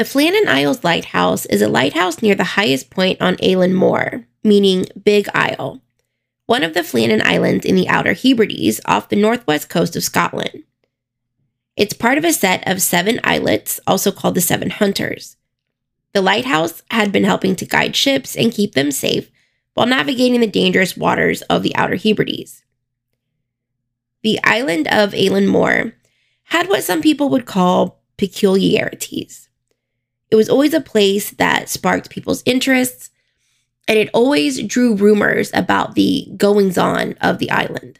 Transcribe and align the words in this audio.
The 0.00 0.06
Flannan 0.06 0.46
Isles 0.46 0.82
Lighthouse 0.82 1.44
is 1.44 1.60
a 1.60 1.68
lighthouse 1.68 2.22
near 2.22 2.34
the 2.34 2.42
highest 2.56 2.88
point 2.88 3.20
on 3.20 3.36
Eilean 3.36 3.74
Mor, 3.74 4.24
meaning 4.42 4.86
Big 5.04 5.28
Isle, 5.34 5.82
one 6.46 6.62
of 6.62 6.72
the 6.72 6.80
Flannan 6.80 7.20
Islands 7.20 7.66
in 7.66 7.74
the 7.74 7.86
Outer 7.86 8.14
Hebrides 8.14 8.80
off 8.86 9.10
the 9.10 9.16
northwest 9.16 9.68
coast 9.68 9.96
of 9.96 10.02
Scotland. 10.02 10.62
It's 11.76 11.92
part 11.92 12.16
of 12.16 12.24
a 12.24 12.32
set 12.32 12.66
of 12.66 12.80
seven 12.80 13.20
islets, 13.24 13.78
also 13.86 14.10
called 14.10 14.36
the 14.36 14.40
Seven 14.40 14.70
Hunters. 14.70 15.36
The 16.14 16.22
lighthouse 16.22 16.82
had 16.90 17.12
been 17.12 17.24
helping 17.24 17.54
to 17.56 17.66
guide 17.66 17.94
ships 17.94 18.34
and 18.34 18.50
keep 18.50 18.72
them 18.72 18.90
safe 18.90 19.30
while 19.74 19.86
navigating 19.86 20.40
the 20.40 20.46
dangerous 20.46 20.96
waters 20.96 21.42
of 21.42 21.62
the 21.62 21.76
Outer 21.76 21.96
Hebrides. 21.96 22.64
The 24.22 24.40
island 24.44 24.88
of 24.88 25.12
Eilean 25.12 25.46
Mor 25.46 25.92
had 26.44 26.70
what 26.70 26.84
some 26.84 27.02
people 27.02 27.28
would 27.28 27.44
call 27.44 28.00
peculiarities. 28.16 29.49
It 30.30 30.36
was 30.36 30.48
always 30.48 30.74
a 30.74 30.80
place 30.80 31.30
that 31.32 31.68
sparked 31.68 32.08
people's 32.08 32.44
interests, 32.46 33.10
and 33.88 33.98
it 33.98 34.10
always 34.14 34.62
drew 34.62 34.94
rumors 34.94 35.50
about 35.52 35.96
the 35.96 36.28
goings 36.36 36.78
on 36.78 37.14
of 37.20 37.38
the 37.38 37.50
island. 37.50 37.98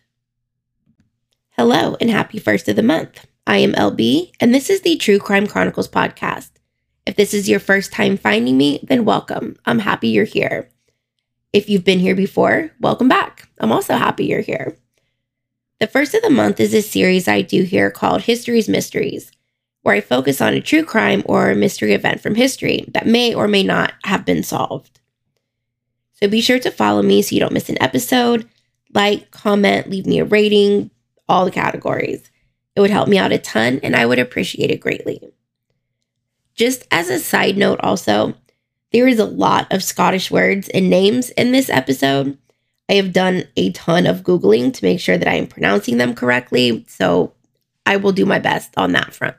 Hello, 1.57 1.97
and 2.01 2.09
happy 2.09 2.39
first 2.39 2.69
of 2.69 2.77
the 2.77 2.85
month. 2.85 3.27
I 3.49 3.57
am 3.59 3.73
LB, 3.73 4.31
and 4.39 4.55
this 4.55 4.71
is 4.71 4.83
the 4.83 4.97
True 4.97 5.19
Crime 5.19 5.49
Chronicles 5.49 5.89
podcast. 5.89 6.51
If 7.05 7.17
this 7.17 7.35
is 7.35 7.49
your 7.49 7.59
first 7.59 7.93
time 7.93 8.17
finding 8.17 8.57
me, 8.57 8.79
then 8.85 9.05
welcome. 9.05 9.57
I'm 9.67 9.81
happy 9.81 10.09
you're 10.09 10.25
here. 10.25 10.71
If 11.53 11.69
you've 11.69 11.85
been 11.85 11.99
here 11.99 12.15
before, 12.15 12.71
welcome 12.79 13.09
back. 13.09 13.49
I'm 13.59 13.73
also 13.73 13.95
happy 13.95 14.27
you're 14.27 14.41
here. 14.41 14.77
The 15.81 15.89
first 15.89 16.15
of 16.15 16.23
the 16.23 16.31
month 16.31 16.61
is 16.61 16.75
a 16.75 16.83
series 16.83 17.27
I 17.27 17.43
do 17.43 17.65
here 17.65 17.91
called 17.91 18.23
History's 18.23 18.69
Mysteries 18.69 19.33
where 19.83 19.95
I 19.95 20.01
focus 20.01 20.41
on 20.41 20.55
a 20.55 20.61
true 20.61 20.85
crime 20.85 21.23
or 21.25 21.55
mystery 21.55 21.93
event 21.93 22.21
from 22.21 22.35
history 22.35 22.85
that 22.89 23.07
may 23.07 23.35
or 23.35 23.49
may 23.49 23.63
not 23.63 23.95
have 24.05 24.25
been 24.25 24.43
solved. 24.43 25.01
So 26.13 26.29
be 26.29 26.41
sure 26.41 26.59
to 26.59 26.71
follow 26.71 27.03
me 27.03 27.23
so 27.23 27.35
you 27.35 27.41
don't 27.41 27.53
miss 27.53 27.71
an 27.71 27.83
episode. 27.83 28.49
Like, 28.93 29.31
comment, 29.31 29.89
leave 29.89 30.07
me 30.07 30.19
a 30.19 30.25
rating, 30.25 30.91
all 31.29 31.45
the 31.45 31.51
categories. 31.51 32.31
It 32.77 32.81
would 32.81 32.91
help 32.91 33.09
me 33.09 33.19
out 33.19 33.33
a 33.33 33.39
ton 33.39 33.81
and 33.83 33.97
I 33.97 34.05
would 34.05 34.19
appreciate 34.19 34.71
it 34.71 34.81
greatly. 34.81 35.21
Just 36.55 36.87
as 36.91 37.09
a 37.09 37.19
side 37.19 37.57
note, 37.57 37.81
also, 37.81 38.35
there 38.93 39.09
is 39.09 39.19
a 39.19 39.25
lot 39.25 39.73
of 39.73 39.83
Scottish 39.83 40.31
words 40.31 40.69
and 40.71 40.91
names 40.91 41.31
in 41.31 41.53
this 41.53 41.71
episode. 41.71 42.37
I 42.89 42.95
have 42.95 43.13
done 43.13 43.45
a 43.57 43.71
ton 43.71 44.07
of 44.07 44.23
Googling 44.23 44.75
to 44.75 44.85
make 44.85 45.01
sure 45.01 45.17
that 45.17 45.29
I 45.29 45.37
am 45.37 45.47
pronouncing 45.47 45.97
them 45.97 46.15
correctly, 46.15 46.85
so 46.89 47.33
I 47.87 47.97
will 47.97 48.13
do 48.13 48.27
my 48.27 48.41
best 48.41 48.75
on 48.77 48.93
that 48.93 49.15
front. 49.15 49.37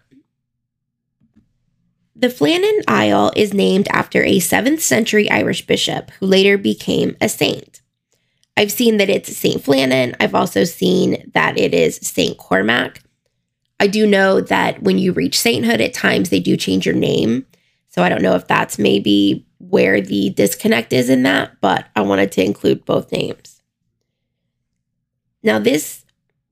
The 2.21 2.27
Flannan 2.27 2.83
Isle 2.87 3.31
is 3.35 3.51
named 3.51 3.87
after 3.89 4.21
a 4.23 4.37
7th 4.37 4.81
century 4.81 5.27
Irish 5.31 5.65
bishop 5.65 6.11
who 6.19 6.27
later 6.27 6.55
became 6.55 7.17
a 7.19 7.27
saint. 7.27 7.81
I've 8.55 8.71
seen 8.71 8.97
that 8.97 9.09
it's 9.09 9.35
St. 9.35 9.59
Flannan. 9.59 10.15
I've 10.19 10.35
also 10.35 10.63
seen 10.63 11.31
that 11.33 11.57
it 11.57 11.73
is 11.73 11.95
St. 11.95 12.37
Cormac. 12.37 13.01
I 13.79 13.87
do 13.87 14.05
know 14.05 14.39
that 14.39 14.83
when 14.83 14.99
you 14.99 15.13
reach 15.13 15.39
sainthood, 15.39 15.81
at 15.81 15.95
times 15.95 16.29
they 16.29 16.39
do 16.39 16.55
change 16.55 16.85
your 16.85 16.93
name. 16.93 17.47
So 17.87 18.03
I 18.03 18.09
don't 18.09 18.21
know 18.21 18.35
if 18.35 18.45
that's 18.45 18.77
maybe 18.77 19.47
where 19.57 19.99
the 19.99 20.29
disconnect 20.29 20.93
is 20.93 21.09
in 21.09 21.23
that, 21.23 21.59
but 21.59 21.87
I 21.95 22.01
wanted 22.01 22.31
to 22.33 22.45
include 22.45 22.85
both 22.85 23.11
names. 23.11 23.63
Now, 25.41 25.57
this 25.57 26.05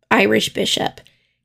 Irish 0.09 0.51
bishop 0.51 0.99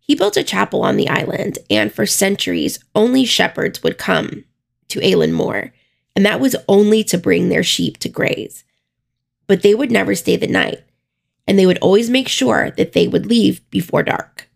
he 0.07 0.15
built 0.15 0.37
a 0.37 0.45
chapel 0.45 0.83
on 0.83 0.99
the 0.99 1.09
island, 1.09 1.59
and 1.71 1.91
for 1.91 2.05
centuries, 2.05 2.79
only 2.95 3.25
shepherds 3.25 3.83
would 3.83 3.97
come 3.97 4.45
to 4.89 5.01
Eilean 5.01 5.33
Mor, 5.33 5.73
and 6.15 6.27
that 6.27 6.41
was 6.41 6.55
only 6.69 7.03
to 7.05 7.17
bring 7.17 7.49
their 7.49 7.63
sheep 7.63 7.97
to 8.01 8.11
graze. 8.11 8.65
But 9.47 9.63
they 9.63 9.75
would 9.75 9.91
never 9.91 10.15
stay 10.15 10.37
the 10.37 10.47
night, 10.47 10.85
and 11.47 11.59
they 11.59 11.65
would 11.65 11.79
always 11.79 12.11
make 12.11 12.29
sure 12.29 12.71
that 12.73 12.93
they 12.93 13.09
would 13.09 13.25
leave 13.25 13.69
before 13.71 14.03
dark. 14.03 14.51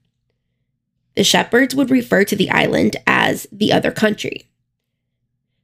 The 1.16 1.25
shepherds 1.25 1.75
would 1.75 1.91
refer 1.91 2.25
to 2.25 2.37
the 2.37 2.50
island 2.50 2.97
as 3.06 3.47
the 3.50 3.72
other 3.72 3.91
country. 3.91 4.50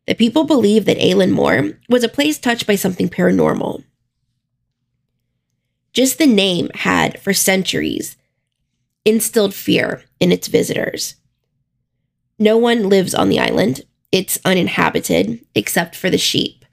The 0.06 0.14
people 0.14 0.44
believed 0.44 0.86
that 0.86 0.96
Eilean 0.96 1.30
Mor 1.30 1.72
was 1.90 2.02
a 2.02 2.08
place 2.08 2.38
touched 2.38 2.66
by 2.66 2.76
something 2.76 3.10
paranormal. 3.10 3.84
Just 5.92 6.16
the 6.16 6.26
name 6.26 6.70
had, 6.74 7.20
for 7.20 7.34
centuries, 7.34 8.16
instilled 9.04 9.54
fear 9.54 10.02
in 10.20 10.32
its 10.32 10.48
visitors. 10.48 11.16
No 12.38 12.56
one 12.56 12.88
lives 12.88 13.14
on 13.14 13.28
the 13.28 13.38
island. 13.38 13.82
It's 14.10 14.38
uninhabited 14.44 15.44
except 15.54 15.94
for 15.94 16.10
the 16.10 16.18
sheep. 16.18 16.64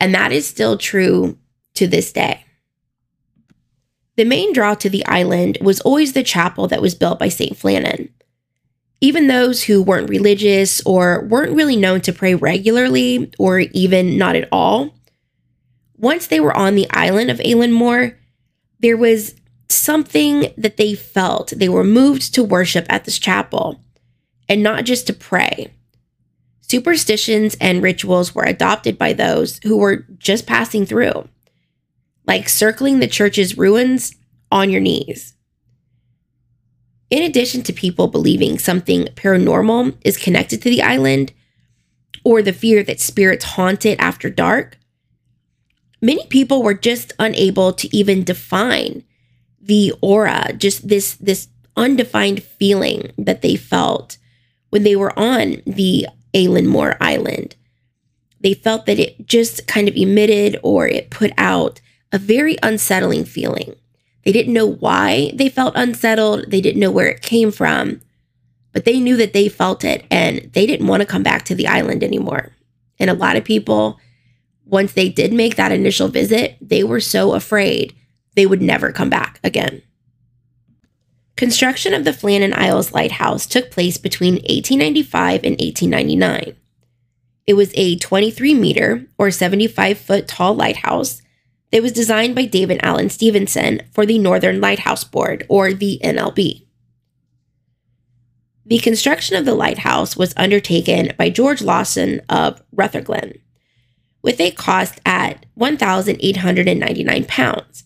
And 0.00 0.14
that 0.14 0.32
is 0.32 0.46
still 0.46 0.78
true 0.78 1.38
to 1.74 1.86
this 1.86 2.12
day. 2.12 2.44
The 4.16 4.24
main 4.24 4.52
draw 4.52 4.74
to 4.74 4.90
the 4.90 5.06
island 5.06 5.58
was 5.60 5.80
always 5.80 6.12
the 6.12 6.22
chapel 6.22 6.66
that 6.68 6.82
was 6.82 6.94
built 6.94 7.18
by 7.18 7.28
St. 7.28 7.56
Flannan. 7.56 8.10
Even 9.00 9.28
those 9.28 9.62
who 9.62 9.80
weren't 9.80 10.10
religious 10.10 10.80
or 10.84 11.24
weren't 11.26 11.54
really 11.54 11.76
known 11.76 12.00
to 12.00 12.12
pray 12.12 12.34
regularly 12.34 13.30
or 13.38 13.60
even 13.60 14.18
not 14.18 14.34
at 14.34 14.48
all, 14.50 14.92
once 15.96 16.26
they 16.26 16.40
were 16.40 16.56
on 16.56 16.74
the 16.74 16.88
island 16.90 17.30
of 17.30 17.38
Eilean 17.38 18.14
there 18.80 18.96
was 18.96 19.34
something 19.68 20.52
that 20.56 20.76
they 20.76 20.94
felt. 20.94 21.52
They 21.56 21.68
were 21.68 21.84
moved 21.84 22.34
to 22.34 22.44
worship 22.44 22.86
at 22.88 23.04
this 23.04 23.18
chapel 23.18 23.80
and 24.48 24.62
not 24.62 24.84
just 24.84 25.06
to 25.06 25.12
pray. 25.12 25.72
Superstitions 26.62 27.56
and 27.60 27.82
rituals 27.82 28.34
were 28.34 28.44
adopted 28.44 28.98
by 28.98 29.12
those 29.12 29.60
who 29.62 29.76
were 29.76 30.06
just 30.18 30.46
passing 30.46 30.84
through, 30.84 31.28
like 32.26 32.48
circling 32.48 33.00
the 33.00 33.06
church's 33.06 33.56
ruins 33.56 34.14
on 34.50 34.70
your 34.70 34.80
knees. 34.80 35.34
In 37.10 37.22
addition 37.22 37.62
to 37.62 37.72
people 37.72 38.08
believing 38.08 38.58
something 38.58 39.06
paranormal 39.14 39.96
is 40.04 40.18
connected 40.18 40.60
to 40.62 40.68
the 40.68 40.82
island, 40.82 41.32
or 42.22 42.42
the 42.42 42.52
fear 42.52 42.82
that 42.82 43.00
spirits 43.00 43.44
haunt 43.44 43.86
it 43.86 43.98
after 43.98 44.28
dark, 44.28 44.78
many 46.02 46.26
people 46.26 46.62
were 46.62 46.74
just 46.74 47.14
unable 47.18 47.72
to 47.72 47.96
even 47.96 48.24
define 48.24 49.04
the 49.68 49.92
aura, 50.00 50.52
just 50.54 50.88
this 50.88 51.14
this 51.14 51.48
undefined 51.76 52.42
feeling 52.42 53.12
that 53.16 53.42
they 53.42 53.54
felt 53.54 54.18
when 54.70 54.82
they 54.82 54.96
were 54.96 55.16
on 55.16 55.62
the 55.64 56.06
Mor 56.34 56.96
Island. 57.00 57.54
They 58.40 58.54
felt 58.54 58.86
that 58.86 58.98
it 58.98 59.26
just 59.26 59.66
kind 59.66 59.88
of 59.88 59.96
emitted 59.96 60.58
or 60.62 60.86
it 60.86 61.10
put 61.10 61.32
out 61.36 61.80
a 62.12 62.18
very 62.18 62.56
unsettling 62.62 63.24
feeling. 63.24 63.74
They 64.24 64.32
didn't 64.32 64.52
know 64.52 64.66
why 64.66 65.32
they 65.34 65.48
felt 65.48 65.74
unsettled, 65.76 66.50
they 66.50 66.60
didn't 66.60 66.80
know 66.80 66.90
where 66.90 67.08
it 67.08 67.22
came 67.22 67.50
from, 67.50 68.00
but 68.72 68.84
they 68.84 69.00
knew 69.00 69.16
that 69.16 69.32
they 69.32 69.48
felt 69.48 69.84
it 69.84 70.04
and 70.10 70.50
they 70.52 70.66
didn't 70.66 70.86
want 70.86 71.00
to 71.00 71.06
come 71.06 71.22
back 71.22 71.44
to 71.46 71.54
the 71.54 71.66
island 71.66 72.02
anymore. 72.02 72.52
And 72.98 73.10
a 73.10 73.14
lot 73.14 73.36
of 73.36 73.44
people, 73.44 73.98
once 74.64 74.92
they 74.92 75.08
did 75.08 75.32
make 75.32 75.56
that 75.56 75.72
initial 75.72 76.08
visit, 76.08 76.56
they 76.60 76.84
were 76.84 77.00
so 77.00 77.34
afraid 77.34 77.94
they 78.38 78.46
would 78.46 78.62
never 78.62 78.92
come 78.92 79.10
back 79.10 79.40
again. 79.42 79.82
Construction 81.36 81.92
of 81.92 82.04
the 82.04 82.12
Flannan 82.12 82.52
Isles 82.54 82.92
Lighthouse 82.92 83.46
took 83.46 83.70
place 83.70 83.98
between 83.98 84.34
1895 84.34 85.44
and 85.44 85.60
1899. 85.60 86.56
It 87.46 87.54
was 87.54 87.72
a 87.74 87.96
23 87.96 88.54
meter 88.54 89.06
or 89.16 89.30
75 89.30 89.98
foot 89.98 90.28
tall 90.28 90.54
lighthouse 90.54 91.22
that 91.72 91.82
was 91.82 91.92
designed 91.92 92.34
by 92.34 92.44
David 92.44 92.80
Alan 92.82 93.10
Stevenson 93.10 93.82
for 93.92 94.06
the 94.06 94.18
Northern 94.18 94.60
Lighthouse 94.60 95.04
Board, 95.04 95.46
or 95.48 95.72
the 95.72 96.00
NLB. 96.02 96.66
The 98.64 98.78
construction 98.78 99.36
of 99.36 99.44
the 99.44 99.54
lighthouse 99.54 100.16
was 100.16 100.34
undertaken 100.36 101.12
by 101.18 101.30
George 101.30 101.62
Lawson 101.62 102.20
of 102.28 102.62
Rutherglen, 102.72 103.38
with 104.22 104.40
a 104.40 104.50
cost 104.50 105.00
at 105.06 105.46
1,899 105.54 107.24
pounds, 107.24 107.84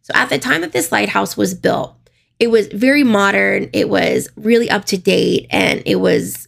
So 0.01 0.13
at 0.15 0.29
the 0.29 0.39
time 0.39 0.61
that 0.61 0.71
this 0.71 0.91
lighthouse 0.91 1.37
was 1.37 1.53
built, 1.53 1.95
it 2.39 2.49
was 2.49 2.67
very 2.67 3.03
modern, 3.03 3.69
it 3.71 3.87
was 3.87 4.29
really 4.35 4.69
up 4.69 4.85
to 4.85 4.97
date, 4.97 5.47
and 5.51 5.83
it 5.85 5.97
was 5.97 6.47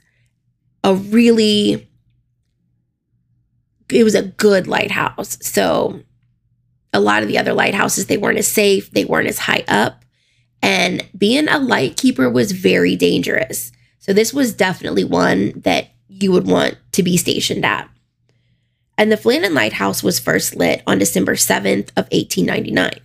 a 0.83 0.95
really 0.95 1.87
it 3.89 4.03
was 4.03 4.15
a 4.15 4.23
good 4.23 4.67
lighthouse. 4.67 5.37
So 5.41 6.01
a 6.93 6.99
lot 6.99 7.21
of 7.21 7.27
the 7.27 7.37
other 7.37 7.53
lighthouses 7.53 8.07
they 8.07 8.17
weren't 8.17 8.39
as 8.39 8.47
safe, 8.47 8.89
they 8.91 9.05
weren't 9.05 9.27
as 9.27 9.39
high 9.39 9.63
up, 9.67 10.03
and 10.61 11.07
being 11.17 11.47
a 11.47 11.59
light 11.59 11.97
keeper 11.97 12.29
was 12.29 12.53
very 12.53 12.95
dangerous. 12.95 13.71
So 13.99 14.13
this 14.13 14.33
was 14.33 14.53
definitely 14.53 15.03
one 15.03 15.53
that 15.61 15.89
you 16.07 16.31
would 16.31 16.47
want 16.47 16.77
to 16.93 17.03
be 17.03 17.17
stationed 17.17 17.65
at. 17.65 17.89
And 18.97 19.11
the 19.11 19.17
Flannan 19.17 19.53
Lighthouse 19.53 20.03
was 20.03 20.19
first 20.19 20.55
lit 20.55 20.83
on 20.85 20.99
December 20.99 21.35
7th 21.35 21.89
of 21.97 22.07
1899. 22.11 22.99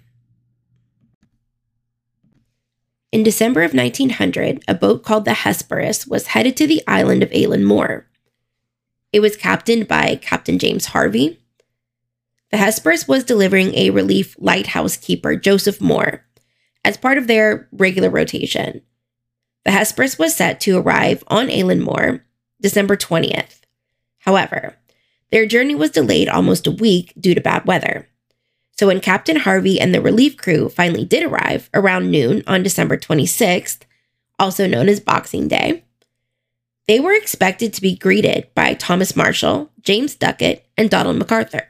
In 3.11 3.23
December 3.23 3.63
of 3.63 3.73
1900, 3.73 4.63
a 4.69 4.75
boat 4.75 5.03
called 5.03 5.25
the 5.25 5.33
Hesperus 5.33 6.07
was 6.07 6.29
headed 6.29 6.59
to 6.59 6.67
the 6.67 6.83
island 6.87 7.23
of 7.23 7.31
Eilean 7.31 7.65
Mor. 7.65 8.07
It 9.13 9.21
was 9.21 9.37
captained 9.37 9.89
by 9.89 10.17
Captain 10.17 10.59
James 10.59 10.87
Harvey. 10.87 11.41
The 12.51 12.59
Hesperus 12.59 13.09
was 13.09 13.25
delivering 13.25 13.75
a 13.75 13.91
relief 13.91 14.37
lighthouse 14.39 14.99
keeper, 14.99 15.37
Joseph 15.37 15.81
Moore, 15.81 16.27
as 16.85 16.99
part 16.99 17.17
of 17.17 17.27
their 17.27 17.67
regular 17.73 18.11
rotation. 18.11 18.83
The 19.65 19.71
Hesperus 19.71 20.19
was 20.19 20.35
set 20.35 20.61
to 20.61 20.79
arrive 20.79 21.25
on 21.29 21.49
Eilean 21.49 21.81
Mor 21.81 22.25
December 22.61 22.97
20th. 22.97 23.61
However, 24.19 24.77
their 25.31 25.47
journey 25.47 25.75
was 25.75 25.91
delayed 25.91 26.29
almost 26.29 26.67
a 26.67 26.73
week 26.73 27.13
due 27.19 27.35
to 27.35 27.41
bad 27.41 27.67
weather. 27.67 28.09
So 28.73 28.87
when 28.87 29.01
Captain 29.01 29.37
Harvey 29.37 29.81
and 29.81 29.95
the 29.95 30.01
relief 30.01 30.37
crew 30.37 30.69
finally 30.69 31.05
did 31.05 31.25
arrive 31.25 31.69
around 31.75 32.11
noon 32.11 32.43
on 32.47 32.63
December 32.63 32.97
26th, 32.97 33.81
also 34.39 34.67
known 34.67 34.89
as 34.89 35.01
Boxing 35.01 35.49
Day, 35.49 35.85
they 36.87 37.01
were 37.01 37.13
expected 37.13 37.75
to 37.75 37.83
be 37.83 37.97
greeted 37.97 38.49
by 38.55 38.75
Thomas 38.75 39.17
Marshall, 39.17 39.71
James 39.83 40.15
Ducat, 40.15 40.65
and 40.77 40.89
Donald 40.89 41.19
MacArthur. 41.19 41.69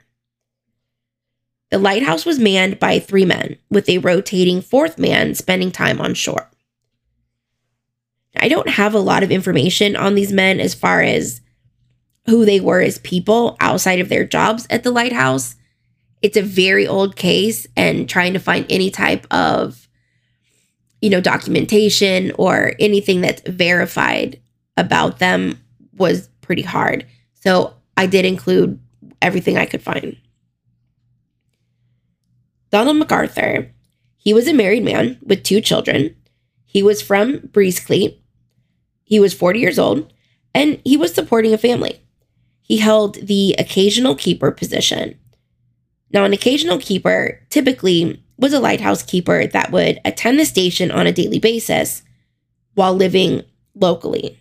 The 1.70 1.78
lighthouse 1.78 2.24
was 2.24 2.38
manned 2.38 2.78
by 2.78 2.98
three 2.98 3.24
men, 3.24 3.56
with 3.70 3.88
a 3.88 3.98
rotating 3.98 4.60
fourth 4.60 4.98
man 4.98 5.34
spending 5.34 5.70
time 5.70 6.00
on 6.00 6.14
shore. 6.14 6.48
I 8.36 8.48
don't 8.48 8.68
have 8.68 8.94
a 8.94 9.00
lot 9.00 9.22
of 9.22 9.32
information 9.32 9.96
on 9.96 10.14
these 10.14 10.32
men 10.32 10.60
as 10.60 10.74
far 10.74 11.02
as 11.02 11.40
who 12.28 12.44
they 12.44 12.60
were 12.60 12.80
as 12.80 12.98
people 12.98 13.56
outside 13.60 14.00
of 14.00 14.08
their 14.08 14.24
jobs 14.24 14.66
at 14.70 14.82
the 14.82 14.90
lighthouse. 14.90 15.56
It's 16.20 16.36
a 16.36 16.42
very 16.42 16.86
old 16.86 17.16
case, 17.16 17.66
and 17.76 18.08
trying 18.08 18.32
to 18.32 18.38
find 18.40 18.66
any 18.68 18.90
type 18.90 19.26
of, 19.30 19.88
you 21.00 21.10
know, 21.10 21.20
documentation 21.20 22.32
or 22.38 22.72
anything 22.78 23.20
that's 23.20 23.42
verified 23.48 24.40
about 24.76 25.18
them 25.18 25.60
was 25.96 26.28
pretty 26.40 26.62
hard. 26.62 27.06
So 27.34 27.74
I 27.96 28.06
did 28.06 28.24
include 28.24 28.80
everything 29.22 29.56
I 29.56 29.66
could 29.66 29.82
find. 29.82 30.16
Donald 32.70 32.96
MacArthur, 32.96 33.72
he 34.16 34.34
was 34.34 34.46
a 34.46 34.52
married 34.52 34.84
man 34.84 35.18
with 35.22 35.42
two 35.42 35.60
children. 35.60 36.14
He 36.66 36.82
was 36.82 37.00
from 37.00 37.38
Breasclete. 37.38 38.18
He 39.04 39.18
was 39.18 39.32
40 39.32 39.58
years 39.58 39.78
old 39.78 40.12
and 40.54 40.80
he 40.84 40.96
was 40.96 41.14
supporting 41.14 41.54
a 41.54 41.58
family. 41.58 42.02
He 42.68 42.76
held 42.76 43.14
the 43.14 43.54
occasional 43.58 44.14
keeper 44.14 44.50
position. 44.50 45.18
Now, 46.12 46.24
an 46.24 46.34
occasional 46.34 46.78
keeper 46.78 47.40
typically 47.48 48.22
was 48.36 48.52
a 48.52 48.60
lighthouse 48.60 49.02
keeper 49.02 49.46
that 49.46 49.72
would 49.72 50.00
attend 50.04 50.38
the 50.38 50.44
station 50.44 50.90
on 50.90 51.06
a 51.06 51.12
daily 51.12 51.38
basis 51.38 52.02
while 52.74 52.94
living 52.94 53.42
locally. 53.74 54.38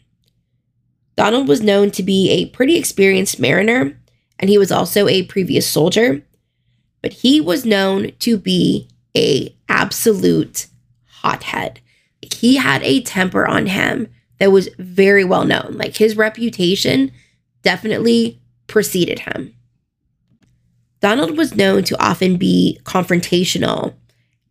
Donald 1.15 1.47
was 1.47 1.61
known 1.61 1.89
to 1.91 2.03
be 2.03 2.29
a 2.29 2.49
pretty 2.49 2.75
experienced 2.75 3.39
mariner, 3.39 3.97
and 4.39 4.49
he 4.49 4.57
was 4.57 4.71
also 4.71 5.07
a 5.07 5.23
previous 5.23 5.67
soldier, 5.67 6.21
but 7.01 7.13
he 7.13 7.41
was 7.41 7.65
known 7.65 8.11
to 8.19 8.37
be 8.37 8.89
a 9.15 9.55
absolute 9.69 10.67
hothead. 11.05 11.79
He 12.21 12.57
had 12.57 12.83
a 12.83 13.01
temper 13.01 13.47
on 13.47 13.67
him 13.67 14.09
that 14.37 14.51
was 14.51 14.69
very 14.77 15.23
well 15.23 15.45
known. 15.45 15.75
Like 15.77 15.95
his 15.95 16.17
reputation 16.17 17.11
definitely 17.67 18.39
preceded 18.67 19.19
him. 19.19 19.53
Donald 21.01 21.35
was 21.37 21.53
known 21.53 21.83
to 21.83 22.01
often 22.01 22.37
be 22.37 22.79
confrontational 22.85 23.93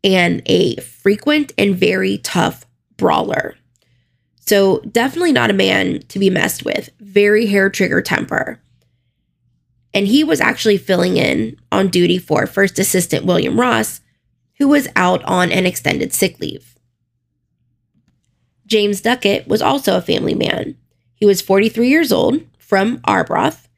and 0.04 0.42
a 0.44 0.76
frequent 0.76 1.50
and 1.56 1.74
very 1.74 2.18
tough 2.18 2.66
brawler. 2.98 3.54
So, 4.40 4.80
definitely 4.80 5.32
not 5.32 5.48
a 5.48 5.54
man 5.54 6.00
to 6.08 6.18
be 6.18 6.28
messed 6.28 6.62
with. 6.62 6.90
Very 7.00 7.46
hair 7.46 7.70
trigger 7.70 8.02
temper. 8.02 8.60
And 9.94 10.06
he 10.06 10.22
was 10.22 10.42
actually 10.42 10.76
filling 10.76 11.16
in 11.16 11.56
on 11.72 11.88
duty 11.88 12.18
for 12.18 12.46
First 12.46 12.78
Assistant 12.78 13.24
William 13.24 13.58
Ross, 13.58 14.02
who 14.58 14.68
was 14.68 14.88
out 14.94 15.24
on 15.24 15.50
an 15.50 15.64
extended 15.64 16.12
sick 16.12 16.38
leave. 16.38 16.76
James 18.66 19.00
Ducat 19.00 19.48
was 19.48 19.62
also 19.62 19.96
a 19.96 20.02
family 20.02 20.34
man. 20.34 20.76
He 21.14 21.24
was 21.24 21.40
43 21.40 21.88
years 21.88 22.12
old, 22.12 22.42
from 22.66 23.00
Arbroath, 23.04 23.68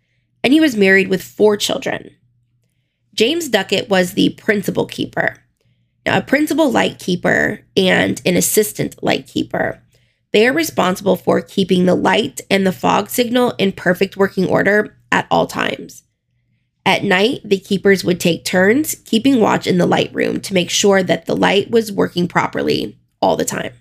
and 0.42 0.52
he 0.52 0.60
was 0.60 0.76
married 0.76 1.08
with 1.08 1.22
four 1.22 1.56
children. 1.56 2.14
James 3.14 3.48
Ducat 3.48 3.88
was 3.88 4.12
the 4.12 4.30
principal 4.30 4.86
keeper. 4.86 5.36
Now, 6.06 6.18
a 6.18 6.22
principal 6.22 6.70
light 6.70 6.98
keeper 6.98 7.60
and 7.76 8.22
an 8.24 8.36
assistant 8.36 9.02
light 9.02 9.26
keeper 9.26 9.82
they 10.32 10.46
are 10.46 10.52
responsible 10.52 11.16
for 11.16 11.40
keeping 11.40 11.86
the 11.86 11.94
light 11.94 12.40
and 12.50 12.66
the 12.66 12.72
fog 12.72 13.08
signal 13.08 13.54
in 13.58 13.72
perfect 13.72 14.16
working 14.16 14.46
order 14.46 14.96
at 15.10 15.26
all 15.30 15.46
times. 15.46 16.02
At 16.84 17.04
night, 17.04 17.40
the 17.44 17.58
keepers 17.58 18.04
would 18.04 18.20
take 18.20 18.44
turns 18.44 18.94
keeping 18.94 19.40
watch 19.40 19.66
in 19.66 19.78
the 19.78 19.86
light 19.86 20.12
room 20.14 20.40
to 20.40 20.54
make 20.54 20.70
sure 20.70 21.02
that 21.02 21.26
the 21.26 21.36
light 21.36 21.70
was 21.70 21.92
working 21.92 22.28
properly 22.28 22.98
all 23.20 23.36
the 23.36 23.44
time. 23.44 23.72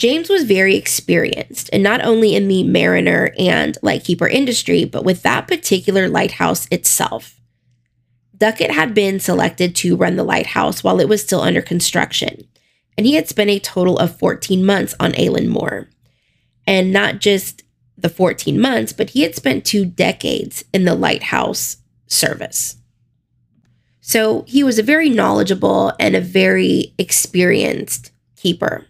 James 0.00 0.30
was 0.30 0.44
very 0.44 0.76
experienced, 0.76 1.68
and 1.74 1.82
not 1.82 2.02
only 2.02 2.34
in 2.34 2.48
the 2.48 2.64
mariner 2.64 3.34
and 3.38 3.76
lightkeeper 3.82 4.26
industry, 4.26 4.86
but 4.86 5.04
with 5.04 5.20
that 5.20 5.46
particular 5.46 6.08
lighthouse 6.08 6.66
itself. 6.70 7.38
Ducat 8.34 8.70
had 8.70 8.94
been 8.94 9.20
selected 9.20 9.76
to 9.76 9.96
run 9.96 10.16
the 10.16 10.24
lighthouse 10.24 10.82
while 10.82 11.00
it 11.00 11.08
was 11.08 11.22
still 11.22 11.42
under 11.42 11.60
construction, 11.60 12.48
and 12.96 13.06
he 13.06 13.12
had 13.12 13.28
spent 13.28 13.50
a 13.50 13.58
total 13.58 13.98
of 13.98 14.18
14 14.18 14.64
months 14.64 14.94
on 14.98 15.12
Eilean 15.12 15.48
Mor. 15.48 15.90
And 16.66 16.94
not 16.94 17.18
just 17.18 17.62
the 17.98 18.08
14 18.08 18.58
months, 18.58 18.94
but 18.94 19.10
he 19.10 19.20
had 19.20 19.34
spent 19.34 19.66
two 19.66 19.84
decades 19.84 20.64
in 20.72 20.86
the 20.86 20.94
lighthouse 20.94 21.76
service. 22.06 22.76
So 24.00 24.46
he 24.48 24.64
was 24.64 24.78
a 24.78 24.82
very 24.82 25.10
knowledgeable 25.10 25.92
and 26.00 26.16
a 26.16 26.22
very 26.22 26.94
experienced 26.96 28.12
keeper. 28.34 28.86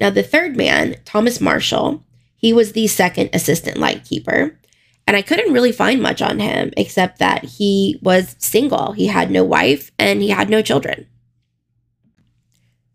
Now, 0.00 0.10
the 0.10 0.22
third 0.22 0.56
man, 0.56 0.96
Thomas 1.04 1.40
Marshall, 1.40 2.04
he 2.36 2.52
was 2.52 2.72
the 2.72 2.86
second 2.86 3.30
assistant 3.32 3.78
light 3.78 4.04
keeper. 4.04 4.58
And 5.06 5.16
I 5.16 5.22
couldn't 5.22 5.52
really 5.52 5.72
find 5.72 6.02
much 6.02 6.20
on 6.20 6.38
him 6.38 6.70
except 6.76 7.18
that 7.18 7.44
he 7.44 7.98
was 8.02 8.36
single. 8.38 8.92
He 8.92 9.06
had 9.06 9.30
no 9.30 9.42
wife 9.42 9.90
and 9.98 10.20
he 10.20 10.28
had 10.28 10.50
no 10.50 10.60
children. 10.62 11.06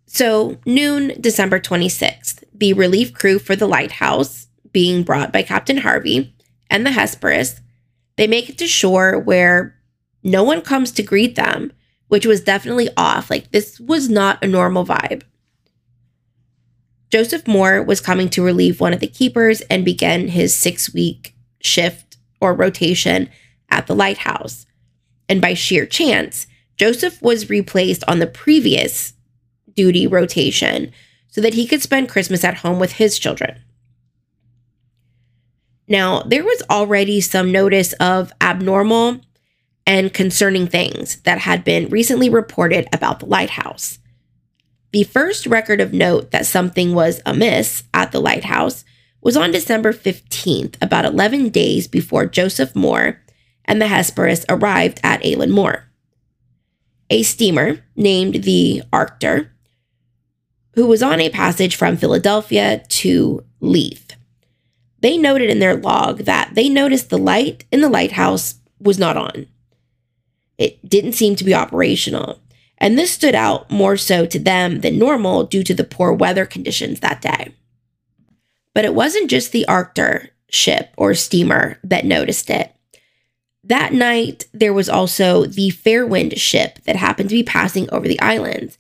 So, 0.06 0.60
noon, 0.66 1.14
December 1.20 1.60
26th, 1.60 2.44
the 2.54 2.74
relief 2.74 3.14
crew 3.14 3.40
for 3.40 3.56
the 3.56 3.68
lighthouse, 3.68 4.48
being 4.72 5.04
brought 5.04 5.34
by 5.34 5.42
Captain 5.42 5.78
Harvey 5.78 6.36
and 6.70 6.86
the 6.86 6.92
Hesperus, 6.92 7.62
they 8.16 8.28
make 8.28 8.48
it 8.48 8.60
to 8.60 8.68
shore 8.68 9.18
where 9.18 9.76
no 10.24 10.44
one 10.44 10.62
comes 10.62 10.92
to 10.92 11.04
greet 11.04 11.36
them, 11.36 11.72
which 12.10 12.28
was 12.28 12.42
definitely 12.42 12.90
off. 12.96 13.30
Like, 13.32 13.52
this 13.52 13.80
was 13.80 14.08
not 14.08 14.44
a 14.44 14.48
normal 14.48 14.86
vibe. 14.86 15.24
Joseph 17.14 17.48
Moore 17.48 17.84
was 17.84 18.02
coming 18.02 18.28
to 18.30 18.42
relieve 18.42 18.80
one 18.80 18.92
of 18.92 19.00
the 19.00 19.06
keepers 19.06 19.62
and 19.70 19.86
begin 19.86 20.30
his 20.30 20.56
six 20.56 20.92
week 20.96 21.36
shift 21.62 22.18
or 22.42 22.56
rotation 22.56 23.30
at 23.70 23.86
the 23.86 23.94
lighthouse. 23.94 24.66
And 25.30 25.40
by 25.40 25.54
sheer 25.54 25.86
chance, 25.86 26.48
Joseph 26.76 27.22
was 27.22 27.52
replaced 27.52 28.04
on 28.08 28.18
the 28.18 28.26
previous 28.26 29.14
duty 29.76 30.08
rotation. 30.08 30.92
so 31.28 31.40
that 31.42 31.54
he 31.54 31.68
could 31.68 31.84
spend 31.84 32.10
Christmas 32.10 32.44
at 32.44 32.58
home 32.58 32.80
with 32.80 32.94
his 32.94 33.20
children. 33.20 33.62
Now, 35.88 36.24
there 36.24 36.44
was 36.44 36.64
already 36.68 37.22
some 37.22 37.52
notice 37.52 37.94
of 37.94 38.34
abnormal 38.42 39.22
and 39.86 40.12
concerning 40.12 40.66
things 40.66 41.18
that 41.22 41.40
had 41.40 41.64
been 41.64 41.90
recently 41.90 42.30
reported 42.30 42.88
about 42.92 43.20
the 43.20 43.28
lighthouse. 43.28 44.00
The 44.94 45.04
first 45.04 45.48
record 45.48 45.82
of 45.82 45.92
note 45.92 46.30
that 46.30 46.46
something 46.46 46.94
was 46.94 47.20
amiss 47.26 47.84
at 47.96 48.12
the 48.12 48.22
lighthouse 48.22 48.86
was 49.22 49.36
on 49.36 49.52
December 49.52 49.92
15th, 49.92 50.76
about 50.82 51.04
11 51.04 51.50
days 51.50 51.88
before 51.88 52.28
Joseph 52.28 52.76
Moore 52.76 53.20
and 53.66 53.82
the 53.82 53.88
Hesperus 53.88 54.46
arrived 54.48 55.00
at 55.04 55.24
Eilean 55.24 55.50
Mor. 55.50 55.90
A 57.10 57.24
steamer 57.24 57.84
named 57.96 58.44
the 58.44 58.84
Archtor, 58.94 59.50
who 60.76 60.86
was 60.86 61.02
on 61.02 61.20
a 61.20 61.32
passage 61.32 61.76
from 61.76 61.98
Philadelphia 61.98 62.84
to 62.90 63.44
Leith. 63.62 64.16
They 65.00 65.18
noted 65.18 65.50
in 65.50 65.58
their 65.58 65.76
log 65.76 66.20
that 66.20 66.54
they 66.54 66.70
noticed 66.70 67.10
the 67.10 67.18
light 67.18 67.66
in 67.72 67.82
the 67.82 67.90
lighthouse 67.90 68.60
was 68.80 69.00
not 69.00 69.18
on. 69.18 69.48
It 70.60 70.88
didn't 70.88 71.14
seem 71.14 71.36
to 71.38 71.44
be 71.44 71.56
operational, 71.56 72.43
and 72.84 73.00
this 73.00 73.12
stood 73.12 73.34
out 73.34 73.72
more 73.72 73.96
so 73.96 74.26
to 74.26 74.38
them 74.38 74.82
than 74.82 75.00
normal 75.00 75.46
due 75.46 75.64
to 75.64 75.74
the 75.74 75.86
poor 75.86 76.12
weather 76.12 76.46
conditions 76.46 77.00
that 77.00 77.22
day. 77.22 77.56
But 78.74 78.84
it 78.84 78.94
wasn't 78.94 79.30
just 79.30 79.54
the 79.54 79.66
Archtor 79.70 80.28
ship 80.50 80.94
or 80.98 81.14
steamer 81.14 81.80
that 81.86 82.04
noticed 82.04 82.50
it. 82.50 82.76
That 83.64 83.94
night, 83.94 84.48
there 84.54 84.74
was 84.74 84.90
also 84.90 85.46
the 85.46 85.70
Fairwind 85.70 86.38
ship 86.38 86.80
that 86.84 86.98
happened 86.98 87.30
to 87.30 87.36
be 87.36 87.44
passing 87.44 87.90
over 87.90 88.06
the 88.06 88.20
islands. 88.20 88.78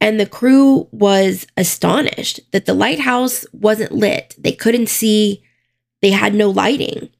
And 0.00 0.18
the 0.18 0.26
crew 0.26 0.88
was 0.90 1.46
astonished 1.56 2.40
that 2.50 2.66
the 2.66 2.74
lighthouse 2.74 3.46
wasn't 3.52 3.92
lit. 3.92 4.34
They 4.36 4.52
couldn't 4.52 4.88
see, 4.88 5.44
they 6.02 6.10
had 6.10 6.34
no 6.34 6.50
lighting. 6.50 7.10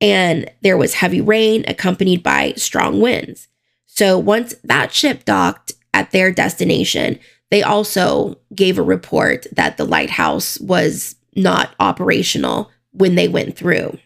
And 0.00 0.48
there 0.62 0.78
was 0.78 0.94
heavy 0.94 1.20
rain 1.20 1.64
accompanied 1.66 2.22
by 2.22 2.52
strong 2.52 3.00
winds. 3.00 3.48
So 3.94 4.18
once 4.18 4.56
that 4.64 4.92
ship 4.92 5.24
docked 5.24 5.72
at 5.92 6.10
their 6.10 6.32
destination, 6.32 7.16
they 7.52 7.62
also 7.62 8.36
gave 8.52 8.76
a 8.76 8.82
report 8.82 9.46
that 9.52 9.76
the 9.76 9.84
lighthouse 9.84 10.58
was 10.58 11.14
not 11.36 11.76
operational 11.78 12.72
when 12.90 13.14
they 13.14 13.28
went 13.28 13.56
through. 13.56 13.96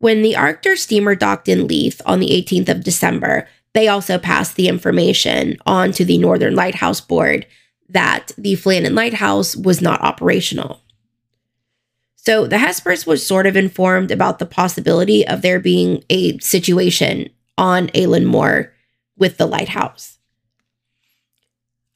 When 0.00 0.20
the 0.20 0.36
Archtor 0.36 0.76
steamer 0.76 1.14
docked 1.14 1.48
in 1.48 1.66
Leith 1.66 2.02
on 2.04 2.20
the 2.20 2.28
18th 2.28 2.68
of 2.68 2.84
December, 2.84 3.48
they 3.72 3.88
also 3.88 4.18
passed 4.18 4.56
the 4.56 4.68
information 4.68 5.56
on 5.64 5.90
to 5.92 6.04
the 6.04 6.18
Northern 6.18 6.54
Lighthouse 6.54 7.00
Board 7.00 7.46
that 7.88 8.32
the 8.36 8.52
Flannan 8.52 8.94
Lighthouse 8.94 9.56
was 9.56 9.80
not 9.80 10.02
operational. 10.02 10.82
So 12.16 12.46
the 12.46 12.58
Hesperus 12.58 13.06
was 13.06 13.26
sort 13.26 13.46
of 13.46 13.56
informed 13.56 14.10
about 14.10 14.38
the 14.38 14.46
possibility 14.46 15.26
of 15.26 15.40
there 15.40 15.60
being 15.60 16.04
a 16.10 16.36
situation 16.38 17.30
on 17.56 17.88
Eilean 17.88 18.24
Mor 18.24 18.72
with 19.16 19.36
the 19.36 19.46
lighthouse. 19.46 20.18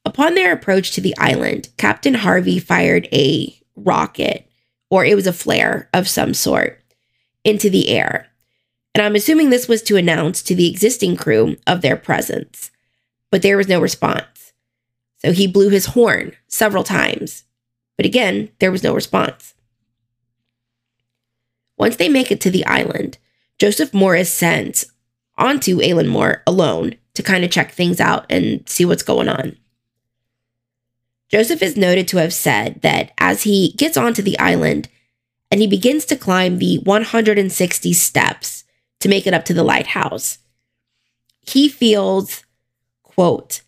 Upon 0.05 0.33
their 0.33 0.53
approach 0.53 0.91
to 0.91 1.01
the 1.01 1.15
island, 1.17 1.69
Captain 1.77 2.15
Harvey 2.15 2.59
fired 2.59 3.07
a 3.11 3.55
rocket, 3.75 4.49
or 4.89 5.05
it 5.05 5.15
was 5.15 5.27
a 5.27 5.33
flare 5.33 5.89
of 5.93 6.07
some 6.07 6.33
sort, 6.33 6.81
into 7.43 7.69
the 7.69 7.89
air. 7.89 8.27
And 8.95 9.03
I'm 9.03 9.15
assuming 9.15 9.49
this 9.49 9.67
was 9.67 9.83
to 9.83 9.97
announce 9.97 10.41
to 10.43 10.55
the 10.55 10.69
existing 10.69 11.15
crew 11.15 11.57
of 11.67 11.81
their 11.81 11.95
presence, 11.95 12.71
but 13.29 13.41
there 13.41 13.57
was 13.57 13.67
no 13.67 13.79
response. 13.79 14.53
So 15.17 15.31
he 15.31 15.47
blew 15.47 15.69
his 15.69 15.87
horn 15.87 16.31
several 16.47 16.83
times, 16.83 17.43
but 17.97 18.05
again, 18.05 18.49
there 18.59 18.71
was 18.71 18.83
no 18.83 18.93
response. 18.93 19.53
Once 21.77 21.97
they 21.97 22.09
make 22.09 22.31
it 22.31 22.41
to 22.41 22.49
the 22.49 22.65
island, 22.65 23.17
Joseph 23.57 23.93
Morris 23.93 24.29
is 24.29 24.33
sent 24.33 24.85
onto 25.39 25.79
Eilean 25.79 26.07
Mor 26.07 26.43
alone 26.45 26.95
to 27.13 27.23
kind 27.23 27.43
of 27.43 27.51
check 27.51 27.71
things 27.71 27.99
out 27.99 28.25
and 28.29 28.67
see 28.67 28.85
what's 28.85 29.03
going 29.03 29.29
on. 29.29 29.57
Joseph 31.29 31.61
is 31.61 31.77
noted 31.77 32.07
to 32.09 32.17
have 32.17 32.33
said 32.33 32.81
that 32.81 33.11
as 33.17 33.43
he 33.43 33.73
gets 33.73 33.97
onto 33.97 34.21
the 34.21 34.37
island 34.39 34.89
and 35.51 35.61
he 35.61 35.67
begins 35.67 36.05
to 36.05 36.15
climb 36.15 36.57
the 36.57 36.77
160 36.79 37.93
steps 37.93 38.63
to 38.99 39.09
make 39.09 39.25
it 39.27 39.33
up 39.33 39.45
to 39.45 39.53
the 39.53 39.63
lighthouse, 39.63 40.39
he 41.41 41.69
feels, 41.69 42.43
quote, 43.03 43.61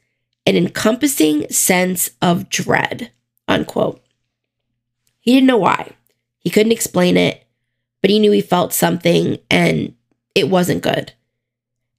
an 0.45 0.55
encompassing 0.55 1.47
sense 1.49 2.11
of 2.21 2.49
dread, 2.49 3.11
unquote. 3.47 4.01
He 5.19 5.33
didn't 5.33 5.47
know 5.47 5.57
why. 5.57 5.91
He 6.39 6.49
couldn't 6.49 6.71
explain 6.71 7.15
it, 7.15 7.45
but 8.01 8.09
he 8.09 8.19
knew 8.19 8.31
he 8.31 8.41
felt 8.41 8.73
something 8.73 9.37
and 9.49 9.93
it 10.33 10.49
wasn't 10.49 10.81
good. 10.81 11.13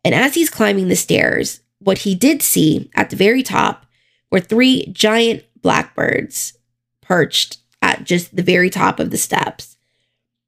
And 0.04 0.14
as 0.14 0.35
he's 0.35 0.50
climbing 0.50 0.88
the 0.88 0.97
stairs, 0.97 1.61
what 1.78 1.99
he 1.99 2.14
did 2.14 2.42
see 2.42 2.90
at 2.94 3.11
the 3.11 3.16
very 3.16 3.42
top 3.42 3.87
were 4.30 4.40
three 4.40 4.87
giant 4.87 5.44
blackbirds 5.61 6.59
perched 7.00 7.59
at 7.80 8.04
just 8.04 8.35
the 8.35 8.42
very 8.42 8.71
top 8.71 9.00
of 9.00 9.11
the 9.11 9.16
steps, 9.16 9.76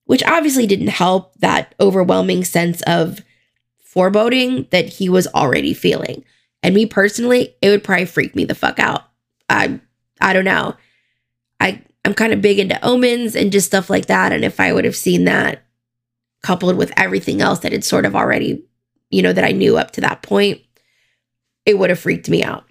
which 0.05 0.23
obviously 0.25 0.67
didn't 0.67 0.89
help 0.89 1.35
that 1.41 1.75
overwhelming 1.81 2.45
sense 2.45 2.83
of 2.83 3.21
foreboding 3.79 4.67
that 4.71 4.89
he 4.89 5.09
was 5.09 5.27
already 5.29 5.75
feeling. 5.75 6.25
And 6.63 6.75
me 6.75 6.87
personally, 6.87 7.55
it 7.61 7.71
would 7.71 7.85
probably 7.85 8.07
freak 8.07 8.35
me 8.35 8.45
the 8.45 8.55
fuck 8.55 8.79
out. 8.79 9.03
I 9.49 9.81
I 10.21 10.33
don't 10.33 10.45
know. 10.45 10.75
I 11.61 11.83
I'm 12.05 12.15
kind 12.15 12.33
of 12.33 12.43
big 12.43 12.59
into 12.59 12.83
omens 12.85 13.37
and 13.37 13.53
just 13.53 13.67
stuff 13.67 13.91
like 13.91 14.07
that. 14.07 14.33
And 14.33 14.45
if 14.45 14.59
I 14.61 14.73
would 14.73 14.85
have 14.85 14.97
seen 14.97 15.25
that 15.25 15.65
coupled 16.43 16.77
with 16.77 16.93
everything 16.97 17.41
else 17.41 17.61
that 17.61 17.73
had 17.73 17.85
sort 17.85 18.05
of 18.05 18.15
already, 18.15 18.65
you 19.11 19.23
know, 19.23 19.33
that 19.33 19.45
I 19.45 19.53
knew 19.53 19.77
up 19.77 19.93
to 19.93 20.01
that 20.03 20.23
point, 20.23 20.61
it 21.67 21.79
would 21.79 21.91
have 21.91 21.99
freaked 21.99 22.29
me 22.29 22.43
out. 22.43 22.65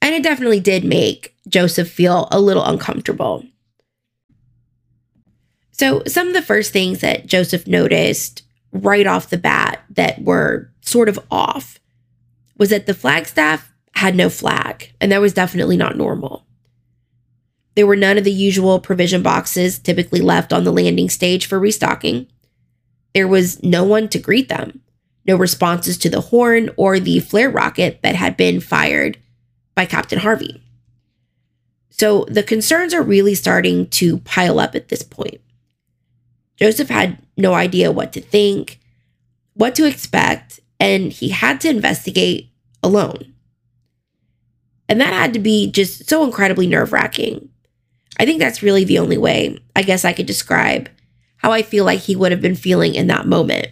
And 0.00 0.14
it 0.14 0.22
definitely 0.22 0.60
did 0.60 0.84
make 0.84 1.34
Joseph 1.48 1.90
feel 1.90 2.28
a 2.30 2.40
little 2.40 2.64
uncomfortable. 2.64 3.44
So, 5.72 6.02
some 6.06 6.28
of 6.28 6.34
the 6.34 6.42
first 6.42 6.72
things 6.72 7.00
that 7.00 7.26
Joseph 7.26 7.66
noticed 7.66 8.42
right 8.72 9.06
off 9.06 9.30
the 9.30 9.38
bat 9.38 9.82
that 9.90 10.22
were 10.22 10.70
sort 10.80 11.08
of 11.08 11.18
off 11.30 11.78
was 12.56 12.70
that 12.70 12.86
the 12.86 12.94
flagstaff 12.94 13.72
had 13.94 14.14
no 14.14 14.28
flag, 14.28 14.92
and 15.00 15.10
that 15.12 15.20
was 15.20 15.32
definitely 15.32 15.76
not 15.76 15.96
normal. 15.96 16.44
There 17.74 17.86
were 17.86 17.96
none 17.96 18.18
of 18.18 18.24
the 18.24 18.32
usual 18.32 18.80
provision 18.80 19.22
boxes 19.22 19.78
typically 19.78 20.20
left 20.20 20.52
on 20.52 20.64
the 20.64 20.72
landing 20.72 21.08
stage 21.08 21.46
for 21.46 21.60
restocking. 21.60 22.26
There 23.14 23.28
was 23.28 23.62
no 23.62 23.84
one 23.84 24.08
to 24.08 24.18
greet 24.18 24.48
them, 24.48 24.80
no 25.28 25.36
responses 25.36 25.98
to 25.98 26.08
the 26.08 26.22
horn 26.22 26.70
or 26.76 26.98
the 26.98 27.20
flare 27.20 27.50
rocket 27.50 28.00
that 28.02 28.16
had 28.16 28.36
been 28.36 28.58
fired 28.58 29.18
by 29.74 29.84
Captain 29.84 30.18
Harvey. 30.18 30.62
So 31.90 32.24
the 32.28 32.42
concerns 32.42 32.94
are 32.94 33.02
really 33.02 33.34
starting 33.34 33.88
to 33.90 34.18
pile 34.20 34.58
up 34.58 34.74
at 34.74 34.88
this 34.88 35.02
point. 35.02 35.40
Joseph 36.56 36.88
had 36.88 37.18
no 37.36 37.54
idea 37.54 37.92
what 37.92 38.12
to 38.14 38.20
think, 38.20 38.80
what 39.52 39.74
to 39.74 39.86
expect, 39.86 40.60
and 40.80 41.12
he 41.12 41.28
had 41.28 41.60
to 41.60 41.68
investigate 41.68 42.50
alone. 42.82 43.34
And 44.88 45.00
that 45.00 45.12
had 45.12 45.34
to 45.34 45.38
be 45.38 45.70
just 45.70 46.08
so 46.08 46.24
incredibly 46.24 46.66
nerve 46.66 46.92
wracking. 46.92 47.50
I 48.18 48.24
think 48.24 48.38
that's 48.38 48.62
really 48.62 48.84
the 48.84 48.98
only 48.98 49.18
way 49.18 49.58
I 49.76 49.82
guess 49.82 50.04
I 50.04 50.14
could 50.14 50.26
describe 50.26 50.88
how 51.36 51.52
I 51.52 51.62
feel 51.62 51.84
like 51.84 52.00
he 52.00 52.16
would 52.16 52.32
have 52.32 52.40
been 52.40 52.56
feeling 52.56 52.94
in 52.94 53.08
that 53.08 53.26
moment. 53.26 53.68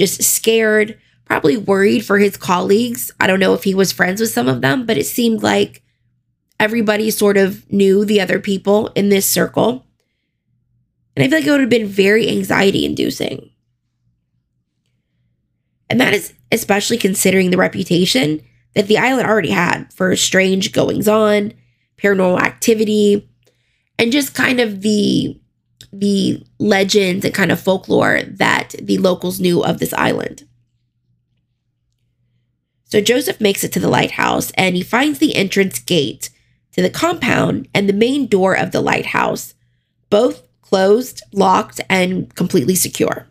Just 0.00 0.22
scared, 0.22 0.98
probably 1.26 1.58
worried 1.58 2.06
for 2.06 2.18
his 2.18 2.38
colleagues. 2.38 3.10
I 3.20 3.26
don't 3.26 3.38
know 3.38 3.52
if 3.52 3.64
he 3.64 3.74
was 3.74 3.92
friends 3.92 4.18
with 4.18 4.30
some 4.30 4.48
of 4.48 4.62
them, 4.62 4.86
but 4.86 4.96
it 4.96 5.04
seemed 5.04 5.42
like 5.42 5.82
everybody 6.58 7.10
sort 7.10 7.36
of 7.36 7.70
knew 7.70 8.06
the 8.06 8.18
other 8.18 8.40
people 8.40 8.86
in 8.94 9.10
this 9.10 9.26
circle. 9.26 9.84
And 11.14 11.22
I 11.22 11.28
feel 11.28 11.38
like 11.38 11.46
it 11.46 11.50
would 11.50 11.60
have 11.60 11.68
been 11.68 11.86
very 11.86 12.30
anxiety 12.30 12.86
inducing. 12.86 13.50
And 15.90 16.00
that 16.00 16.14
is 16.14 16.32
especially 16.50 16.96
considering 16.96 17.50
the 17.50 17.58
reputation 17.58 18.40
that 18.74 18.86
the 18.86 18.96
island 18.96 19.28
already 19.28 19.50
had 19.50 19.92
for 19.92 20.16
strange 20.16 20.72
goings 20.72 21.08
on, 21.08 21.52
paranormal 21.98 22.40
activity, 22.40 23.28
and 23.98 24.12
just 24.12 24.34
kind 24.34 24.60
of 24.60 24.80
the 24.80 25.39
the 25.92 26.44
legends 26.58 27.24
and 27.24 27.34
kind 27.34 27.50
of 27.50 27.60
folklore 27.60 28.22
that 28.22 28.74
the 28.80 28.98
locals 28.98 29.40
knew 29.40 29.62
of 29.62 29.78
this 29.78 29.92
island. 29.94 30.44
So 32.84 33.00
Joseph 33.00 33.40
makes 33.40 33.62
it 33.64 33.72
to 33.72 33.80
the 33.80 33.88
lighthouse 33.88 34.50
and 34.52 34.76
he 34.76 34.82
finds 34.82 35.18
the 35.18 35.36
entrance 35.36 35.78
gate 35.78 36.30
to 36.72 36.82
the 36.82 36.90
compound 36.90 37.68
and 37.74 37.88
the 37.88 37.92
main 37.92 38.26
door 38.26 38.56
of 38.56 38.72
the 38.72 38.80
lighthouse, 38.80 39.54
both 40.08 40.42
closed, 40.62 41.22
locked, 41.32 41.80
and 41.88 42.34
completely 42.34 42.74
secure. 42.74 43.26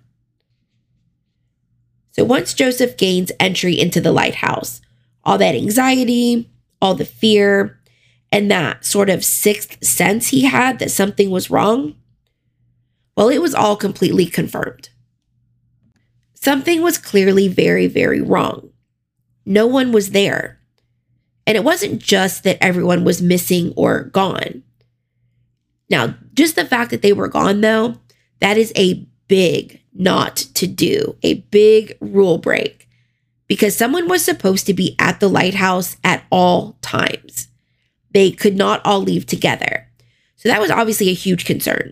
So 2.12 2.24
once 2.26 2.54
Joseph 2.54 2.98
gains 2.98 3.32
entry 3.40 3.80
into 3.80 4.02
the 4.02 4.12
lighthouse, 4.12 4.82
all 5.24 5.38
that 5.38 5.56
anxiety, 5.56 6.50
all 6.82 6.96
the 6.96 7.06
fear, 7.06 7.80
and 8.32 8.52
that 8.52 8.86
sort 8.86 9.10
of 9.10 9.24
sixth 9.24 9.84
sense 9.84 10.28
he 10.28 10.46
had 10.46 10.80
that 10.80 10.92
something 10.92 11.30
was 11.30 11.50
wrong, 11.50 11.96
well, 13.20 13.28
it 13.28 13.42
was 13.42 13.54
all 13.54 13.76
completely 13.76 14.26
confirmed. 14.26 14.92
Something 16.36 16.82
was 16.82 16.98
clearly 16.98 17.50
very, 17.50 17.86
very 17.86 18.22
wrong. 18.22 18.70
No 19.46 19.68
one 19.68 19.92
was 19.92 20.12
there. 20.12 20.62
And 21.46 21.58
it 21.58 21.66
wasn't 21.66 22.02
just 22.02 22.46
that 22.46 22.64
everyone 22.64 23.04
was 23.04 23.22
missing 23.22 23.74
or 23.76 24.06
gone. 24.06 24.64
Now, 25.90 26.16
just 26.34 26.56
the 26.56 26.64
fact 26.64 26.92
that 26.92 27.02
they 27.02 27.12
were 27.12 27.28
gone, 27.28 27.60
though, 27.60 27.96
that 28.40 28.56
is 28.56 28.72
a 28.78 29.06
big 29.28 29.82
not 29.94 30.38
to 30.54 30.66
do, 30.66 31.18
a 31.22 31.42
big 31.52 31.98
rule 32.00 32.38
break, 32.38 32.88
because 33.48 33.76
someone 33.76 34.08
was 34.08 34.24
supposed 34.24 34.66
to 34.68 34.74
be 34.74 34.96
at 34.98 35.20
the 35.20 35.28
lighthouse 35.28 35.98
at 36.06 36.24
all 36.32 36.78
times. 36.82 37.50
They 38.14 38.32
could 38.32 38.56
not 38.56 38.80
all 38.86 39.02
leave 39.02 39.26
together. 39.26 39.90
So 40.38 40.48
that 40.48 40.62
was 40.62 40.72
obviously 40.72 41.10
a 41.10 41.14
huge 41.14 41.44
concern. 41.44 41.92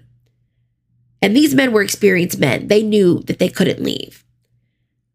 And 1.21 1.35
these 1.35 1.55
men 1.55 1.71
were 1.71 1.81
experienced 1.81 2.39
men. 2.39 2.67
They 2.67 2.83
knew 2.83 3.21
that 3.23 3.39
they 3.39 3.49
couldn't 3.49 3.81
leave. 3.81 4.23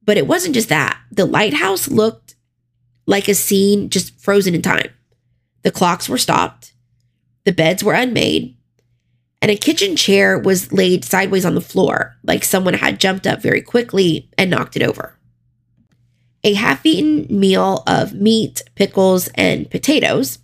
But 0.05 0.17
it 0.17 0.27
wasn't 0.27 0.55
just 0.55 0.69
that. 0.69 0.99
The 1.11 1.27
lighthouse 1.27 1.89
looked 1.89 2.35
like 3.07 3.29
a 3.29 3.35
scene 3.35 3.89
just 3.91 4.19
frozen 4.21 4.55
in 4.55 4.63
time. 4.63 4.91
The 5.63 5.71
clocks 5.71 6.09
were 6.09 6.19
stopped, 6.19 6.73
the 7.45 7.53
beds 7.53 7.85
were 7.85 7.95
unmade, 7.95 8.57
and 9.41 9.51
a 9.51 9.57
kitchen 9.57 9.97
chair 9.97 10.39
was 10.39 10.73
laid 10.73 11.05
sideways 11.05 11.45
on 11.45 11.55
the 11.55 11.61
floor, 11.61 12.17
like 12.23 12.45
someone 12.45 12.75
had 12.75 13.01
jumped 13.01 13.27
up 13.27 13.43
very 13.43 13.61
quickly 13.61 14.29
and 14.39 14.51
knocked 14.51 14.77
it 14.77 14.83
over. 14.83 15.17
A 16.45 16.55
half 16.55 16.85
eaten 16.85 17.27
meal 17.29 17.85
of 17.87 18.13
meat, 18.13 18.63
pickles, 18.75 19.29
and 19.35 19.71
potatoes 19.71 20.39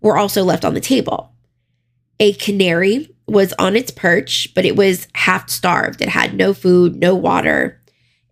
were 0.00 0.16
also 0.16 0.44
left 0.44 0.64
on 0.64 0.74
the 0.74 0.80
table. 0.80 1.32
A 2.20 2.32
canary 2.34 3.14
was 3.30 3.52
on 3.58 3.76
its 3.76 3.90
perch, 3.90 4.52
but 4.54 4.64
it 4.64 4.76
was 4.76 5.06
half 5.14 5.48
starved. 5.48 6.02
It 6.02 6.08
had 6.08 6.34
no 6.34 6.52
food, 6.52 6.96
no 6.96 7.14
water. 7.14 7.80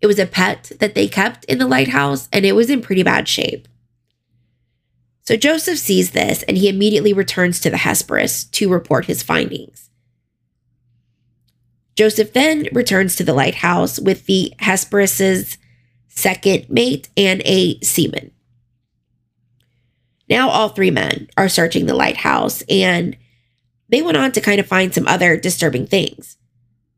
It 0.01 0.07
was 0.07 0.19
a 0.19 0.27
pet 0.27 0.73
that 0.81 0.95
they 0.95 1.09
kept 1.09 1.45
in 1.45 1.59
the 1.59 1.67
lighthouse, 1.67 2.29
and 2.33 2.45
it 2.45 2.55
was 2.55 2.71
in 2.71 2.83
pretty 2.83 3.03
bad 3.03 3.29
shape. 3.29 3.69
So 5.23 5.37
Joseph 5.37 5.79
sees 5.79 6.13
this 6.13 6.43
and 6.45 6.57
he 6.57 6.71
immediately 6.71 7.13
returns 7.13 7.61
to 7.61 7.69
the 7.69 7.77
Hesperus 7.77 8.45
to 8.45 8.71
report 8.71 9.05
his 9.05 9.23
findings. 9.23 9.91
Joseph 11.97 12.33
then 12.33 12.67
returns 12.73 13.15
to 13.17 13.25
the 13.25 13.35
lighthouse 13.35 14.01
with 14.01 14.25
the 14.25 14.55
Hesperus's 14.61 15.59
second 16.07 16.71
mate 16.71 17.11
and 17.15 17.43
a 17.45 17.79
seaman. 17.81 18.31
Now, 20.31 20.49
all 20.49 20.71
three 20.71 20.91
men 20.91 21.29
are 21.37 21.49
searching 21.49 21.87
the 21.87 21.95
lighthouse, 21.95 22.63
and 22.69 23.17
they 23.89 24.03
went 24.03 24.17
on 24.17 24.33
to 24.33 24.41
kind 24.41 24.61
of 24.61 24.67
find 24.67 24.95
some 24.95 25.07
other 25.07 25.37
disturbing 25.37 25.87
things. 25.87 26.37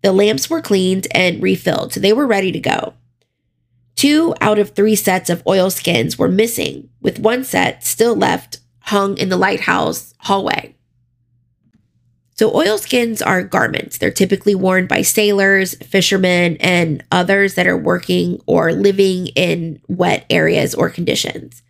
The 0.02 0.12
lamps 0.12 0.48
were 0.48 0.62
cleaned 0.62 1.06
and 1.12 1.42
refilled, 1.42 1.92
so 1.92 2.00
they 2.00 2.12
were 2.12 2.26
ready 2.26 2.52
to 2.52 2.60
go. 2.60 2.94
Two 3.96 4.34
out 4.40 4.58
of 4.58 4.70
three 4.70 4.96
sets 4.96 5.28
of 5.28 5.46
oilskins 5.46 6.18
were 6.18 6.28
missing, 6.28 6.88
with 7.00 7.18
one 7.18 7.44
set 7.44 7.84
still 7.84 8.16
left 8.16 8.58
hung 8.84 9.18
in 9.18 9.28
the 9.28 9.36
lighthouse 9.36 10.14
hallway. 10.20 10.74
So, 12.34 12.54
oilskins 12.56 13.20
are 13.20 13.42
garments. 13.42 13.98
They're 13.98 14.10
typically 14.10 14.54
worn 14.54 14.86
by 14.86 15.02
sailors, 15.02 15.74
fishermen, 15.74 16.56
and 16.58 17.04
others 17.12 17.54
that 17.54 17.66
are 17.66 17.76
working 17.76 18.40
or 18.46 18.72
living 18.72 19.26
in 19.28 19.82
wet 19.88 20.24
areas 20.30 20.74
or 20.74 20.88
conditions. 20.88 21.62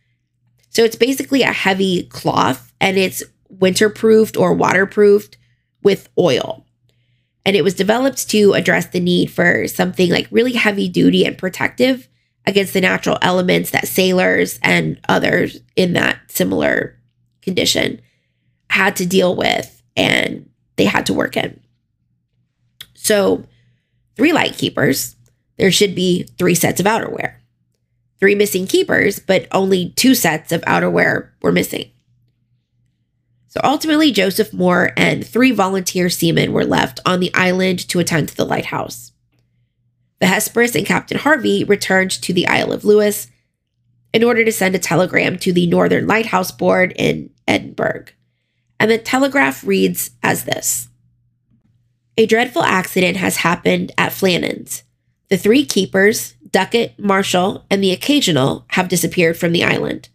So 0.70 0.84
it's 0.84 0.96
basically 0.96 1.42
a 1.42 1.52
heavy 1.52 2.04
cloth 2.04 2.72
and 2.80 2.96
it's 2.96 3.22
winterproofed 3.54 4.38
or 4.38 4.54
waterproofed 4.54 5.36
with 5.82 6.08
oil. 6.18 6.66
And 7.44 7.56
it 7.56 7.64
was 7.64 7.74
developed 7.74 8.28
to 8.30 8.52
address 8.52 8.86
the 8.86 9.00
need 9.00 9.30
for 9.30 9.66
something 9.66 10.10
like 10.10 10.28
really 10.30 10.52
heavy 10.52 10.88
duty 10.88 11.24
and 11.24 11.38
protective 11.38 12.08
against 12.46 12.72
the 12.72 12.80
natural 12.80 13.18
elements 13.22 13.70
that 13.70 13.88
sailors 13.88 14.58
and 14.62 15.00
others 15.08 15.58
in 15.76 15.94
that 15.94 16.18
similar 16.30 16.98
condition 17.42 18.00
had 18.68 18.96
to 18.96 19.06
deal 19.06 19.34
with 19.34 19.82
and 19.96 20.48
they 20.76 20.84
had 20.84 21.06
to 21.06 21.14
work 21.14 21.36
in. 21.36 21.60
So, 22.94 23.44
three 24.16 24.32
light 24.32 24.54
keepers, 24.54 25.16
there 25.56 25.72
should 25.72 25.94
be 25.94 26.24
three 26.38 26.54
sets 26.54 26.80
of 26.80 26.86
outerwear 26.86 27.40
three 28.20 28.34
missing 28.34 28.66
keepers, 28.66 29.18
but 29.18 29.48
only 29.50 29.90
two 29.96 30.14
sets 30.14 30.52
of 30.52 30.60
outerwear 30.62 31.30
were 31.42 31.50
missing. 31.50 31.90
So 33.50 33.60
ultimately, 33.64 34.12
Joseph 34.12 34.52
Moore 34.52 34.92
and 34.96 35.26
three 35.26 35.50
volunteer 35.50 36.08
seamen 36.08 36.52
were 36.52 36.64
left 36.64 37.00
on 37.04 37.18
the 37.18 37.34
island 37.34 37.80
to 37.88 37.98
attend 37.98 38.28
to 38.28 38.36
the 38.36 38.44
lighthouse. 38.44 39.10
The 40.20 40.28
Hesperus 40.28 40.76
and 40.76 40.86
Captain 40.86 41.18
Harvey 41.18 41.64
returned 41.64 42.12
to 42.12 42.32
the 42.32 42.46
Isle 42.46 42.72
of 42.72 42.84
Lewis 42.84 43.26
in 44.12 44.22
order 44.22 44.44
to 44.44 44.52
send 44.52 44.76
a 44.76 44.78
telegram 44.78 45.36
to 45.38 45.52
the 45.52 45.66
Northern 45.66 46.06
Lighthouse 46.06 46.52
Board 46.52 46.92
in 46.94 47.30
Edinburgh. 47.48 48.06
And 48.78 48.88
the 48.88 48.98
telegraph 48.98 49.66
reads 49.66 50.12
as 50.22 50.44
this 50.44 50.88
A 52.16 52.26
dreadful 52.26 52.62
accident 52.62 53.16
has 53.16 53.38
happened 53.38 53.90
at 53.98 54.12
Flannan's. 54.12 54.84
The 55.28 55.36
three 55.36 55.64
keepers, 55.64 56.34
Ducat, 56.48 57.00
Marshall, 57.00 57.66
and 57.68 57.82
the 57.82 57.90
occasional 57.90 58.64
have 58.68 58.88
disappeared 58.88 59.36
from 59.36 59.50
the 59.50 59.64
island. 59.64 60.08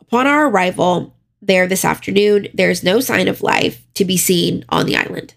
Upon 0.00 0.26
our 0.26 0.48
arrival 0.48 1.14
there 1.40 1.66
this 1.66 1.84
afternoon, 1.84 2.48
there 2.54 2.70
is 2.70 2.82
no 2.82 3.00
sign 3.00 3.28
of 3.28 3.42
life 3.42 3.86
to 3.94 4.04
be 4.04 4.16
seen 4.16 4.64
on 4.68 4.86
the 4.86 4.96
island. 4.96 5.34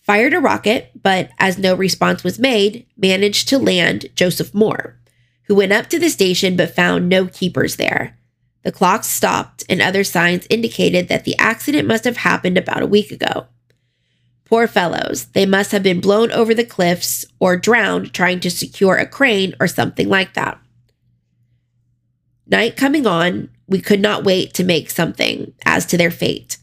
Fired 0.00 0.32
a 0.32 0.40
rocket, 0.40 0.90
but 1.00 1.30
as 1.38 1.58
no 1.58 1.74
response 1.74 2.24
was 2.24 2.38
made, 2.38 2.86
managed 2.96 3.48
to 3.48 3.58
land 3.58 4.06
Joseph 4.14 4.54
Moore, 4.54 4.98
who 5.44 5.54
went 5.54 5.72
up 5.72 5.88
to 5.88 5.98
the 5.98 6.08
station 6.08 6.56
but 6.56 6.74
found 6.74 7.08
no 7.08 7.26
keepers 7.26 7.76
there. 7.76 8.18
The 8.62 8.72
clocks 8.72 9.06
stopped, 9.06 9.64
and 9.68 9.80
other 9.80 10.04
signs 10.04 10.46
indicated 10.50 11.08
that 11.08 11.24
the 11.24 11.36
accident 11.38 11.86
must 11.86 12.04
have 12.04 12.18
happened 12.18 12.58
about 12.58 12.82
a 12.82 12.86
week 12.86 13.10
ago. 13.10 13.46
Poor 14.44 14.66
fellows, 14.66 15.26
they 15.26 15.44
must 15.44 15.72
have 15.72 15.82
been 15.82 16.00
blown 16.00 16.32
over 16.32 16.54
the 16.54 16.64
cliffs 16.64 17.26
or 17.38 17.56
drowned 17.56 18.14
trying 18.14 18.40
to 18.40 18.50
secure 18.50 18.96
a 18.96 19.06
crane 19.06 19.54
or 19.60 19.66
something 19.66 20.08
like 20.08 20.34
that. 20.34 20.58
Night 22.48 22.76
coming 22.76 23.06
on, 23.06 23.50
we 23.66 23.80
could 23.80 24.00
not 24.00 24.24
wait 24.24 24.54
to 24.54 24.64
make 24.64 24.90
something 24.90 25.52
as 25.66 25.84
to 25.86 25.98
their 25.98 26.10
fate. 26.10 26.56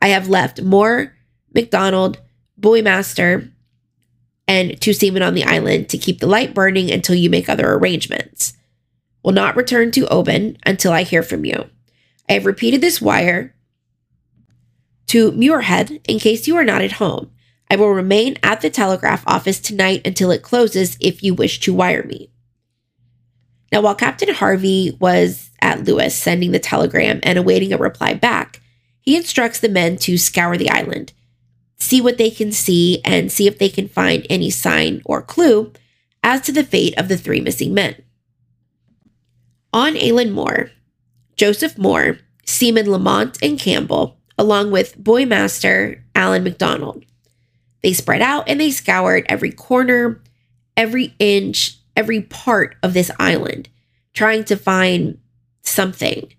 I 0.00 0.08
have 0.08 0.28
left 0.28 0.62
Moore, 0.62 1.14
McDonald, 1.54 2.18
Buoymaster, 2.56 3.52
and 4.46 4.80
two 4.80 4.94
seamen 4.94 5.22
on 5.22 5.34
the 5.34 5.44
island 5.44 5.90
to 5.90 5.98
keep 5.98 6.20
the 6.20 6.26
light 6.26 6.54
burning 6.54 6.90
until 6.90 7.14
you 7.14 7.28
make 7.28 7.48
other 7.48 7.74
arrangements. 7.74 8.54
Will 9.22 9.32
not 9.32 9.56
return 9.56 9.90
to 9.92 10.08
Oban 10.08 10.56
until 10.64 10.92
I 10.92 11.02
hear 11.02 11.22
from 11.22 11.44
you. 11.44 11.68
I 12.28 12.32
have 12.34 12.46
repeated 12.46 12.80
this 12.80 13.02
wire 13.02 13.54
to 15.08 15.32
Muirhead 15.32 16.00
in 16.08 16.18
case 16.18 16.46
you 16.46 16.56
are 16.56 16.64
not 16.64 16.82
at 16.82 16.92
home. 16.92 17.30
I 17.70 17.76
will 17.76 17.90
remain 17.90 18.38
at 18.42 18.62
the 18.62 18.70
telegraph 18.70 19.22
office 19.26 19.60
tonight 19.60 20.06
until 20.06 20.30
it 20.30 20.42
closes 20.42 20.96
if 21.00 21.22
you 21.22 21.34
wish 21.34 21.60
to 21.60 21.74
wire 21.74 22.04
me. 22.04 22.30
Now, 23.70 23.82
while 23.82 23.94
Captain 23.94 24.32
Harvey 24.32 24.96
was 24.98 25.50
at 25.60 25.84
Lewis 25.84 26.14
sending 26.14 26.52
the 26.52 26.58
telegram 26.58 27.20
and 27.22 27.38
awaiting 27.38 27.72
a 27.72 27.78
reply 27.78 28.14
back, 28.14 28.60
he 29.00 29.16
instructs 29.16 29.60
the 29.60 29.68
men 29.68 29.96
to 29.98 30.18
scour 30.18 30.56
the 30.56 30.70
island, 30.70 31.12
see 31.78 32.00
what 32.00 32.18
they 32.18 32.30
can 32.30 32.52
see, 32.52 33.00
and 33.04 33.30
see 33.30 33.46
if 33.46 33.58
they 33.58 33.68
can 33.68 33.88
find 33.88 34.26
any 34.28 34.50
sign 34.50 35.02
or 35.04 35.22
clue 35.22 35.72
as 36.22 36.40
to 36.42 36.52
the 36.52 36.64
fate 36.64 36.98
of 36.98 37.08
the 37.08 37.16
three 37.16 37.40
missing 37.40 37.74
men. 37.74 38.02
On 39.72 39.94
Eilean 39.94 40.32
Mor, 40.32 40.70
Joseph 41.36 41.78
Moore, 41.78 42.18
Seaman 42.44 42.90
Lamont 42.90 43.38
and 43.42 43.58
Campbell, 43.58 44.18
along 44.38 44.70
with 44.70 44.96
Buoymaster 44.96 46.02
Alan 46.14 46.44
McDonald. 46.44 47.04
They 47.82 47.92
spread 47.92 48.22
out 48.22 48.48
and 48.48 48.60
they 48.60 48.70
scoured 48.70 49.26
every 49.28 49.52
corner, 49.52 50.22
every 50.76 51.14
inch, 51.18 51.77
every 51.98 52.22
part 52.22 52.76
of 52.80 52.94
this 52.94 53.10
island, 53.18 53.68
trying 54.14 54.44
to 54.44 54.56
find 54.56 55.18
something 55.62 56.32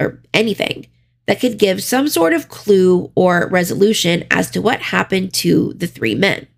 or 0.00 0.20
anything 0.34 0.84
that 1.26 1.40
could 1.40 1.58
give 1.58 1.80
some 1.80 2.08
sort 2.08 2.32
of 2.32 2.48
clue 2.48 3.12
or 3.14 3.48
resolution 3.48 4.24
as 4.32 4.50
to 4.50 4.60
what 4.60 4.80
happened 4.80 5.32
to 5.32 5.72
the 5.74 5.86
three 5.86 6.16
men. 6.16 6.48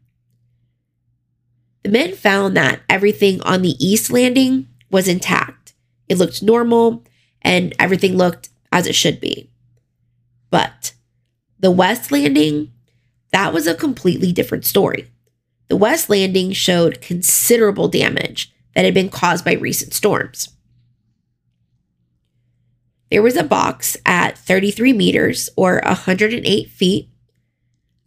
The 1.83 1.91
men 1.91 2.15
found 2.15 2.57
that 2.57 2.81
everything 2.89 3.43
on 3.43 3.61
the 3.61 3.77
east 3.85 4.11
landing 4.11 4.67
was 4.91 5.09
intact. 5.09 5.75
It 6.09 6.17
looked 6.17 6.43
normal 6.43 7.05
and 7.43 7.75
everything 7.79 8.17
looked 8.17 8.49
as 8.73 8.87
it 8.87 8.95
should 8.95 9.21
be. 9.21 9.51
But 10.51 10.95
the 11.61 11.71
West 11.71 12.11
Landing, 12.11 12.73
that 13.31 13.53
was 13.53 13.67
a 13.67 13.75
completely 13.75 14.33
different 14.33 14.65
story. 14.65 15.11
The 15.69 15.77
West 15.77 16.09
Landing 16.09 16.53
showed 16.53 17.01
considerable 17.01 17.89
damage 17.89 18.53
that 18.75 18.85
had 18.85 18.95
been 18.95 19.11
caused 19.11 19.45
by 19.45 19.53
recent 19.55 19.93
storms. 19.93 20.51
there 23.11 23.23
was 23.23 23.37
a 23.37 23.45
box 23.45 23.97
at 24.05 24.37
33 24.37 24.93
meters 24.93 25.49
or 25.57 25.81
108 25.85 26.69
feet 26.69 27.09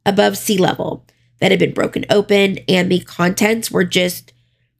above 0.05 0.37
sea 0.37 0.57
level 0.57 1.05
that 1.39 1.51
had 1.51 1.59
been 1.59 1.73
broken 1.73 2.05
open, 2.09 2.59
and 2.67 2.91
the 2.91 2.99
contents 2.99 3.71
were 3.71 3.83
just 3.83 4.31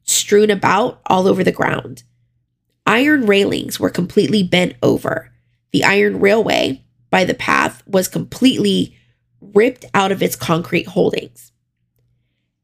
strewn 0.04 0.50
about 0.50 1.00
all 1.06 1.26
over 1.26 1.42
the 1.42 1.52
ground. 1.52 2.04
Iron 2.86 3.26
railings 3.26 3.78
were 3.80 3.90
completely 3.90 4.42
bent 4.42 4.74
over. 4.82 5.32
The 5.72 5.84
iron 5.84 6.20
railway 6.20 6.84
by 7.10 7.24
the 7.24 7.34
path 7.34 7.82
was 7.86 8.08
completely 8.08 8.96
ripped 9.40 9.84
out 9.92 10.12
of 10.12 10.22
its 10.22 10.36
concrete 10.36 10.88
holdings. 10.88 11.51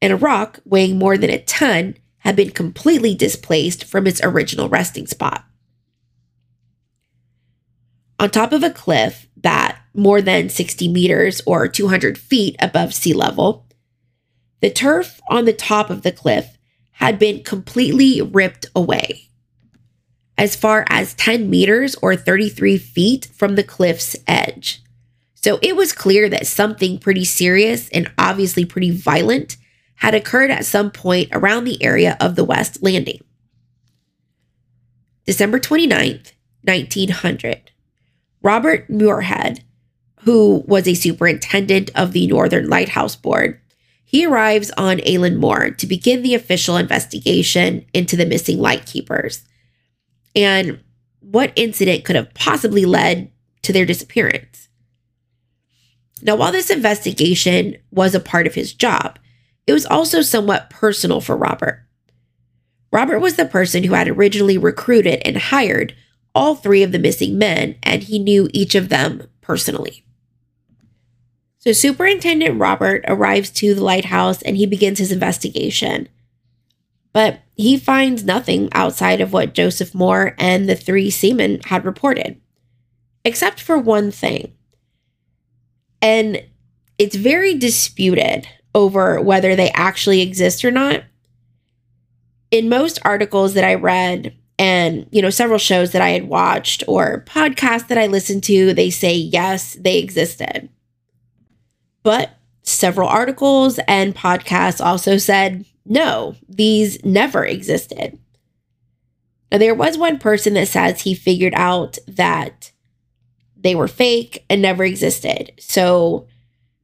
And 0.01 0.13
a 0.13 0.17
rock 0.17 0.59
weighing 0.65 0.97
more 0.97 1.17
than 1.17 1.29
a 1.29 1.41
ton 1.43 1.95
had 2.19 2.35
been 2.35 2.51
completely 2.51 3.15
displaced 3.15 3.85
from 3.85 4.07
its 4.07 4.21
original 4.23 4.69
resting 4.69 5.07
spot. 5.07 5.45
On 8.19 8.29
top 8.29 8.51
of 8.51 8.63
a 8.63 8.69
cliff 8.69 9.27
that 9.37 9.79
more 9.93 10.21
than 10.21 10.49
60 10.49 10.87
meters 10.89 11.41
or 11.45 11.67
200 11.67 12.17
feet 12.17 12.55
above 12.59 12.93
sea 12.93 13.13
level, 13.13 13.65
the 14.61 14.69
turf 14.69 15.21
on 15.29 15.45
the 15.45 15.53
top 15.53 15.89
of 15.89 16.01
the 16.01 16.11
cliff 16.11 16.57
had 16.91 17.17
been 17.17 17.43
completely 17.43 18.21
ripped 18.21 18.65
away, 18.75 19.29
as 20.37 20.55
far 20.55 20.85
as 20.89 21.13
10 21.13 21.49
meters 21.49 21.95
or 22.01 22.17
33 22.17 22.77
feet 22.77 23.25
from 23.33 23.55
the 23.55 23.63
cliff's 23.63 24.17
edge. 24.27 24.83
So 25.33 25.59
it 25.61 25.77
was 25.77 25.93
clear 25.93 26.27
that 26.27 26.45
something 26.45 26.99
pretty 26.99 27.23
serious 27.23 27.87
and 27.89 28.11
obviously 28.17 28.65
pretty 28.65 28.91
violent 28.91 29.55
had 29.99 30.15
occurred 30.15 30.49
at 30.49 30.65
some 30.65 30.91
point 30.91 31.29
around 31.31 31.65
the 31.65 31.81
area 31.83 32.17
of 32.19 32.35
the 32.35 32.43
West 32.43 32.81
Landing. 32.81 33.19
December 35.25 35.59
29th, 35.59 36.31
1900. 36.63 37.71
Robert 38.41 38.89
Muirhead, 38.89 39.59
who 40.21 40.63
was 40.65 40.87
a 40.87 40.93
superintendent 40.93 41.91
of 41.95 42.13
the 42.13 42.27
Northern 42.27 42.69
Lighthouse 42.69 43.15
Board, 43.15 43.59
he 44.05 44.25
arrives 44.25 44.71
on 44.71 44.97
Eilean 44.99 45.37
Mor 45.37 45.69
to 45.71 45.85
begin 45.85 46.23
the 46.23 46.33
official 46.33 46.77
investigation 46.77 47.85
into 47.93 48.15
the 48.15 48.25
missing 48.25 48.57
lightkeepers 48.57 49.43
and 50.35 50.81
what 51.19 51.51
incident 51.55 52.05
could 52.05 52.15
have 52.15 52.33
possibly 52.33 52.85
led 52.85 53.31
to 53.61 53.73
their 53.73 53.85
disappearance. 53.85 54.69
Now, 56.21 56.37
while 56.37 56.51
this 56.51 56.69
investigation 56.69 57.77
was 57.91 58.15
a 58.15 58.19
part 58.19 58.47
of 58.47 58.55
his 58.55 58.73
job, 58.73 59.19
it 59.69 59.73
was 59.73 59.85
also 59.85 60.23
somewhat 60.23 60.71
personal 60.71 61.21
for 61.21 61.37
Robert. 61.37 61.85
Robert 62.91 63.19
was 63.19 63.35
the 63.35 63.45
person 63.45 63.83
who 63.83 63.93
had 63.93 64.07
originally 64.07 64.57
recruited 64.57 65.21
and 65.23 65.37
hired 65.37 65.93
all 66.33 66.55
three 66.55 66.81
of 66.81 66.91
the 66.91 66.97
missing 66.97 67.37
men, 67.37 67.75
and 67.83 68.01
he 68.01 68.17
knew 68.17 68.49
each 68.51 68.73
of 68.73 68.89
them 68.89 69.29
personally. 69.41 70.03
So, 71.59 71.71
Superintendent 71.71 72.59
Robert 72.59 73.05
arrives 73.07 73.51
to 73.51 73.75
the 73.75 73.83
lighthouse 73.83 74.41
and 74.41 74.57
he 74.57 74.65
begins 74.65 74.97
his 74.97 75.11
investigation. 75.11 76.09
But 77.13 77.41
he 77.55 77.77
finds 77.77 78.23
nothing 78.23 78.69
outside 78.71 79.21
of 79.21 79.33
what 79.33 79.53
Joseph 79.53 79.93
Moore 79.93 80.33
and 80.39 80.67
the 80.67 80.75
three 80.75 81.11
seamen 81.11 81.59
had 81.65 81.85
reported, 81.85 82.41
except 83.23 83.59
for 83.59 83.77
one 83.77 84.09
thing. 84.09 84.51
And 86.01 86.43
it's 86.97 87.15
very 87.15 87.53
disputed 87.53 88.47
over 88.75 89.21
whether 89.21 89.55
they 89.55 89.71
actually 89.71 90.21
exist 90.21 90.63
or 90.63 90.71
not. 90.71 91.03
In 92.51 92.69
most 92.69 92.99
articles 93.03 93.53
that 93.53 93.63
I 93.63 93.75
read, 93.75 94.35
and 94.57 95.07
you 95.11 95.21
know 95.21 95.29
several 95.29 95.57
shows 95.57 95.93
that 95.93 96.01
i 96.01 96.09
had 96.09 96.27
watched 96.27 96.83
or 96.85 97.23
podcasts 97.25 97.87
that 97.87 97.97
i 97.97 98.07
listened 98.07 98.43
to 98.43 98.73
they 98.73 98.89
say 98.89 99.15
yes 99.15 99.77
they 99.79 99.97
existed 99.99 100.67
but 102.03 102.31
several 102.63 103.07
articles 103.07 103.79
and 103.87 104.13
podcasts 104.13 104.83
also 104.85 105.17
said 105.17 105.63
no, 105.89 106.35
these 106.47 107.03
never 107.03 107.43
existed. 107.43 108.19
Now, 109.51 109.57
there 109.57 109.73
was 109.73 109.97
one 109.97 110.19
person 110.19 110.53
that 110.53 110.67
says 110.67 111.01
he 111.01 111.15
figured 111.15 111.55
out 111.55 111.97
that 112.07 112.71
they 113.57 113.73
were 113.73 113.87
fake 113.87 114.45
and 114.49 114.61
never 114.61 114.83
existed. 114.83 115.51
So, 115.59 116.27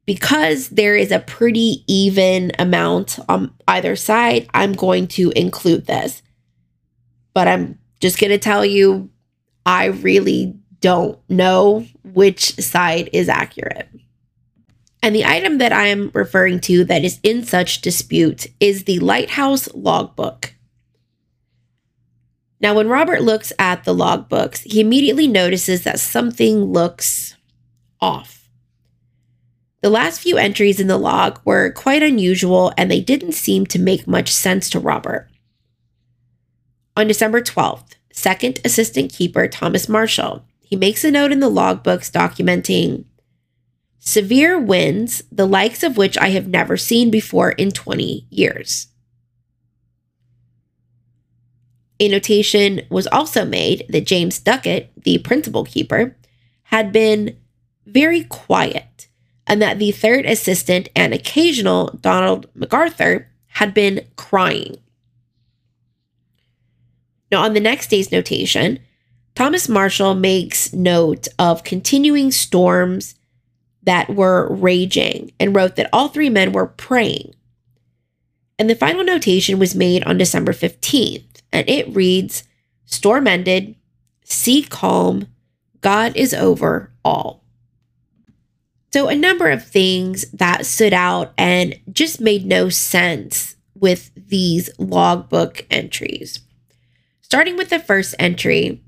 because 0.06 0.70
there 0.70 0.96
is 0.96 1.12
a 1.12 1.20
pretty 1.20 1.84
even 1.88 2.52
amount 2.60 3.20
on 3.28 3.54
either 3.68 3.96
side, 3.96 4.48
I'm 4.54 4.74
going 4.74 5.08
to 5.10 5.32
include 5.32 5.88
this. 5.88 6.22
But 7.34 7.48
I'm 7.48 7.80
just 8.00 8.20
going 8.20 8.32
to 8.32 8.38
tell 8.38 8.64
you, 8.64 9.10
I 9.66 9.86
really 9.86 10.56
don't 10.80 11.18
know 11.30 11.86
which 12.04 12.56
side 12.56 13.10
is 13.14 13.30
accurate. 13.30 13.90
And 15.02 15.16
the 15.16 15.26
item 15.26 15.60
that 15.60 15.72
I 15.72 15.88
am 15.88 16.10
referring 16.14 16.60
to 16.62 16.84
that 16.86 17.04
is 17.04 17.20
in 17.22 17.44
such 17.44 17.82
dispute 17.82 18.48
is 18.60 18.86
the 18.86 19.00
Lighthouse 19.00 19.72
Logbook. 19.74 20.54
Now, 22.60 22.74
when 22.74 22.88
Robert 22.88 23.22
looks 23.22 23.54
at 23.60 23.84
the 23.84 23.94
logbooks, 23.94 24.64
he 24.64 24.80
immediately 24.80 25.28
notices 25.28 25.84
that 25.84 26.00
something 26.00 26.66
looks 26.66 27.36
off. 28.02 28.35
The 29.82 29.90
last 29.90 30.20
few 30.20 30.38
entries 30.38 30.80
in 30.80 30.88
the 30.88 30.98
log 30.98 31.40
were 31.46 31.72
quite 31.72 32.02
unusual 32.02 32.74
and 32.78 32.90
they 32.90 33.02
didn't 33.02 33.34
seem 33.34 33.66
to 33.68 33.80
make 33.80 34.08
much 34.08 34.32
sense 34.32 34.70
to 34.72 34.80
Robert. 34.80 35.30
On 36.98 37.08
December 37.08 37.42
12th, 37.42 37.94
second 38.12 38.60
assistant 38.64 39.12
keeper 39.12 39.48
Thomas 39.48 39.90
Marshall, 39.90 40.46
he 40.62 40.76
makes 40.76 41.04
a 41.04 41.12
note 41.12 41.32
in 41.32 41.40
the 41.40 41.50
logbooks 41.50 42.10
documenting 42.10 43.06
severe 44.00 44.60
winds, 44.60 45.24
the 45.32 45.48
likes 45.48 45.84
of 45.84 45.98
which 45.98 46.18
I 46.18 46.30
have 46.30 46.48
never 46.48 46.78
seen 46.78 47.12
before 47.12 47.52
in 47.52 47.72
20 47.72 48.28
years. 48.30 48.88
A 52.00 52.08
notation 52.10 52.82
was 52.90 53.08
also 53.08 53.46
made 53.46 53.86
that 53.90 54.06
James 54.06 54.40
Ducat, 54.40 54.92
the 54.98 55.18
principal 55.20 55.64
keeper, 55.64 56.18
had 56.64 56.92
been 56.92 57.38
very 57.86 58.24
quiet, 58.24 58.95
and 59.48 59.62
that 59.62 59.80
the 59.80 59.92
third 59.92 60.26
assistant 60.26 60.90
and 60.96 61.14
occasional 61.14 61.98
Donald 62.02 62.48
MacArthur 62.56 63.28
had 63.48 63.74
been 63.74 64.06
crying. 64.16 64.78
Now, 67.32 67.44
on 67.44 67.54
the 67.54 67.60
next 67.60 67.90
day's 67.90 68.12
notation, 68.12 68.80
Thomas 69.36 69.68
Marshall 69.68 70.16
makes 70.16 70.74
note 70.74 71.28
of 71.38 71.64
continuing 71.64 72.32
storms 72.32 73.16
that 73.84 74.10
were 74.10 74.48
raging 74.54 75.32
and 75.40 75.56
wrote 75.56 75.76
that 75.76 75.90
all 75.94 76.08
three 76.08 76.30
men 76.30 76.52
were 76.52 76.68
praying. 76.68 77.36
And 78.58 78.70
the 78.70 78.76
final 78.76 79.04
notation 79.04 79.60
was 79.60 79.76
made 79.76 80.04
on 80.06 80.18
December 80.18 80.54
15th, 80.54 81.42
and 81.52 81.70
it 81.70 81.94
reads 81.94 82.44
Storm 82.86 83.28
ended, 83.28 83.76
sea 84.24 84.64
calm, 84.64 85.28
God 85.82 86.16
is 86.16 86.34
over 86.34 86.92
all. 87.04 87.45
So, 88.96 89.10
a 89.10 89.16
number 89.18 89.50
of 89.50 89.62
things 89.62 90.24
that 90.32 90.66
stood 90.66 90.94
out 90.94 91.34
and 91.38 91.78
just 91.92 92.22
made 92.22 92.46
no 92.46 92.70
sense 92.70 93.58
with 93.74 94.10
these 94.16 94.70
logbook 94.80 95.66
entries. 95.70 96.40
Starting 97.20 97.58
with 97.58 97.70
the 97.70 97.80
first 97.80 98.16
entry 98.20 98.82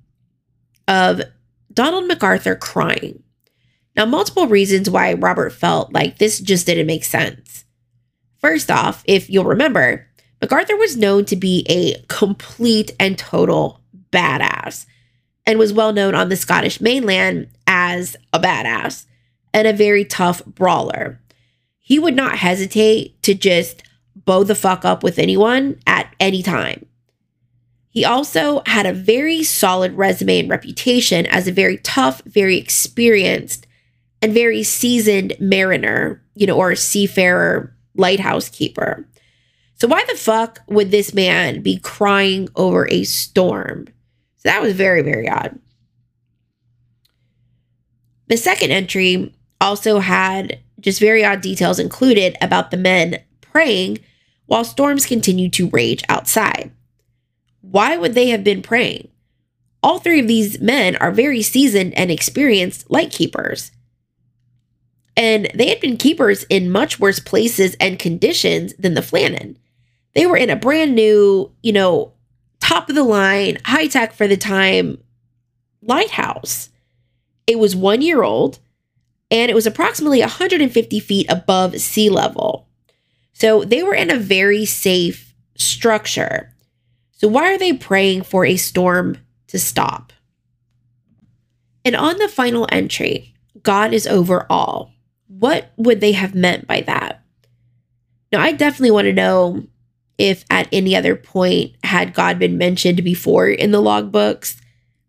of 0.87 1.23
Donald 1.73 2.07
MacArthur 2.07 2.55
crying. 2.55 3.21
Now, 3.97 4.05
multiple 4.05 4.47
reasons 4.47 4.89
why 4.89 5.11
Robert 5.11 5.51
felt 5.51 5.91
like 5.91 6.19
this 6.19 6.39
just 6.39 6.67
didn't 6.67 6.87
make 6.87 7.03
sense. 7.03 7.65
First 8.37 8.71
off, 8.71 9.03
if 9.07 9.29
you'll 9.29 9.43
remember, 9.43 10.07
MacArthur 10.39 10.77
was 10.77 10.95
known 10.95 11.25
to 11.25 11.35
be 11.35 11.65
a 11.67 12.01
complete 12.07 12.91
and 12.97 13.19
total 13.19 13.81
badass 14.13 14.85
and 15.45 15.59
was 15.59 15.73
well 15.73 15.91
known 15.91 16.15
on 16.15 16.29
the 16.29 16.37
Scottish 16.37 16.79
mainland 16.79 17.49
as 17.67 18.15
a 18.31 18.39
badass 18.39 19.03
and 19.57 19.67
a 19.67 19.73
very 19.73 20.05
tough 20.05 20.45
brawler. 20.45 21.19
He 21.79 21.97
would 21.97 22.15
not 22.15 22.37
hesitate 22.37 23.19
to 23.23 23.33
just 23.33 23.81
bow 24.15 24.43
the 24.43 24.53
fuck 24.53 24.85
up 24.85 25.01
with 25.01 25.17
anyone 25.17 25.79
at 25.87 26.13
any 26.19 26.43
time. 26.43 26.85
He 27.89 28.05
also 28.05 28.61
had 28.67 28.85
a 28.85 28.93
very 28.93 29.41
solid 29.41 29.93
resume 29.93 30.41
and 30.41 30.49
reputation 30.49 31.25
as 31.25 31.47
a 31.47 31.51
very 31.51 31.77
tough, 31.77 32.21
very 32.25 32.55
experienced, 32.57 33.65
and 34.21 34.31
very 34.31 34.61
seasoned 34.61 35.33
mariner, 35.39 36.21
you 36.35 36.45
know, 36.45 36.55
or 36.55 36.75
seafarer 36.75 37.75
lighthouse 37.95 38.49
keeper. 38.49 39.09
So 39.73 39.87
why 39.87 40.03
the 40.07 40.17
fuck 40.17 40.59
would 40.67 40.91
this 40.91 41.15
man 41.15 41.63
be 41.63 41.79
crying 41.79 42.47
over 42.55 42.87
a 42.91 43.05
storm? 43.05 43.87
So 44.35 44.49
that 44.49 44.61
was 44.61 44.73
very, 44.73 45.01
very 45.01 45.27
odd. 45.27 45.57
The 48.27 48.37
second 48.37 48.71
entry 48.71 49.33
also 49.59 49.99
had 49.99 50.59
just 50.79 50.99
very 50.99 51.25
odd 51.25 51.41
details 51.41 51.79
included 51.79 52.37
about 52.41 52.71
the 52.71 52.77
men 52.77 53.19
praying 53.41 53.99
while 54.45 54.63
storms 54.63 55.05
continued 55.05 55.53
to 55.53 55.69
rage 55.69 56.03
outside. 56.07 56.71
Why 57.61 57.97
would 57.97 58.13
they 58.13 58.29
have 58.29 58.43
been 58.43 58.61
praying? 58.61 59.09
all 59.83 59.99
three 59.99 60.19
of 60.19 60.27
these 60.27 60.59
men 60.59 60.95
are 60.97 61.11
very 61.11 61.41
seasoned 61.41 61.93
and 61.97 62.11
experienced 62.11 62.89
light 62.89 63.11
keepers. 63.11 63.71
And 65.15 65.49
they 65.53 65.69
had 65.69 65.79
been 65.79 65.97
keepers 65.97 66.43
in 66.49 66.69
much 66.69 66.99
worse 66.99 67.19
places 67.19 67.75
and 67.79 67.97
conditions 67.97 68.73
than 68.75 68.93
the 68.93 69.01
Flannan. 69.01 69.55
They 70.13 70.25
were 70.25 70.37
in 70.37 70.49
a 70.49 70.55
brand 70.55 70.93
new, 70.93 71.51
you 71.63 71.71
know, 71.71 72.13
top 72.59 72.89
of 72.89 72.95
the 72.95 73.03
line, 73.03 73.59
high 73.65 73.87
tech 73.87 74.13
for 74.13 74.27
the 74.27 74.37
time 74.37 75.01
lighthouse. 75.81 76.69
It 77.45 77.57
was 77.57 77.75
one 77.75 78.01
year 78.01 78.23
old 78.23 78.59
and 79.29 79.51
it 79.51 79.53
was 79.53 79.67
approximately 79.67 80.19
150 80.21 80.99
feet 80.99 81.25
above 81.29 81.79
sea 81.79 82.09
level. 82.09 82.67
So 83.33 83.63
they 83.63 83.83
were 83.83 83.93
in 83.93 84.09
a 84.09 84.17
very 84.17 84.65
safe 84.65 85.33
structure. 85.55 86.53
So, 87.11 87.27
why 87.27 87.53
are 87.53 87.57
they 87.57 87.73
praying 87.73 88.23
for 88.23 88.45
a 88.45 88.57
storm 88.57 89.17
to 89.47 89.59
stop? 89.59 90.13
And 91.83 91.95
on 91.95 92.17
the 92.17 92.27
final 92.27 92.67
entry, 92.71 93.33
God 93.63 93.93
is 93.93 94.07
over 94.07 94.45
all. 94.49 94.91
What 95.27 95.71
would 95.77 95.99
they 95.99 96.11
have 96.11 96.35
meant 96.35 96.67
by 96.67 96.81
that? 96.81 97.23
Now, 98.31 98.41
I 98.41 98.51
definitely 98.51 98.91
want 98.91 99.05
to 99.05 99.13
know 99.13 99.63
if 100.17 100.45
at 100.49 100.67
any 100.71 100.95
other 100.95 101.15
point 101.15 101.75
had 101.83 102.13
God 102.13 102.39
been 102.39 102.57
mentioned 102.57 103.03
before 103.03 103.47
in 103.47 103.71
the 103.71 103.81
logbooks. 103.81 104.59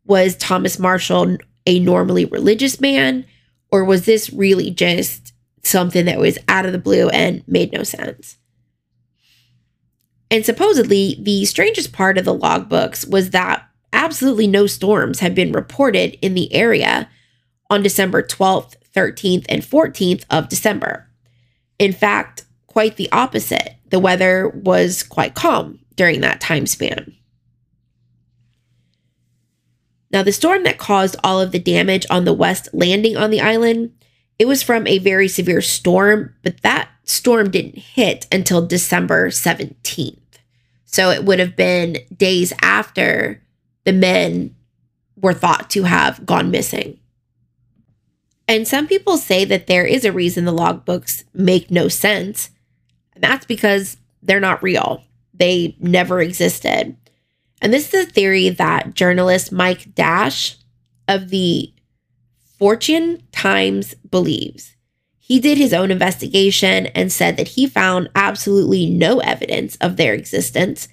Was 0.04 0.36
Thomas 0.36 0.78
Marshall 0.78 1.36
a 1.66 1.80
normally 1.80 2.24
religious 2.24 2.80
man, 2.80 3.26
or 3.70 3.84
was 3.84 4.04
this 4.04 4.32
really 4.32 4.70
just 4.70 5.32
something 5.62 6.06
that 6.06 6.18
was 6.18 6.38
out 6.48 6.66
of 6.66 6.72
the 6.72 6.78
blue 6.78 7.08
and 7.08 7.42
made 7.46 7.72
no 7.72 7.82
sense? 7.82 8.36
And 10.30 10.44
supposedly, 10.44 11.18
the 11.20 11.44
strangest 11.44 11.92
part 11.92 12.18
of 12.18 12.24
the 12.24 12.36
logbooks 12.36 13.08
was 13.08 13.30
that 13.30 13.66
absolutely 13.92 14.46
no 14.46 14.66
storms 14.66 15.20
had 15.20 15.34
been 15.34 15.52
reported 15.52 16.18
in 16.20 16.34
the 16.34 16.52
area 16.52 17.08
on 17.70 17.82
December 17.82 18.22
12th, 18.22 18.74
13th, 18.94 19.46
and 19.48 19.62
14th 19.62 20.24
of 20.30 20.48
December. 20.48 21.08
In 21.78 21.92
fact, 21.92 22.44
quite 22.66 22.96
the 22.96 23.10
opposite. 23.12 23.76
The 23.90 23.98
weather 23.98 24.48
was 24.48 25.02
quite 25.02 25.34
calm 25.34 25.78
during 25.96 26.20
that 26.20 26.40
time 26.40 26.66
span. 26.66 27.14
Now, 30.10 30.22
the 30.22 30.32
storm 30.32 30.62
that 30.64 30.78
caused 30.78 31.16
all 31.22 31.40
of 31.40 31.52
the 31.52 31.58
damage 31.58 32.06
on 32.10 32.24
the 32.24 32.32
west 32.32 32.68
landing 32.72 33.16
on 33.16 33.30
the 33.30 33.40
island, 33.40 33.92
it 34.38 34.46
was 34.46 34.62
from 34.62 34.86
a 34.86 34.98
very 34.98 35.28
severe 35.28 35.60
storm, 35.60 36.34
but 36.42 36.62
that 36.62 36.88
storm 37.04 37.50
didn't 37.50 37.78
hit 37.78 38.26
until 38.32 38.66
December 38.66 39.28
17th. 39.28 40.18
So 40.86 41.10
it 41.10 41.24
would 41.24 41.38
have 41.38 41.56
been 41.56 41.98
days 42.16 42.52
after 42.62 43.42
the 43.84 43.92
men 43.92 44.54
were 45.16 45.34
thought 45.34 45.68
to 45.70 45.82
have 45.82 46.24
gone 46.24 46.50
missing. 46.50 46.98
And 48.46 48.66
some 48.66 48.86
people 48.86 49.18
say 49.18 49.44
that 49.44 49.66
there 49.66 49.84
is 49.84 50.06
a 50.06 50.12
reason 50.12 50.46
the 50.46 50.52
logbooks 50.52 51.24
make 51.34 51.70
no 51.70 51.88
sense, 51.88 52.48
and 53.14 53.22
that's 53.22 53.44
because 53.44 53.98
they're 54.22 54.40
not 54.40 54.62
real. 54.62 55.04
They 55.34 55.76
never 55.78 56.20
existed. 56.20 56.96
And 57.60 57.72
this 57.72 57.92
is 57.92 58.06
a 58.06 58.10
theory 58.10 58.48
that 58.50 58.94
journalist 58.94 59.52
Mike 59.52 59.94
Dash 59.94 60.56
of 61.06 61.30
the 61.30 61.72
Fortean 62.60 63.22
Times 63.32 63.94
believes. 64.10 64.74
He 65.18 65.40
did 65.40 65.58
his 65.58 65.74
own 65.74 65.90
investigation 65.90 66.86
and 66.86 67.12
said 67.12 67.36
that 67.36 67.48
he 67.48 67.66
found 67.66 68.08
absolutely 68.14 68.86
no 68.86 69.20
evidence 69.20 69.76
of 69.76 69.96
their 69.96 70.14
existence 70.14 70.88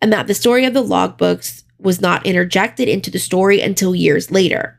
and 0.00 0.12
that 0.12 0.26
the 0.26 0.34
story 0.34 0.64
of 0.64 0.74
the 0.74 0.82
logbooks 0.82 1.64
was 1.78 2.00
not 2.00 2.24
interjected 2.24 2.88
into 2.88 3.10
the 3.10 3.18
story 3.18 3.60
until 3.60 3.94
years 3.94 4.30
later. 4.30 4.78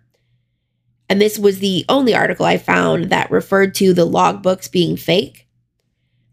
And 1.10 1.22
this 1.22 1.38
was 1.38 1.60
the 1.60 1.86
only 1.90 2.16
article 2.16 2.46
I 2.46 2.58
found 2.58 3.10
that 3.10 3.30
referred 3.30 3.76
to 3.76 3.94
the 3.94 4.08
logbooks 4.08 4.72
being 4.72 4.98
fake 4.98 5.45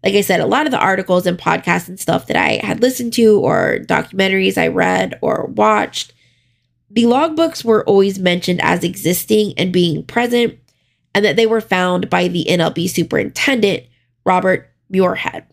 like 0.02 0.14
I 0.14 0.20
said, 0.20 0.40
a 0.40 0.46
lot 0.46 0.66
of 0.66 0.72
the 0.72 0.78
articles 0.78 1.26
and 1.26 1.38
podcasts 1.38 1.88
and 1.88 1.98
stuff 1.98 2.26
that 2.26 2.36
I 2.36 2.64
had 2.64 2.80
listened 2.80 3.12
to 3.14 3.38
or 3.38 3.78
documentaries 3.86 4.58
I 4.58 4.68
read 4.68 5.18
or 5.22 5.46
watched, 5.46 6.12
the 6.90 7.04
logbooks 7.04 7.64
were 7.64 7.84
always 7.84 8.18
mentioned 8.18 8.60
as 8.62 8.84
existing 8.84 9.54
and 9.56 9.72
being 9.72 10.04
present, 10.04 10.58
and 11.14 11.24
that 11.24 11.36
they 11.36 11.46
were 11.46 11.60
found 11.60 12.10
by 12.10 12.28
the 12.28 12.46
NLB 12.48 12.88
superintendent, 12.88 13.84
Robert 14.24 14.70
Muirhead. 14.92 15.44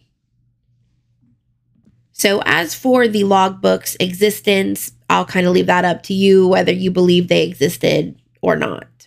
So, 2.11 2.41
as 2.45 2.75
for 2.75 3.07
the 3.07 3.23
logbook's 3.23 3.95
existence, 3.99 4.91
I'll 5.09 5.25
kind 5.25 5.47
of 5.47 5.53
leave 5.53 5.67
that 5.67 5.85
up 5.85 6.03
to 6.03 6.13
you 6.13 6.47
whether 6.47 6.73
you 6.73 6.91
believe 6.91 7.27
they 7.27 7.43
existed 7.43 8.19
or 8.41 8.55
not. 8.55 8.98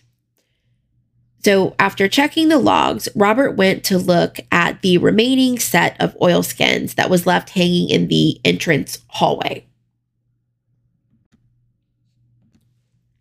So, 1.43 1.75
after 1.77 2.07
checking 2.07 2.47
the 2.47 2.57
logs, 2.57 3.09
Robert 3.15 3.57
went 3.57 3.83
to 3.85 3.97
look 3.97 4.39
at 4.49 4.81
the 4.81 4.97
remaining 4.97 5.59
set 5.59 5.99
of 5.99 6.15
oilskins 6.21 6.93
that 6.93 7.09
was 7.09 7.27
left 7.27 7.49
hanging 7.49 7.89
in 7.89 8.07
the 8.07 8.39
entrance 8.45 8.99
hallway. 9.09 9.67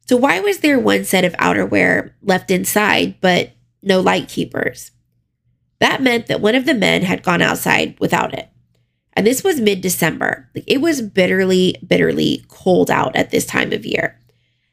So, 0.07 0.17
why 0.17 0.39
was 0.39 0.59
there 0.59 0.79
one 0.79 1.05
set 1.05 1.25
of 1.25 1.33
outerwear 1.33 2.13
left 2.23 2.53
inside, 2.53 3.21
but 3.21 3.53
no 3.83 4.01
light 4.01 4.29
keepers? 4.29 4.93
That 5.81 6.01
meant 6.01 6.29
that 6.29 6.41
one 6.41 6.55
of 6.55 6.65
the 6.65 6.75
men 6.75 7.03
had 7.03 7.25
gone 7.25 7.43
outside 7.43 7.99
without 7.99 8.35
it. 8.35 8.49
And 9.15 9.27
this 9.27 9.43
was 9.43 9.61
mid 9.61 9.81
December. 9.81 10.49
It 10.55 10.81
was 10.81 11.03
bitterly, 11.03 11.75
bitterly 11.85 12.45
cold 12.47 12.89
out 12.89 13.17
at 13.17 13.31
this 13.31 13.47
time 13.47 13.73
of 13.73 13.85
year 13.85 14.22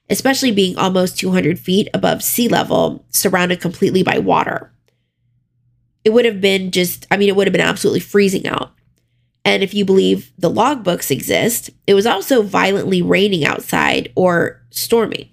especially 0.10 0.52
being 0.52 0.78
almost 0.78 1.20
200 1.20 1.60
feet 1.60 1.88
above 1.94 2.24
sea 2.24 2.48
level, 2.48 3.06
surrounded 3.10 3.62
completely 3.62 4.04
by 4.04 4.18
water. 4.18 4.72
It 6.04 6.12
would 6.12 6.26
have 6.26 6.42
been 6.42 6.72
just, 6.72 7.06
I 7.12 7.18
mean, 7.18 7.30
it 7.30 7.36
would 7.36 7.48
have 7.48 7.52
been 7.54 7.62
absolutely 7.62 8.00
freezing 8.00 8.48
out. 8.48 8.74
And 9.46 9.64
if 9.64 9.74
you 9.74 9.86
believe 9.86 10.32
the 10.38 10.52
logbooks 10.52 11.12
exist, 11.12 11.70
it 11.88 11.94
was 11.94 12.06
also 12.06 12.42
violently 12.42 13.02
raining 13.02 13.46
outside 13.46 14.12
or 14.16 14.62
storming. 14.70 15.30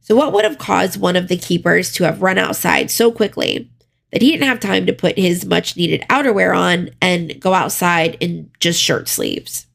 So, 0.00 0.16
what 0.16 0.32
would 0.32 0.44
have 0.44 0.58
caused 0.58 1.00
one 1.00 1.16
of 1.16 1.28
the 1.28 1.36
keepers 1.36 1.92
to 1.92 2.04
have 2.04 2.22
run 2.22 2.38
outside 2.38 2.90
so 2.90 3.10
quickly 3.10 3.70
that 4.10 4.20
he 4.20 4.30
didn't 4.30 4.48
have 4.48 4.60
time 4.60 4.84
to 4.86 4.92
put 4.92 5.18
his 5.18 5.44
much 5.44 5.76
needed 5.76 6.04
outerwear 6.10 6.56
on 6.56 6.90
and 7.00 7.40
go 7.40 7.54
outside 7.54 8.16
in 8.20 8.50
just 8.60 8.80
shirt 8.80 9.08
sleeves? 9.08 9.66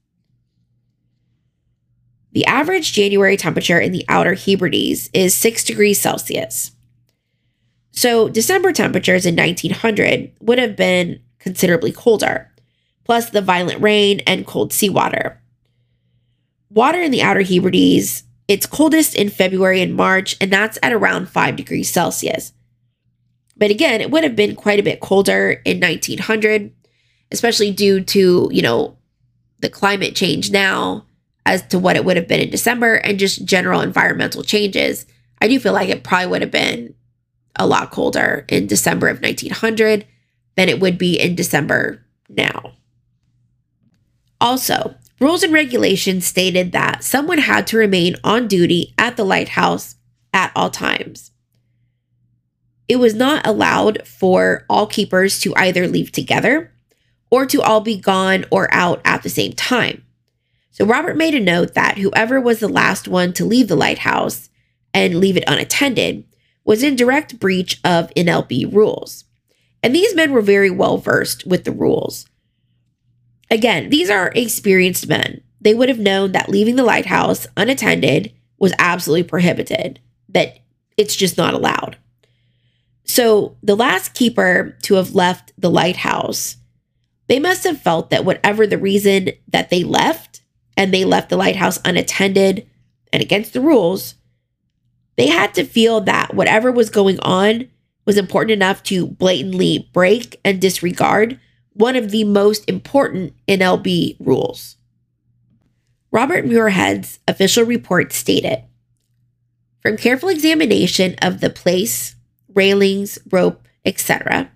The 2.37 2.45
average 2.45 2.93
January 2.93 3.35
temperature 3.35 3.79
in 3.79 3.93
the 3.93 4.05
outer 4.07 4.35
Hebrides 4.35 5.09
is 5.11 5.33
6 5.33 5.63
degrees 5.63 5.99
Celsius. 5.99 6.69
So, 7.89 8.29
December 8.29 8.71
temperatures 8.71 9.25
in 9.25 9.35
1900 9.35 10.33
would 10.41 10.59
have 10.59 10.75
been 10.75 11.19
considerably 11.39 11.91
colder, 11.91 12.51
plus 13.05 13.31
the 13.31 13.41
violent 13.41 13.81
rain 13.81 14.19
and 14.27 14.45
cold 14.45 14.71
seawater. 14.71 15.41
Water 16.69 17.01
in 17.01 17.09
the 17.09 17.23
outer 17.23 17.41
Hebrides, 17.41 18.21
it's 18.47 18.67
coldest 18.67 19.15
in 19.15 19.29
February 19.29 19.81
and 19.81 19.95
March, 19.95 20.37
and 20.39 20.53
that's 20.53 20.77
at 20.83 20.93
around 20.93 21.29
5 21.29 21.55
degrees 21.55 21.89
Celsius. 21.89 22.53
But 23.57 23.71
again, 23.71 23.99
it 23.99 24.11
would 24.11 24.23
have 24.23 24.35
been 24.35 24.55
quite 24.55 24.79
a 24.79 24.83
bit 24.83 24.99
colder 24.99 25.59
in 25.65 25.79
1900, 25.79 26.71
especially 27.31 27.71
due 27.71 28.03
to, 28.03 28.47
you 28.53 28.61
know, 28.61 28.95
the 29.59 29.71
climate 29.71 30.15
change 30.15 30.51
now 30.51 31.06
as 31.47 31.65
to 31.67 31.79
what 31.79 31.95
it 31.95 32.03
would 32.03 32.17
have 32.17 32.27
been 32.27 32.41
in 32.41 32.49
December 32.49 32.95
and 32.95 33.17
just 33.17 33.45
general 33.45 33.79
environmental 33.79 34.43
changes, 34.43 35.05
I 35.39 35.47
do 35.47 35.59
feel 35.61 35.71
like 35.71 35.87
it 35.87 36.03
probably 36.03 36.27
would 36.27 36.41
have 36.41 36.51
been 36.51 36.93
a 37.55 37.65
lot 37.65 37.89
colder 37.89 38.45
in 38.49 38.67
December 38.67 39.07
of 39.07 39.21
1900 39.21 40.05
than 40.57 40.67
it 40.67 40.81
would 40.81 40.97
be 40.97 41.17
in 41.17 41.35
December 41.35 42.05
now. 42.27 42.73
Also, 44.41 44.95
rules 45.21 45.41
and 45.41 45.53
regulations 45.53 46.27
stated 46.27 46.73
that 46.73 47.01
someone 47.01 47.37
had 47.37 47.65
to 47.67 47.77
remain 47.77 48.17
on 48.25 48.49
duty 48.49 48.93
at 48.97 49.15
the 49.15 49.23
lighthouse 49.23 49.95
at 50.33 50.51
all 50.53 50.69
times. 50.69 51.31
It 52.89 52.97
was 52.97 53.15
not 53.15 53.47
allowed 53.47 54.05
for 54.05 54.65
all 54.69 54.85
keepers 54.85 55.39
to 55.39 55.55
either 55.55 55.87
leave 55.87 56.11
together 56.11 56.73
or 57.29 57.45
to 57.45 57.61
all 57.61 57.79
be 57.79 57.97
gone 57.97 58.43
or 58.51 58.67
out 58.73 58.99
at 59.05 59.23
the 59.23 59.29
same 59.29 59.53
time. 59.53 60.03
So 60.77 60.85
Robert 60.85 61.17
made 61.17 61.33
a 61.33 61.39
note 61.39 61.73
that 61.73 61.97
whoever 61.97 62.39
was 62.39 62.59
the 62.59 62.67
last 62.67 63.07
one 63.07 63.33
to 63.33 63.45
leave 63.45 63.67
the 63.67 63.75
lighthouse 63.75 64.51
and 64.93 65.19
leave 65.19 65.35
it 65.35 65.43
unattended 65.47 66.23
was 66.63 66.83
in 66.83 66.95
direct 66.95 67.39
breach 67.39 67.79
of 67.83 68.13
NLB 68.15 68.71
rules. 68.71 69.23
And 69.81 69.95
these 69.95 70.13
men 70.13 70.31
were 70.31 70.41
very 70.41 70.69
well 70.69 70.99
versed 70.99 71.47
with 71.47 71.63
the 71.63 71.71
rules. 71.71 72.27
Again, 73.49 73.89
these 73.89 74.11
are 74.11 74.31
experienced 74.35 75.07
men. 75.07 75.41
They 75.59 75.73
would 75.73 75.89
have 75.89 75.97
known 75.97 76.33
that 76.33 76.47
leaving 76.47 76.75
the 76.75 76.83
lighthouse 76.83 77.47
unattended 77.57 78.31
was 78.59 78.73
absolutely 78.77 79.23
prohibited, 79.23 79.99
that 80.29 80.59
it's 80.95 81.15
just 81.15 81.39
not 81.39 81.55
allowed. 81.55 81.97
So, 83.03 83.57
the 83.63 83.75
last 83.75 84.13
keeper 84.13 84.77
to 84.83 84.93
have 84.93 85.15
left 85.15 85.53
the 85.57 85.71
lighthouse, 85.71 86.57
they 87.25 87.39
must 87.39 87.63
have 87.63 87.81
felt 87.81 88.11
that 88.11 88.25
whatever 88.25 88.67
the 88.67 88.77
reason 88.77 89.31
that 89.47 89.71
they 89.71 89.83
left, 89.83 90.41
and 90.77 90.93
they 90.93 91.03
left 91.03 91.29
the 91.29 91.35
lighthouse 91.35 91.79
unattended 91.83 92.69
and 93.11 93.21
against 93.21 93.53
the 93.53 93.61
rules, 93.61 94.15
they 95.17 95.27
had 95.27 95.53
to 95.55 95.65
feel 95.65 95.99
that 96.01 96.35
whatever 96.35 96.71
was 96.71 96.89
going 96.89 97.19
on 97.21 97.67
was 98.05 98.17
important 98.17 98.51
enough 98.51 98.83
to 98.83 99.07
blatantly 99.07 99.89
break 99.91 100.39
and 100.45 100.61
disregard 100.61 101.39
one 101.73 101.95
of 101.95 102.11
the 102.11 102.23
most 102.23 102.63
important 102.69 103.33
NLB 103.47 104.15
rules. 104.19 104.77
Robert 106.11 106.45
Muirhead's 106.45 107.19
official 107.27 107.63
report 107.65 108.13
stated 108.13 108.63
From 109.81 109.97
careful 109.97 110.29
examination 110.29 111.15
of 111.21 111.41
the 111.41 111.49
place, 111.49 112.15
railings, 112.53 113.19
rope, 113.29 113.67
etc., 113.83 114.49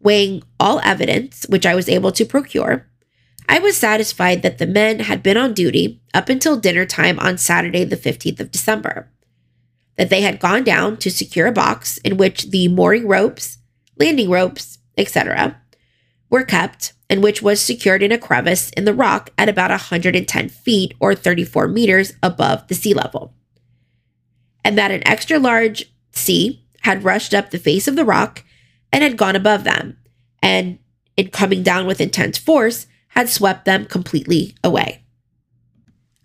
weighing 0.00 0.42
all 0.60 0.80
evidence 0.84 1.44
which 1.48 1.66
I 1.66 1.74
was 1.74 1.88
able 1.88 2.12
to 2.12 2.24
procure, 2.24 2.86
I 3.48 3.58
was 3.58 3.76
satisfied 3.76 4.42
that 4.42 4.58
the 4.58 4.66
men 4.66 5.00
had 5.00 5.22
been 5.22 5.36
on 5.36 5.54
duty 5.54 6.00
up 6.12 6.28
until 6.28 6.56
dinner 6.56 6.84
time 6.84 7.18
on 7.18 7.38
Saturday, 7.38 7.84
the 7.84 7.96
15th 7.96 8.40
of 8.40 8.50
December, 8.50 9.10
that 9.96 10.10
they 10.10 10.22
had 10.22 10.40
gone 10.40 10.64
down 10.64 10.96
to 10.98 11.10
secure 11.10 11.46
a 11.46 11.52
box 11.52 11.98
in 11.98 12.16
which 12.16 12.50
the 12.50 12.68
mooring 12.68 13.06
ropes, 13.06 13.58
landing 13.98 14.30
ropes, 14.30 14.78
etc., 14.96 15.60
were 16.28 16.44
kept, 16.44 16.92
and 17.08 17.22
which 17.22 17.40
was 17.40 17.60
secured 17.60 18.02
in 18.02 18.10
a 18.10 18.18
crevice 18.18 18.70
in 18.70 18.84
the 18.84 18.94
rock 18.94 19.30
at 19.38 19.48
about 19.48 19.70
110 19.70 20.48
feet 20.48 20.94
or 20.98 21.14
34 21.14 21.68
meters 21.68 22.14
above 22.22 22.66
the 22.66 22.74
sea 22.74 22.94
level, 22.94 23.32
and 24.64 24.76
that 24.76 24.90
an 24.90 25.06
extra 25.06 25.38
large 25.38 25.92
sea 26.10 26.66
had 26.80 27.04
rushed 27.04 27.32
up 27.32 27.50
the 27.50 27.58
face 27.58 27.86
of 27.86 27.94
the 27.94 28.04
rock 28.04 28.44
and 28.92 29.04
had 29.04 29.16
gone 29.16 29.36
above 29.36 29.62
them, 29.62 29.96
and 30.42 30.78
in 31.16 31.28
coming 31.28 31.62
down 31.62 31.86
with 31.86 32.00
intense 32.00 32.38
force, 32.38 32.86
had 33.16 33.30
swept 33.30 33.64
them 33.64 33.86
completely 33.86 34.54
away. 34.62 35.02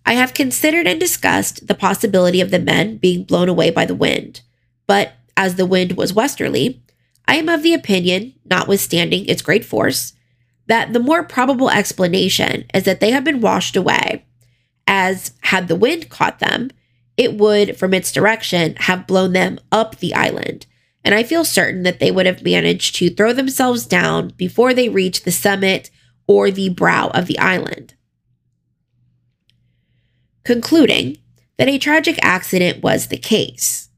I 0.06 0.14
have 0.14 0.34
considered 0.34 0.86
and 0.86 1.00
discussed 1.00 1.66
the 1.68 1.74
possibility 1.74 2.42
of 2.42 2.52
the 2.52 2.60
men 2.60 2.98
being 2.98 3.24
blown 3.24 3.48
away 3.48 3.70
by 3.70 3.86
the 3.86 3.96
wind, 3.96 4.42
but 4.88 5.14
as 5.38 5.56
the 5.56 5.66
wind 5.66 5.94
was 5.94 6.14
westerly, 6.14 6.84
I 7.28 7.36
am 7.36 7.48
of 7.48 7.64
the 7.64 7.74
opinion, 7.74 8.34
notwithstanding 8.44 9.26
its 9.28 9.42
great 9.42 9.64
force, 9.64 10.14
that 10.68 10.92
the 10.92 11.00
more 11.00 11.24
probable 11.24 11.70
explanation 11.70 12.66
is 12.74 12.84
that 12.84 13.00
they 13.00 13.12
have 13.12 13.24
been 13.24 13.40
washed 13.40 13.78
away, 13.78 14.26
as 14.86 15.32
had 15.42 15.70
the 15.70 15.78
wind 15.78 16.10
caught 16.10 16.40
them, 16.40 16.72
it 17.16 17.36
would, 17.36 17.78
from 17.78 17.94
its 17.94 18.12
direction, 18.12 18.76
have 18.78 19.08
blown 19.08 19.32
them 19.32 19.60
up 19.72 19.98
the 19.98 20.14
island. 20.14 20.66
And 21.06 21.16
I 21.16 21.24
feel 21.24 21.46
certain 21.46 21.84
that 21.84 22.00
they 22.00 22.12
would 22.12 22.26
have 22.26 22.44
managed 22.44 22.96
to 22.98 23.10
throw 23.10 23.32
themselves 23.32 23.86
down 23.86 24.34
before 24.36 24.74
they 24.74 24.90
reached 24.90 25.24
the 25.24 25.32
summit 25.32 25.90
or 26.32 26.50
the 26.50 26.70
brow 26.70 27.10
of 27.10 27.28
the 27.28 27.38
island. 27.40 27.94
Concluding 30.46 31.18
that 31.58 31.68
a 31.68 31.78
tragic 31.78 32.18
accident 32.22 32.82
was 32.82 33.08
the 33.08 33.18
case. 33.18 33.90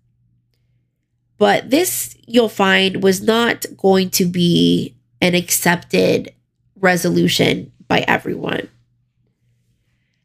But 1.37 1.69
this, 1.69 2.17
you'll 2.25 2.49
find, 2.49 3.03
was 3.03 3.21
not 3.21 3.65
going 3.77 4.09
to 4.11 4.25
be 4.25 4.97
an 5.21 5.35
accepted 5.35 6.33
resolution 6.75 7.71
by 7.87 7.99
everyone. 8.07 8.67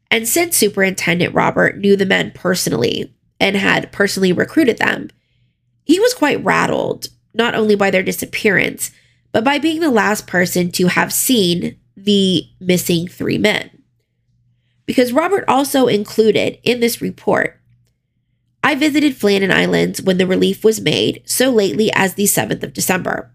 And 0.09 0.27
since 0.27 0.57
Superintendent 0.57 1.35
Robert 1.35 1.77
knew 1.77 1.95
the 1.95 2.07
men 2.07 2.31
personally 2.33 3.13
and 3.39 3.55
had 3.55 3.91
personally 3.91 4.33
recruited 4.33 4.79
them, 4.79 5.09
he 5.83 5.99
was 5.99 6.15
quite 6.15 6.43
rattled, 6.43 7.09
not 7.35 7.53
only 7.53 7.75
by 7.75 7.91
their 7.91 8.03
disappearance, 8.03 8.91
but 9.31 9.43
by 9.43 9.59
being 9.59 9.79
the 9.79 9.91
last 9.91 10.25
person 10.25 10.71
to 10.71 10.87
have 10.87 11.13
seen 11.13 11.79
the 12.05 12.47
missing 12.59 13.07
three 13.07 13.37
men. 13.37 13.69
Because 14.85 15.13
Robert 15.13 15.45
also 15.47 15.87
included 15.87 16.59
in 16.63 16.79
this 16.79 17.01
report 17.01 17.59
I 18.63 18.75
visited 18.75 19.15
Flannan 19.15 19.51
Islands 19.51 20.01
when 20.01 20.17
the 20.17 20.27
relief 20.27 20.63
was 20.63 20.81
made 20.81 21.23
so 21.25 21.49
lately 21.49 21.91
as 21.93 22.15
the 22.15 22.25
7th 22.25 22.61
of 22.61 22.73
December, 22.73 23.31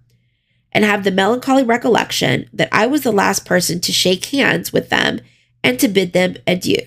and 0.72 0.85
have 0.85 1.05
the 1.05 1.11
melancholy 1.11 1.62
recollection 1.62 2.48
that 2.53 2.68
I 2.72 2.87
was 2.87 3.03
the 3.03 3.12
last 3.12 3.46
person 3.46 3.81
to 3.81 3.92
shake 3.92 4.27
hands 4.27 4.72
with 4.72 4.90
them 4.90 5.20
and 5.62 5.79
to 5.81 5.88
bid 5.88 6.12
them 6.12 6.37
adieu, 6.46 6.79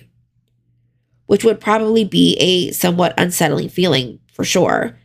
which 1.26 1.42
would 1.42 1.60
probably 1.60 2.04
be 2.04 2.36
a 2.36 2.70
somewhat 2.72 3.14
unsettling 3.18 3.68
feeling 3.68 4.20
for 4.32 4.44
sure, 4.44 4.96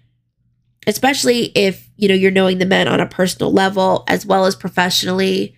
especially 0.86 1.45
if, 1.55 1.89
you 1.95 2.07
know, 2.07 2.13
you're 2.13 2.29
knowing 2.29 2.59
the 2.59 2.65
men 2.65 2.88
on 2.88 2.99
a 2.99 3.07
personal 3.07 3.51
level 3.51 4.03
as 4.07 4.25
well 4.25 4.45
as 4.45 4.55
professionally. 4.55 5.55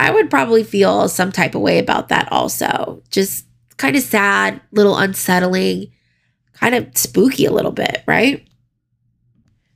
I 0.00 0.10
would 0.10 0.30
probably 0.30 0.64
feel 0.64 1.10
some 1.10 1.30
type 1.30 1.54
of 1.54 1.60
way 1.60 1.78
about 1.78 2.08
that 2.08 2.32
also. 2.32 3.02
Just 3.10 3.44
kind 3.76 3.94
of 3.94 4.02
sad, 4.02 4.58
little 4.72 4.96
unsettling, 4.96 5.92
kind 6.54 6.74
of 6.74 6.96
spooky 6.96 7.44
a 7.44 7.52
little 7.52 7.70
bit, 7.70 8.02
right? 8.06 8.48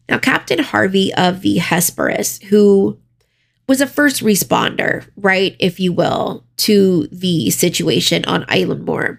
Now, 0.08 0.18
Captain 0.18 0.60
Harvey 0.60 1.12
of 1.12 1.42
the 1.42 1.58
Hesperus, 1.58 2.38
who 2.44 2.98
was 3.68 3.82
a 3.82 3.87
first 3.87 4.22
responder, 4.22 5.06
right, 5.16 5.56
if 5.58 5.78
you 5.78 5.92
will, 5.92 6.46
to 6.56 7.06
the 7.12 7.50
situation 7.50 8.24
on 8.24 8.46
Island 8.48 8.88
Eilean 8.88 9.18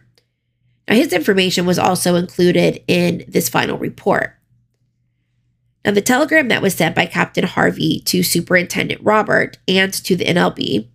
Now, 0.90 0.96
his 0.96 1.14
information 1.14 1.68
was 1.68 1.78
also 1.78 2.16
included 2.16 2.84
in 2.88 3.26
this 3.28 3.48
final 3.48 3.78
report. 3.78 4.40
Now, 5.86 5.92
the 5.92 6.02
telegram 6.02 6.48
that 6.48 6.64
was 6.64 6.74
sent 6.74 6.96
by 6.96 7.06
Captain 7.06 7.46
Harvey 7.46 8.00
to 8.06 8.24
Superintendent 8.24 9.02
Robert 9.04 9.60
and 9.68 9.94
to 9.94 10.16
the 10.16 10.26
NLB, 10.26 10.90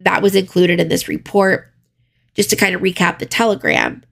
that 0.00 0.22
was 0.22 0.34
included 0.34 0.80
in 0.80 0.88
this 0.88 1.08
report. 1.08 1.72
Just 2.34 2.50
to 2.50 2.56
kind 2.56 2.74
of 2.74 2.82
recap 2.82 3.18
the 3.18 3.26
telegram, 3.26 4.04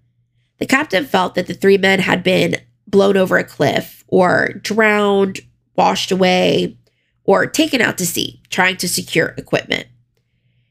the 0.58 0.66
captain 0.66 1.04
felt 1.04 1.34
that 1.34 1.46
the 1.46 1.54
three 1.54 1.78
men 1.78 2.00
had 2.00 2.22
been 2.22 2.56
blown 2.86 3.16
over 3.16 3.36
a 3.36 3.44
cliff 3.44 4.04
or 4.08 4.54
drowned, 4.62 5.40
washed 5.76 6.10
away, 6.10 6.78
or 7.24 7.46
taken 7.46 7.80
out 7.80 7.98
to 7.98 8.06
sea 8.06 8.42
trying 8.50 8.76
to 8.78 8.88
secure 8.88 9.34
equipment. 9.36 9.86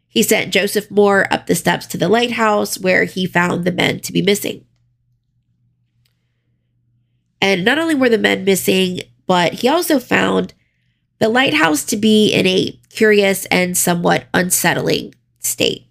He 0.08 0.24
sent 0.24 0.54
Joseph 0.54 0.90
Moore 0.90 1.32
up 1.32 1.46
the 1.46 1.56
steps 1.56 1.86
to 1.88 1.98
the 1.98 2.08
lighthouse 2.08 2.80
where 2.80 3.04
he 3.04 3.26
found 3.26 3.66
the 3.66 3.72
men 3.72 4.00
to 4.02 4.14
be 4.14 4.22
missing. 4.22 4.66
And 7.42 7.66
not 7.66 7.78
only 7.78 7.96
were 7.96 8.10
the 8.10 8.18
men 8.18 8.46
missing, 8.46 9.02
but 9.28 9.54
he 9.54 9.68
also 9.68 10.00
found 10.00 10.54
the 11.20 11.30
lighthouse 11.30 11.84
to 11.86 11.98
be 11.98 12.34
in 12.34 12.48
a 12.48 12.80
curious 12.96 13.46
and 13.48 13.78
somewhat 13.78 14.26
unsettling 14.34 15.14
state. 15.40 15.86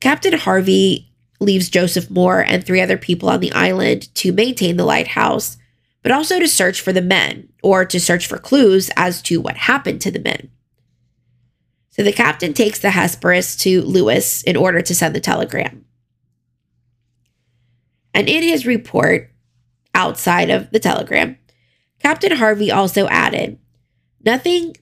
Captain 0.00 0.34
Harvey 0.34 1.12
leaves 1.40 1.70
Joseph 1.70 2.10
Moore 2.10 2.40
and 2.40 2.64
three 2.64 2.80
other 2.80 2.98
people 2.98 3.28
on 3.28 3.40
the 3.40 3.52
island 3.52 4.14
to 4.16 4.32
maintain 4.32 4.76
the 4.76 4.84
lighthouse, 4.84 5.56
but 6.02 6.12
also 6.12 6.38
to 6.38 6.48
search 6.48 6.80
for 6.80 6.92
the 6.92 7.00
men 7.00 7.48
or 7.62 7.84
to 7.84 8.00
search 8.00 8.26
for 8.26 8.36
clues 8.36 8.90
as 8.96 9.22
to 9.22 9.40
what 9.40 9.56
happened 9.56 10.00
to 10.02 10.10
the 10.10 10.20
men. 10.20 10.50
So 11.90 12.02
the 12.02 12.12
captain 12.12 12.52
takes 12.52 12.80
the 12.80 12.90
Hesperus 12.90 13.56
to 13.58 13.80
Lewis 13.82 14.42
in 14.42 14.56
order 14.56 14.82
to 14.82 14.94
send 14.94 15.14
the 15.14 15.20
telegram. 15.20 15.84
And 18.12 18.28
in 18.28 18.42
his 18.42 18.66
report, 18.66 19.30
outside 19.94 20.50
of 20.50 20.70
the 20.70 20.80
telegram, 20.80 21.38
Captain 22.00 22.36
Harvey 22.36 22.70
also 22.70 23.06
added 23.06 23.58
nothing 24.24 24.76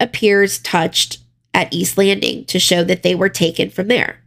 appears 0.00 0.58
touched 0.58 1.18
at 1.54 1.72
East 1.72 1.98
Landing 1.98 2.44
to 2.46 2.58
show 2.58 2.84
that 2.84 3.02
they 3.02 3.14
were 3.14 3.28
taken 3.28 3.70
from 3.70 3.88
there. 3.88 4.22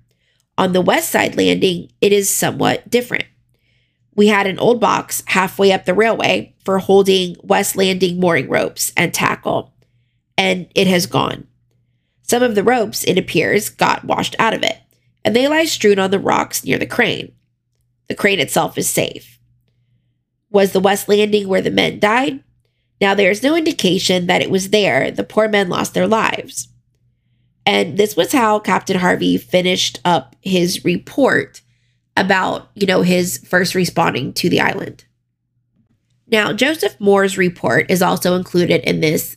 On 0.57 0.73
the 0.73 0.81
West 0.81 1.09
Side 1.09 1.35
Landing, 1.35 1.91
it 2.01 2.11
is 2.11 2.29
somewhat 2.29 2.89
different. 2.89 3.25
We 4.15 4.27
had 4.27 4.47
an 4.47 4.59
old 4.59 4.81
box 4.81 5.23
halfway 5.27 5.71
up 5.71 5.85
the 5.85 5.93
railway 5.93 6.53
for 6.65 6.79
holding 6.79 7.35
West 7.41 7.75
Landing 7.75 8.19
mooring 8.19 8.49
ropes 8.49 8.91
and 8.97 9.13
tackle, 9.13 9.73
and 10.37 10.67
it 10.75 10.87
has 10.87 11.05
gone. 11.05 11.47
Some 12.23 12.43
of 12.43 12.55
the 12.55 12.63
ropes, 12.63 13.03
it 13.05 13.17
appears, 13.17 13.69
got 13.69 14.05
washed 14.05 14.35
out 14.37 14.53
of 14.53 14.63
it, 14.63 14.77
and 15.23 15.35
they 15.35 15.47
lie 15.47 15.65
strewn 15.65 15.99
on 15.99 16.11
the 16.11 16.19
rocks 16.19 16.63
near 16.63 16.77
the 16.77 16.85
crane. 16.85 17.33
The 18.09 18.15
crane 18.15 18.39
itself 18.39 18.77
is 18.77 18.89
safe. 18.89 19.39
Was 20.49 20.73
the 20.73 20.79
West 20.81 21.07
Landing 21.07 21.47
where 21.47 21.61
the 21.61 21.71
men 21.71 21.99
died? 21.99 22.43
Now, 23.01 23.15
there 23.15 23.31
is 23.31 23.41
no 23.41 23.55
indication 23.55 24.27
that 24.27 24.43
it 24.43 24.51
was 24.51 24.69
there 24.69 25.09
the 25.09 25.23
poor 25.23 25.49
men 25.49 25.67
lost 25.67 25.95
their 25.95 26.07
lives. 26.07 26.69
And 27.65 27.97
this 27.97 28.15
was 28.15 28.31
how 28.31 28.59
Captain 28.59 28.97
Harvey 28.97 29.37
finished 29.37 29.99
up 30.05 30.35
his 30.41 30.85
report 30.85 31.61
about, 32.15 32.69
you 32.75 32.85
know, 32.85 33.01
his 33.01 33.39
first 33.39 33.73
responding 33.73 34.33
to 34.33 34.49
the 34.49 34.61
island. 34.61 35.05
Now, 36.27 36.53
Joseph 36.53 36.95
Moore's 36.99 37.37
report 37.37 37.89
is 37.89 38.01
also 38.01 38.35
included 38.35 38.81
in 38.81 39.01
this 39.01 39.35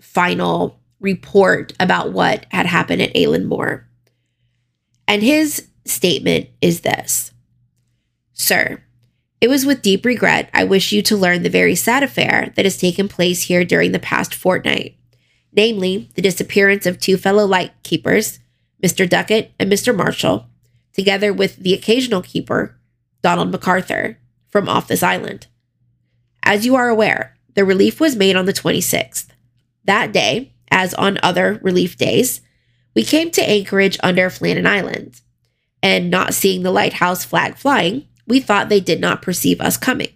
final 0.00 0.80
report 1.00 1.72
about 1.80 2.12
what 2.12 2.46
had 2.50 2.66
happened 2.66 3.02
at 3.02 3.14
Eilean 3.14 3.44
Mor. 3.44 3.86
And 5.08 5.22
his 5.22 5.68
statement 5.84 6.48
is 6.60 6.80
this 6.82 7.32
Sir, 8.32 8.82
it 9.42 9.48
was 9.48 9.66
with 9.66 9.82
deep 9.82 10.06
regret 10.06 10.48
I 10.54 10.62
wish 10.62 10.92
you 10.92 11.02
to 11.02 11.16
learn 11.16 11.42
the 11.42 11.50
very 11.50 11.74
sad 11.74 12.04
affair 12.04 12.52
that 12.54 12.64
has 12.64 12.78
taken 12.78 13.08
place 13.08 13.42
here 13.42 13.64
during 13.64 13.90
the 13.90 13.98
past 13.98 14.32
fortnight, 14.32 14.96
namely, 15.52 16.08
the 16.14 16.22
disappearance 16.22 16.86
of 16.86 17.00
two 17.00 17.16
fellow 17.16 17.44
light 17.44 17.72
keepers, 17.82 18.38
Mr. 18.84 19.08
Ducat, 19.08 19.50
and 19.58 19.70
Mr. 19.70 19.94
Marshall, 19.94 20.46
together 20.92 21.32
with 21.32 21.56
the 21.56 21.74
occasional 21.74 22.22
keeper, 22.22 22.78
Donald 23.20 23.50
MacArthur, 23.50 24.16
from 24.48 24.68
off 24.68 24.86
this 24.86 25.02
island. 25.02 25.48
As 26.44 26.64
you 26.64 26.76
are 26.76 26.88
aware, 26.88 27.36
the 27.54 27.64
relief 27.64 27.98
was 27.98 28.14
made 28.14 28.36
on 28.36 28.46
the 28.46 28.52
26th. 28.52 29.26
That 29.84 30.12
day, 30.12 30.52
as 30.70 30.94
on 30.94 31.18
other 31.20 31.58
relief 31.62 31.96
days, 31.96 32.42
we 32.94 33.02
came 33.02 33.32
to 33.32 33.42
anchorage 33.50 33.98
under 34.04 34.30
Flannan 34.30 34.66
Island, 34.66 35.20
and 35.82 36.12
not 36.12 36.32
seeing 36.32 36.62
the 36.62 36.70
lighthouse 36.70 37.24
flag 37.24 37.56
flying, 37.56 38.06
we 38.26 38.40
thought 38.40 38.68
they 38.68 38.80
did 38.80 39.00
not 39.00 39.22
perceive 39.22 39.60
us 39.60 39.76
coming. 39.76 40.10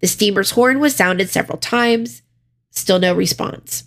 The 0.00 0.06
steamer's 0.06 0.52
horn 0.52 0.78
was 0.78 0.94
sounded 0.94 1.28
several 1.28 1.58
times, 1.58 2.22
still 2.70 2.98
no 2.98 3.14
response. 3.14 3.84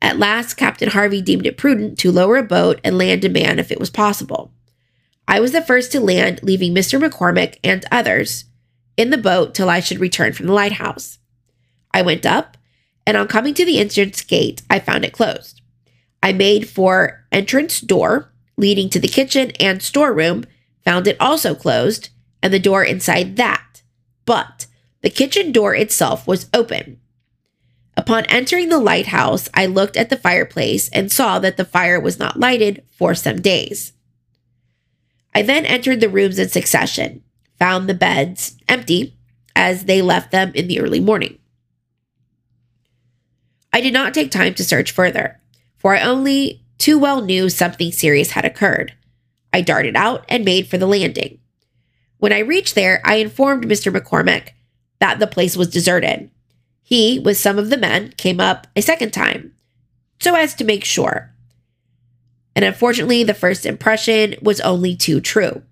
At 0.00 0.18
last, 0.18 0.54
Captain 0.54 0.90
Harvey 0.90 1.22
deemed 1.22 1.46
it 1.46 1.56
prudent 1.56 1.98
to 1.98 2.10
lower 2.10 2.36
a 2.36 2.42
boat 2.42 2.80
and 2.82 2.98
land 2.98 3.24
a 3.24 3.28
man 3.28 3.58
if 3.58 3.70
it 3.70 3.78
was 3.78 3.90
possible. 3.90 4.52
I 5.28 5.38
was 5.38 5.52
the 5.52 5.62
first 5.62 5.92
to 5.92 6.00
land, 6.00 6.40
leaving 6.42 6.74
Mr. 6.74 7.00
McCormick 7.00 7.58
and 7.62 7.84
others 7.92 8.46
in 8.96 9.10
the 9.10 9.18
boat 9.18 9.54
till 9.54 9.70
I 9.70 9.80
should 9.80 10.00
return 10.00 10.32
from 10.32 10.46
the 10.46 10.52
lighthouse. 10.52 11.18
I 11.92 12.02
went 12.02 12.26
up, 12.26 12.56
and 13.06 13.16
on 13.16 13.28
coming 13.28 13.54
to 13.54 13.64
the 13.64 13.78
entrance 13.78 14.22
gate, 14.22 14.62
I 14.68 14.78
found 14.78 15.04
it 15.04 15.12
closed. 15.12 15.60
I 16.22 16.32
made 16.32 16.68
for 16.68 17.24
entrance 17.30 17.80
door 17.80 18.32
leading 18.56 18.88
to 18.90 19.00
the 19.00 19.08
kitchen 19.08 19.52
and 19.58 19.82
storeroom, 19.82 20.44
found 20.84 21.06
it 21.06 21.20
also 21.20 21.54
closed, 21.54 22.10
and 22.42 22.52
the 22.52 22.58
door 22.58 22.84
inside 22.84 23.36
that. 23.36 23.82
But 24.24 24.66
the 25.02 25.10
kitchen 25.10 25.52
door 25.52 25.74
itself 25.74 26.26
was 26.26 26.48
open. 26.54 27.00
Upon 27.96 28.24
entering 28.26 28.68
the 28.68 28.78
lighthouse, 28.78 29.48
I 29.52 29.66
looked 29.66 29.96
at 29.96 30.10
the 30.10 30.16
fireplace 30.16 30.88
and 30.90 31.12
saw 31.12 31.38
that 31.40 31.56
the 31.56 31.64
fire 31.64 32.00
was 32.00 32.18
not 32.18 32.40
lighted 32.40 32.82
for 32.90 33.14
some 33.14 33.40
days. 33.40 33.92
I 35.34 35.42
then 35.42 35.66
entered 35.66 36.00
the 36.00 36.08
rooms 36.08 36.38
in 36.38 36.48
succession, 36.48 37.22
found 37.58 37.88
the 37.88 37.94
beds 37.94 38.56
empty 38.68 39.16
as 39.54 39.84
they 39.84 40.02
left 40.02 40.30
them 40.30 40.52
in 40.54 40.68
the 40.68 40.80
early 40.80 41.00
morning. 41.00 41.38
I 43.72 43.80
did 43.80 43.92
not 43.92 44.14
take 44.14 44.30
time 44.30 44.54
to 44.54 44.64
search 44.64 44.90
further, 44.90 45.40
for 45.76 45.94
I 45.94 46.02
only 46.02 46.64
too 46.78 46.98
well 46.98 47.22
knew 47.22 47.48
something 47.48 47.92
serious 47.92 48.32
had 48.32 48.44
occurred. 48.44 48.94
I 49.52 49.60
darted 49.60 49.96
out 49.96 50.24
and 50.28 50.44
made 50.44 50.68
for 50.68 50.78
the 50.78 50.86
landing. 50.86 51.38
When 52.18 52.32
I 52.32 52.38
reached 52.38 52.74
there, 52.74 53.00
I 53.04 53.16
informed 53.16 53.66
Mr. 53.66 53.94
McCormick 53.94 54.50
that 55.00 55.18
the 55.18 55.26
place 55.26 55.56
was 55.56 55.68
deserted 55.68 56.30
he, 56.92 57.18
with 57.18 57.38
some 57.38 57.58
of 57.58 57.70
the 57.70 57.78
men, 57.78 58.12
came 58.18 58.38
up 58.38 58.66
a 58.76 58.82
second 58.82 59.14
time, 59.14 59.54
so 60.20 60.34
as 60.34 60.54
to 60.54 60.62
make 60.62 60.84
sure. 60.84 61.32
And 62.54 62.66
unfortunately, 62.66 63.24
the 63.24 63.32
first 63.32 63.64
impression 63.64 64.34
was 64.42 64.60
only 64.60 64.94
too 64.94 65.18
true. 65.20 65.62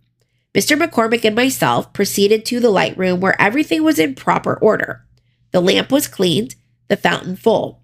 Mr. 0.54 0.80
McCormick 0.80 1.26
and 1.26 1.36
myself 1.36 1.92
proceeded 1.92 2.46
to 2.46 2.58
the 2.58 2.70
light 2.70 2.96
room 2.96 3.20
where 3.20 3.38
everything 3.38 3.82
was 3.82 3.98
in 3.98 4.14
proper 4.14 4.54
order. 4.54 5.04
The 5.50 5.60
lamp 5.60 5.92
was 5.92 6.08
cleaned, 6.08 6.54
the 6.88 6.96
fountain 6.96 7.36
full, 7.36 7.82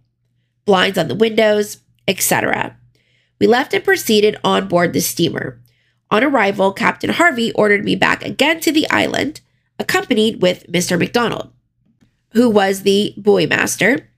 blinds 0.64 0.97
on 0.97 1.09
the 1.09 1.14
windows, 1.14 1.78
etc. 2.09 2.78
We 3.38 3.47
left 3.47 3.74
and 3.74 3.84
proceeded 3.84 4.38
on 4.42 4.66
board 4.66 4.94
the 4.94 5.01
steamer. 5.01 5.61
On 6.11 6.22
arrival, 6.22 6.72
Captain 6.72 7.11
Harvey 7.11 7.52
ordered 7.52 7.84
me 7.84 7.96
back 7.96 8.24
again 8.24 8.61
to 8.61 8.72
the 8.72 8.88
island, 8.90 9.40
accompanied 9.78 10.40
with 10.40 10.70
Mr. 10.70 10.98
McDonald 10.98 11.50
who 12.36 12.50
was 12.50 12.82
the 12.82 13.14
buoy 13.16 13.46
master, 13.46 14.11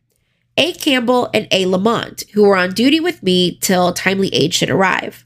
A. 0.56 0.72
Campbell, 0.72 1.30
and 1.32 1.46
A. 1.52 1.66
Lamont, 1.66 2.24
who 2.34 2.42
were 2.42 2.56
on 2.56 2.74
duty 2.74 2.98
with 2.98 3.22
me 3.22 3.56
till 3.60 3.92
timely 3.92 4.28
aid 4.34 4.52
should 4.52 4.70
arrive. 4.70 5.24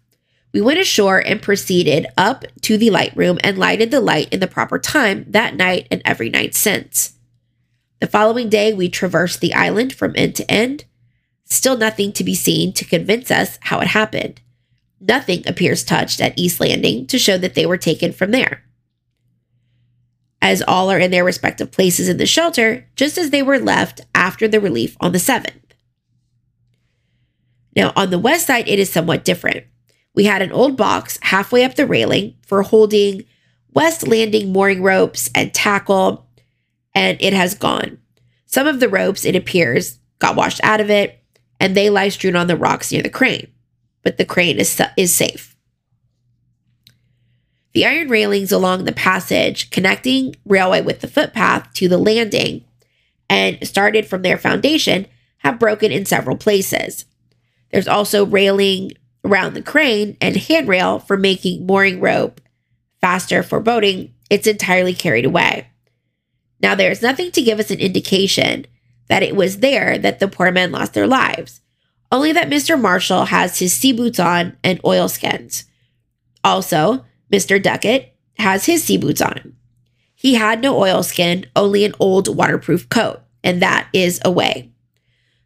We 0.52 0.60
went 0.60 0.78
ashore 0.78 1.18
and 1.18 1.40
proceeded 1.40 2.06
up 2.18 2.44
to 2.60 2.76
the 2.76 2.90
light 2.90 3.16
room 3.16 3.38
and 3.42 3.56
lighted 3.56 3.90
the 3.90 4.00
light 4.00 4.30
in 4.30 4.40
the 4.40 4.46
proper 4.46 4.78
time 4.78 5.24
that 5.28 5.56
night 5.56 5.88
and 5.90 6.02
every 6.04 6.28
night 6.28 6.54
since. 6.54 7.14
The 8.00 8.06
following 8.06 8.50
day, 8.50 8.74
we 8.74 8.90
traversed 8.90 9.40
the 9.40 9.54
island 9.54 9.94
from 9.94 10.12
end 10.14 10.36
to 10.36 10.50
end. 10.50 10.84
Still 11.44 11.78
nothing 11.78 12.12
to 12.12 12.24
be 12.24 12.34
seen 12.34 12.74
to 12.74 12.84
convince 12.84 13.30
us 13.30 13.58
how 13.62 13.80
it 13.80 13.88
happened. 13.88 14.42
Nothing 15.03 15.42
appears 15.46 15.84
touched 15.84 16.20
at 16.20 16.38
East 16.38 16.61
Landing 16.61 17.07
to 17.09 17.18
show 17.18 17.36
that 17.36 17.55
they 17.55 17.66
were 17.66 17.76
taken 17.76 18.12
from 18.12 18.30
there 18.30 18.64
as 20.42 20.61
all 20.66 20.90
are 20.90 20.98
in 20.98 21.12
their 21.12 21.24
respective 21.24 21.70
places 21.70 22.09
in 22.09 22.16
the 22.16 22.26
shelter, 22.26 22.88
just 22.96 23.16
as 23.16 23.30
they 23.30 23.42
were 23.42 23.61
left 23.61 24.00
after 24.12 24.48
the 24.48 24.61
relief 24.61 24.96
on 25.00 25.12
the 25.12 25.18
7th. 25.18 25.55
Now, 27.76 27.92
on 27.94 28.11
the 28.11 28.18
west 28.18 28.48
side, 28.48 28.68
it 28.68 28.80
is 28.80 28.92
somewhat 28.92 29.24
different. 29.24 29.64
We 30.14 30.24
had 30.24 30.42
an 30.42 30.53
old 30.53 30.76
box 30.76 31.18
halfway 31.22 31.64
up 31.64 31.76
the 31.76 31.86
railing 31.86 32.34
for 32.44 32.62
holding 32.62 33.22
west 33.72 34.07
landing 34.07 34.53
mooring 34.53 34.82
ropes 34.82 35.30
and 35.32 35.55
tackle, 35.55 36.26
and 36.92 37.16
it 37.22 37.32
has 37.32 37.55
gone. 37.55 37.98
Some 38.44 38.66
of 38.66 38.80
the 38.80 38.88
ropes, 38.88 39.24
it 39.24 39.36
appears, 39.36 40.00
got 40.18 40.36
washed 40.36 40.61
out 40.64 40.80
of 40.80 40.90
it, 40.90 41.22
and 41.61 41.76
they 41.76 41.88
lie 41.88 42.09
strewn 42.09 42.36
on 42.36 42.48
the 42.48 42.57
rocks 42.57 42.90
near 42.90 43.03
the 43.03 43.09
crane, 43.09 43.46
but 44.03 44.18
the 44.18 44.24
crane 44.24 44.59
is, 44.59 44.80
is 44.96 45.14
safe. 45.14 45.57
The 47.72 47.86
iron 47.86 48.09
railings 48.09 48.53
along 48.53 48.84
the 48.84 48.92
passage 48.92 49.70
connecting 49.70 50.36
railway 50.44 50.82
with 50.82 51.00
the 51.00 51.09
footpath 51.09 51.72
to 51.74 51.88
the 51.88 51.98
landing 51.98 52.64
and 53.30 53.66
started 53.66 54.07
from 54.07 54.22
their 54.22 54.36
foundation 54.36 55.07
have 55.38 55.59
broken 55.59 55.90
in 55.90 56.05
several 56.05 56.36
places. 56.36 57.07
There's 57.70 57.88
also 57.88 58.26
railing 58.26 58.92
around 59.24 59.55
the 59.55 59.62
crane 59.62 60.16
and 60.20 60.36
handrail 60.36 60.98
for 60.98 61.16
making 61.16 61.66
mooring 61.66 62.00
rope 62.00 62.40
faster 63.00 63.42
for 63.42 63.61
boating. 63.61 64.14
It's 64.28 64.46
entirely 64.46 64.94
carried 64.94 65.24
away. 65.24 65.68
Now, 66.61 66.74
there's 66.74 67.03
nothing 67.03 67.32
to 67.32 67.42
give 67.42 67.59
us 67.59 67.70
an 67.70 67.80
indication 67.80 68.66
that 69.09 69.22
it 69.22 69.34
was 69.34 69.59
there 69.59 69.98
that 69.98 70.20
the 70.20 70.28
poor 70.28 70.53
men 70.53 70.70
lost 70.70 70.94
their 70.94 71.09
lives, 71.09 71.61
only 72.12 72.30
that 72.32 72.50
Mr. 72.50 72.80
Marshall 72.80 73.24
has 73.24 73.58
his 73.58 73.72
sea 73.72 73.92
boots 73.92 74.20
on 74.20 74.56
and 74.62 74.78
oilskins. 74.84 75.64
Also, 76.44 77.04
Mr. 77.32 77.60
Ducat 77.60 78.14
has 78.38 78.66
his 78.66 78.84
sea 78.84 78.98
boots 78.98 79.22
on. 79.22 79.56
He 80.14 80.34
had 80.34 80.60
no 80.60 80.76
oilskin, 80.76 81.46
only 81.56 81.84
an 81.84 81.94
old 81.98 82.36
waterproof 82.36 82.88
coat, 82.88 83.22
and 83.42 83.60
that 83.62 83.88
is 83.92 84.20
away. 84.24 84.70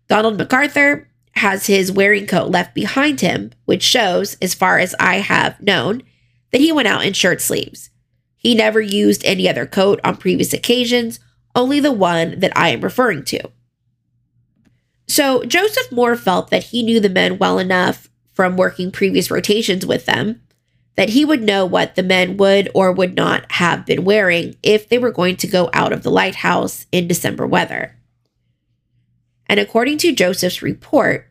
Donald 0.09 0.37
MacArthur 0.37 1.09
has 1.37 1.67
his 1.67 1.93
wearing 1.93 2.27
coat 2.27 2.51
left 2.51 2.75
behind 2.75 3.21
him, 3.21 3.53
which 3.65 3.83
shows, 3.83 4.37
as 4.43 4.55
far 4.55 4.79
as 4.79 4.95
I 4.99 5.17
have 5.17 5.61
known, 5.63 6.03
that 6.51 6.61
he 6.61 6.73
went 6.73 6.89
out 6.89 7.05
in 7.05 7.13
shirt 7.13 7.41
sleeves. 7.41 7.91
He 8.37 8.55
never 8.55 8.81
used 8.81 9.25
any 9.25 9.49
other 9.49 9.67
coat 9.67 10.01
on 10.03 10.17
previous 10.17 10.53
occasions, 10.53 11.21
only 11.55 11.81
the 11.81 11.93
one 11.93 12.41
that 12.41 12.53
I 12.57 12.71
am 12.71 12.81
referring 12.81 13.25
to. 13.25 13.51
So 15.07 15.45
Joseph 15.45 15.91
Moore 15.93 16.17
felt 16.17 16.51
that 16.51 16.65
he 16.65 16.83
knew 16.83 17.01
the 17.01 17.09
men 17.09 17.39
well 17.39 17.59
enough 17.59 18.09
from 18.35 18.57
working 18.57 18.91
previous 18.91 19.31
rotations 19.31 19.87
with 19.87 20.07
them 20.07 20.43
that 20.97 21.11
he 21.11 21.25
would 21.25 21.43
know 21.43 21.65
what 21.65 21.95
the 21.95 22.03
men 22.03 22.37
would 22.39 22.71
or 22.75 22.91
would 22.91 23.15
not 23.15 23.51
have 23.53 23.87
been 23.87 24.05
wearing 24.05 24.57
if 24.63 24.89
they 24.89 24.99
were 24.99 25.13
going 25.13 25.37
to 25.37 25.47
go 25.47 25.71
out 25.73 25.93
of 25.93 26.03
the 26.03 26.11
lighthouse 26.11 26.87
in 26.91 27.07
December 27.07 27.47
weather. 27.47 27.97
And 29.47 29.61
according 29.61 29.99
to 29.99 30.15
Joseph's 30.15 30.63
report, 30.63 31.31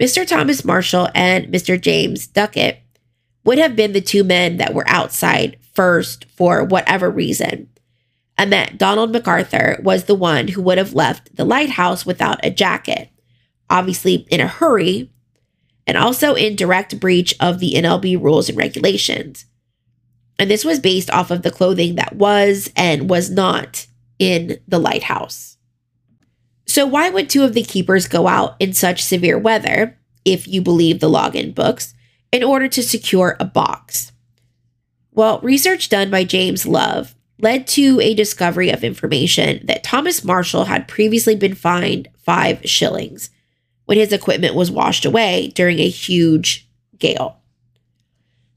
Mr. 0.00 0.26
Thomas 0.26 0.64
Marshall 0.64 1.08
and 1.14 1.48
Mr. 1.48 1.78
James 1.78 2.26
Ducat 2.26 2.78
would 3.44 3.58
have 3.58 3.76
been 3.76 3.92
the 3.92 4.00
two 4.00 4.24
men 4.24 4.56
that 4.56 4.74
were 4.74 4.88
outside 4.88 5.58
first 5.74 6.24
for 6.26 6.64
whatever 6.64 7.10
reason, 7.10 7.68
and 8.40 8.54
that 8.54 8.78
Donald 8.78 9.12
MacArthur 9.12 9.78
was 9.82 10.04
the 10.04 10.14
one 10.14 10.48
who 10.48 10.62
would 10.62 10.78
have 10.78 10.94
left 10.94 11.36
the 11.36 11.44
lighthouse 11.44 12.06
without 12.06 12.40
a 12.42 12.48
jacket, 12.48 13.10
obviously 13.68 14.26
in 14.30 14.40
a 14.40 14.46
hurry 14.46 15.12
and 15.86 15.98
also 15.98 16.32
in 16.32 16.56
direct 16.56 16.98
breach 16.98 17.34
of 17.38 17.58
the 17.58 17.74
NLB 17.74 18.18
rules 18.18 18.48
and 18.48 18.56
regulations. 18.56 19.44
And 20.38 20.50
this 20.50 20.64
was 20.64 20.80
based 20.80 21.10
off 21.10 21.30
of 21.30 21.42
the 21.42 21.50
clothing 21.50 21.96
that 21.96 22.16
was 22.16 22.72
and 22.74 23.10
was 23.10 23.28
not 23.28 23.86
in 24.18 24.58
the 24.66 24.78
lighthouse. 24.78 25.58
So, 26.64 26.86
why 26.86 27.10
would 27.10 27.28
two 27.28 27.44
of 27.44 27.52
the 27.52 27.62
keepers 27.62 28.08
go 28.08 28.26
out 28.26 28.56
in 28.58 28.72
such 28.72 29.04
severe 29.04 29.38
weather, 29.38 29.98
if 30.24 30.48
you 30.48 30.62
believe 30.62 31.00
the 31.00 31.10
login 31.10 31.54
books, 31.54 31.92
in 32.32 32.42
order 32.42 32.68
to 32.68 32.82
secure 32.82 33.36
a 33.38 33.44
box? 33.44 34.12
Well, 35.10 35.40
research 35.40 35.90
done 35.90 36.10
by 36.10 36.24
James 36.24 36.64
Love 36.64 37.14
led 37.42 37.66
to 37.68 38.00
a 38.00 38.14
discovery 38.14 38.70
of 38.70 38.84
information 38.84 39.64
that 39.66 39.84
Thomas 39.84 40.24
Marshall 40.24 40.64
had 40.64 40.88
previously 40.88 41.34
been 41.34 41.54
fined 41.54 42.08
five 42.18 42.60
shillings 42.64 43.30
when 43.86 43.98
his 43.98 44.12
equipment 44.12 44.54
was 44.54 44.70
washed 44.70 45.04
away 45.04 45.52
during 45.54 45.78
a 45.78 45.88
huge 45.88 46.68
gale. 46.98 47.38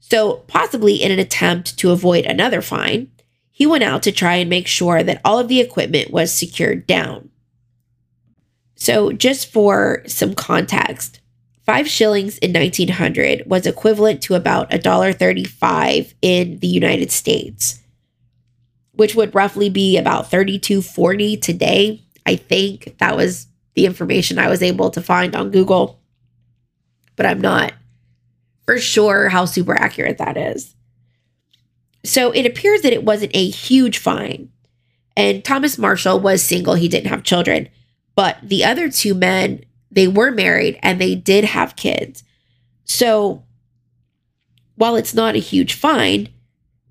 So, 0.00 0.44
possibly 0.48 1.02
in 1.02 1.10
an 1.10 1.18
attempt 1.18 1.78
to 1.78 1.90
avoid 1.90 2.24
another 2.26 2.60
fine, 2.60 3.10
he 3.50 3.66
went 3.66 3.84
out 3.84 4.02
to 4.02 4.12
try 4.12 4.36
and 4.36 4.50
make 4.50 4.66
sure 4.66 5.02
that 5.02 5.20
all 5.24 5.38
of 5.38 5.48
the 5.48 5.60
equipment 5.60 6.10
was 6.10 6.32
secured 6.32 6.86
down. 6.86 7.30
So, 8.76 9.12
just 9.12 9.50
for 9.50 10.02
some 10.06 10.34
context, 10.34 11.20
Five 11.64 11.88
shillings 11.88 12.36
in 12.38 12.52
1900 12.52 13.44
was 13.46 13.66
equivalent 13.66 14.20
to 14.24 14.34
about 14.34 14.70
$1.35 14.70 16.12
in 16.20 16.58
the 16.58 16.66
United 16.66 17.10
States, 17.10 17.80
which 18.96 19.14
would 19.14 19.34
roughly 19.34 19.68
be 19.68 19.96
about 19.96 20.30
32.40 20.30 21.40
today. 21.40 22.02
I 22.26 22.36
think 22.36 22.96
that 22.98 23.16
was 23.16 23.46
the 23.74 23.86
information 23.86 24.38
I 24.38 24.48
was 24.48 24.62
able 24.62 24.90
to 24.90 25.02
find 25.02 25.34
on 25.34 25.50
Google, 25.50 26.00
but 27.16 27.26
I'm 27.26 27.40
not 27.40 27.74
for 28.66 28.78
sure 28.78 29.28
how 29.28 29.44
super 29.44 29.74
accurate 29.74 30.18
that 30.18 30.36
is. 30.36 30.74
So 32.04 32.30
it 32.30 32.46
appears 32.46 32.82
that 32.82 32.92
it 32.92 33.04
wasn't 33.04 33.34
a 33.34 33.50
huge 33.50 33.98
fine. 33.98 34.50
And 35.16 35.44
Thomas 35.44 35.78
Marshall 35.78 36.20
was 36.20 36.42
single, 36.42 36.74
he 36.74 36.88
didn't 36.88 37.10
have 37.10 37.22
children. 37.22 37.68
But 38.14 38.38
the 38.42 38.64
other 38.64 38.90
two 38.90 39.14
men 39.14 39.64
they 39.94 40.08
were 40.08 40.32
married 40.32 40.78
and 40.82 41.00
they 41.00 41.14
did 41.14 41.44
have 41.44 41.76
kids. 41.76 42.24
So 42.84 43.44
while 44.74 44.96
it's 44.96 45.14
not 45.14 45.36
a 45.36 45.38
huge 45.38 45.74
fine, 45.74 46.28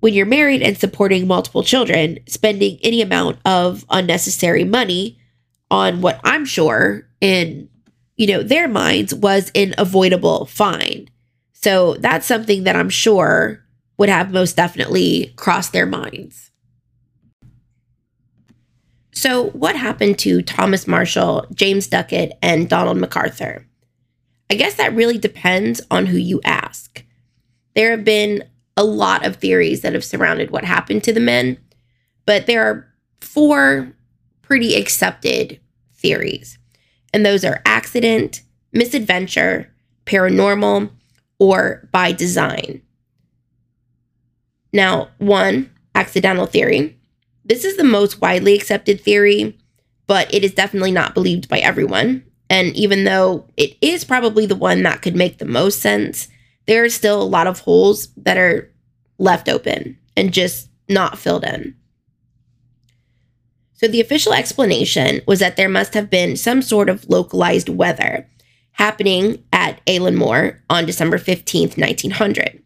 when 0.04 0.12
you're 0.12 0.26
married 0.26 0.60
and 0.60 0.76
supporting 0.76 1.26
multiple 1.26 1.62
children, 1.62 2.18
spending 2.26 2.78
any 2.82 3.00
amount 3.00 3.38
of 3.46 3.86
unnecessary 3.88 4.62
money 4.62 5.18
on 5.70 6.02
what 6.02 6.20
I'm 6.22 6.44
sure 6.44 7.08
in 7.22 7.70
you 8.18 8.26
know 8.26 8.42
their 8.42 8.68
minds 8.68 9.14
was 9.14 9.50
an 9.54 9.74
avoidable 9.78 10.44
fine. 10.44 11.08
So 11.54 11.94
that's 11.94 12.26
something 12.26 12.64
that 12.64 12.76
I'm 12.76 12.90
sure 12.90 13.64
would 13.96 14.10
have 14.10 14.30
most 14.30 14.56
definitely 14.56 15.32
crossed 15.36 15.72
their 15.72 15.86
minds. 15.86 16.50
So, 19.12 19.46
what 19.52 19.74
happened 19.74 20.18
to 20.18 20.42
Thomas 20.42 20.86
Marshall, 20.86 21.46
James 21.54 21.86
Ducat, 21.86 22.36
and 22.42 22.68
Donald 22.68 22.98
MacArthur? 22.98 23.66
I 24.50 24.56
guess 24.56 24.74
that 24.74 24.94
really 24.94 25.16
depends 25.16 25.80
on 25.90 26.04
who 26.04 26.18
you 26.18 26.42
ask. 26.44 27.02
There 27.74 27.92
have 27.92 28.04
been 28.04 28.44
a 28.76 28.84
lot 28.84 29.24
of 29.24 29.36
theories 29.36 29.82
that 29.82 29.92
have 29.92 30.04
surrounded 30.04 30.50
what 30.50 30.64
happened 30.64 31.04
to 31.04 31.12
the 31.12 31.20
men, 31.20 31.58
but 32.26 32.46
there 32.46 32.64
are 32.64 32.86
four 33.20 33.92
pretty 34.42 34.74
accepted 34.74 35.60
theories. 35.92 36.58
And 37.12 37.24
those 37.24 37.44
are 37.44 37.62
accident, 37.64 38.42
misadventure, 38.72 39.72
paranormal, 40.06 40.90
or 41.38 41.88
by 41.92 42.12
design. 42.12 42.82
Now, 44.72 45.10
one, 45.18 45.70
accidental 45.94 46.46
theory. 46.46 46.98
This 47.44 47.64
is 47.64 47.76
the 47.76 47.84
most 47.84 48.20
widely 48.20 48.54
accepted 48.54 49.00
theory, 49.00 49.58
but 50.06 50.32
it 50.34 50.42
is 50.42 50.52
definitely 50.52 50.92
not 50.92 51.14
believed 51.14 51.48
by 51.48 51.58
everyone. 51.60 52.24
And 52.50 52.74
even 52.76 53.04
though 53.04 53.46
it 53.56 53.76
is 53.80 54.04
probably 54.04 54.46
the 54.46 54.56
one 54.56 54.82
that 54.82 55.02
could 55.02 55.14
make 55.14 55.38
the 55.38 55.44
most 55.44 55.80
sense, 55.80 56.28
there 56.66 56.84
are 56.84 56.88
still 56.88 57.20
a 57.20 57.24
lot 57.24 57.46
of 57.46 57.60
holes 57.60 58.08
that 58.16 58.36
are 58.36 58.70
left 59.18 59.48
open 59.48 59.98
and 60.16 60.32
just 60.32 60.68
not 60.88 61.18
filled 61.18 61.44
in. 61.44 61.76
So, 63.74 63.88
the 63.88 64.00
official 64.00 64.32
explanation 64.32 65.20
was 65.26 65.40
that 65.40 65.56
there 65.56 65.68
must 65.68 65.94
have 65.94 66.08
been 66.08 66.36
some 66.36 66.62
sort 66.62 66.88
of 66.88 67.08
localized 67.08 67.68
weather 67.68 68.26
happening 68.72 69.44
at 69.52 69.84
Eilean 69.86 70.14
Mor 70.14 70.62
on 70.70 70.86
December 70.86 71.18
15th, 71.18 71.76
1900. 71.76 72.62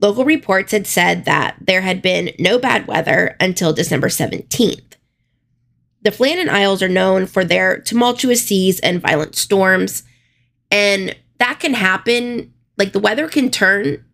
Local 0.00 0.24
reports 0.24 0.72
had 0.72 0.86
said 0.86 1.24
that 1.24 1.56
there 1.60 1.80
had 1.80 2.02
been 2.02 2.30
no 2.38 2.58
bad 2.58 2.86
weather 2.86 3.36
until 3.40 3.72
December 3.72 4.08
17th. 4.08 4.82
The 6.02 6.10
Flannan 6.10 6.48
Isles 6.48 6.82
are 6.82 6.88
known 6.88 7.26
for 7.26 7.44
their 7.44 7.80
tumultuous 7.80 8.42
seas 8.42 8.78
and 8.80 9.02
violent 9.02 9.34
storms, 9.34 10.04
and 10.70 11.16
that 11.38 11.58
can 11.58 11.74
happen, 11.74 12.52
like 12.78 12.92
the 12.92 13.00
weather 13.00 13.28
can 13.28 13.50
turn 13.50 14.04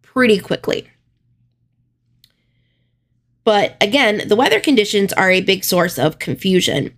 pretty 0.00 0.38
quickly. 0.38 0.88
But 3.44 3.76
again, 3.80 4.28
the 4.28 4.36
weather 4.36 4.60
conditions 4.60 5.12
are 5.12 5.30
a 5.30 5.40
big 5.40 5.64
source 5.64 5.98
of 5.98 6.20
confusion. 6.20 6.96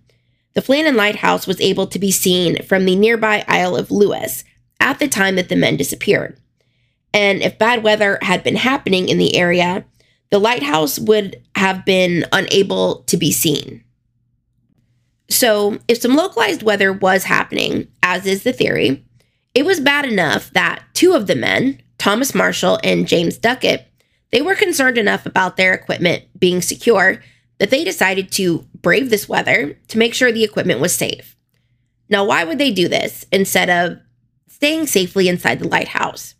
The 0.53 0.61
Flannan 0.61 0.95
Lighthouse 0.95 1.47
was 1.47 1.59
able 1.59 1.87
to 1.87 1.99
be 1.99 2.11
seen 2.11 2.61
from 2.63 2.85
the 2.85 2.95
nearby 2.95 3.43
Isle 3.47 3.75
of 3.75 3.91
Lewis 3.91 4.43
at 4.79 4.99
the 4.99 5.07
time 5.07 5.35
that 5.35 5.49
the 5.49 5.55
men 5.55 5.75
disappeared. 5.75 6.39
And 7.13 7.41
if 7.41 7.57
bad 7.57 7.81
weather 7.81 8.19
had 8.21 8.43
been 8.43 8.57
happening 8.57 9.09
in 9.09 9.17
the 9.17 9.35
area, 9.35 9.85
the 10.29 10.39
lighthouse 10.39 10.99
would 10.99 11.41
have 11.55 11.85
been 11.85 12.25
unable 12.31 13.03
to 13.03 13.15
be 13.15 13.31
seen. 13.31 13.83
So, 15.29 15.79
if 15.87 15.99
some 15.99 16.15
localized 16.15 16.61
weather 16.61 16.91
was 16.93 17.23
happening, 17.23 17.87
as 18.03 18.25
is 18.25 18.43
the 18.43 18.53
theory, 18.53 19.04
it 19.55 19.65
was 19.65 19.79
bad 19.79 20.05
enough 20.05 20.51
that 20.51 20.83
two 20.93 21.13
of 21.13 21.27
the 21.27 21.35
men, 21.35 21.81
Thomas 21.97 22.35
Marshall 22.35 22.77
and 22.83 23.07
James 23.07 23.37
Ducat, 23.37 23.87
they 24.31 24.41
were 24.41 24.53
concerned 24.53 24.97
enough 24.97 25.25
about 25.25 25.55
their 25.55 25.73
equipment 25.73 26.25
being 26.37 26.61
secure 26.61 27.23
that 27.57 27.69
they 27.69 27.85
decided 27.85 28.31
to 28.33 28.67
brave 28.81 29.09
this 29.09 29.29
weather 29.29 29.79
to 29.87 29.97
make 29.97 30.13
sure 30.13 30.31
the 30.31 30.43
equipment 30.43 30.81
was 30.81 30.93
safe. 30.93 31.37
Now, 32.09 32.25
why 32.25 32.43
would 32.43 32.57
they 32.57 32.71
do 32.71 32.89
this 32.89 33.25
instead 33.31 33.69
of 33.69 33.99
staying 34.49 34.87
safely 34.87 35.29
inside 35.29 35.59
the 35.59 35.67
lighthouse? 35.67 36.35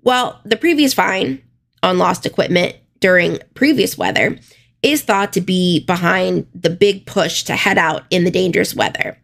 Well, 0.00 0.40
the 0.44 0.56
previous 0.56 0.94
fine 0.94 1.42
on 1.82 1.98
lost 1.98 2.24
equipment 2.24 2.76
during 3.00 3.40
previous 3.54 3.98
weather 3.98 4.38
is 4.82 5.02
thought 5.02 5.34
to 5.34 5.40
be 5.42 5.84
behind 5.84 6.46
the 6.54 6.70
big 6.70 7.04
push 7.04 7.42
to 7.44 7.56
head 7.56 7.76
out 7.76 8.04
in 8.10 8.24
the 8.24 8.30
dangerous 8.30 8.74
weather. 8.74 9.18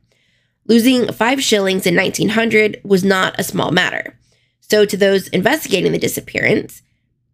Losing 0.67 1.13
five 1.13 1.43
shillings 1.43 1.87
in 1.87 1.95
1900 1.95 2.81
was 2.85 3.05
not 3.05 3.39
a 3.39 3.45
small 3.45 3.71
matter. 3.71 4.19
So, 4.61 4.87
to 4.87 4.97
those 4.97 5.29
investigating 5.29 5.93
the 5.93 5.99
disappearance, 5.99 6.83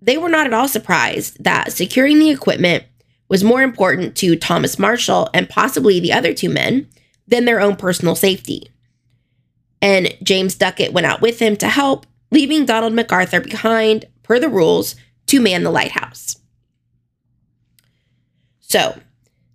they 0.03 0.19
were 0.19 0.29
not 0.29 0.47
at 0.47 0.53
all 0.53 0.67
surprised 0.67 1.43
that 1.45 1.73
securing 1.73 2.19
the 2.19 2.31
equipment 2.31 2.85
was 3.29 3.45
more 3.45 3.63
important 3.63 4.17
to 4.17 4.35
Thomas 4.35 4.79
Marshall 4.79 5.29
and 5.33 5.49
possibly 5.49 6.01
the 6.01 6.13
other 6.13 6.35
two 6.35 6.51
men 6.51 6.89
than 7.29 7.45
their 7.45 7.61
own 7.61 7.77
personal 7.77 8.17
safety. 8.17 8.69
And 9.81 10.15
James 10.23 10.57
Ducat 10.57 10.93
went 10.93 11.07
out 11.07 11.21
with 11.21 11.39
him 11.39 11.57
to 11.57 11.69
help, 11.69 12.07
leaving 12.33 12.67
Donald 12.67 12.93
MacArthur 12.93 13.41
behind, 13.41 14.07
per 14.25 14.39
the 14.41 14.49
rules, 14.49 14.97
to 15.27 15.41
man 15.41 15.63
the 15.63 15.71
lighthouse. 15.71 16.37
So, 18.61 19.01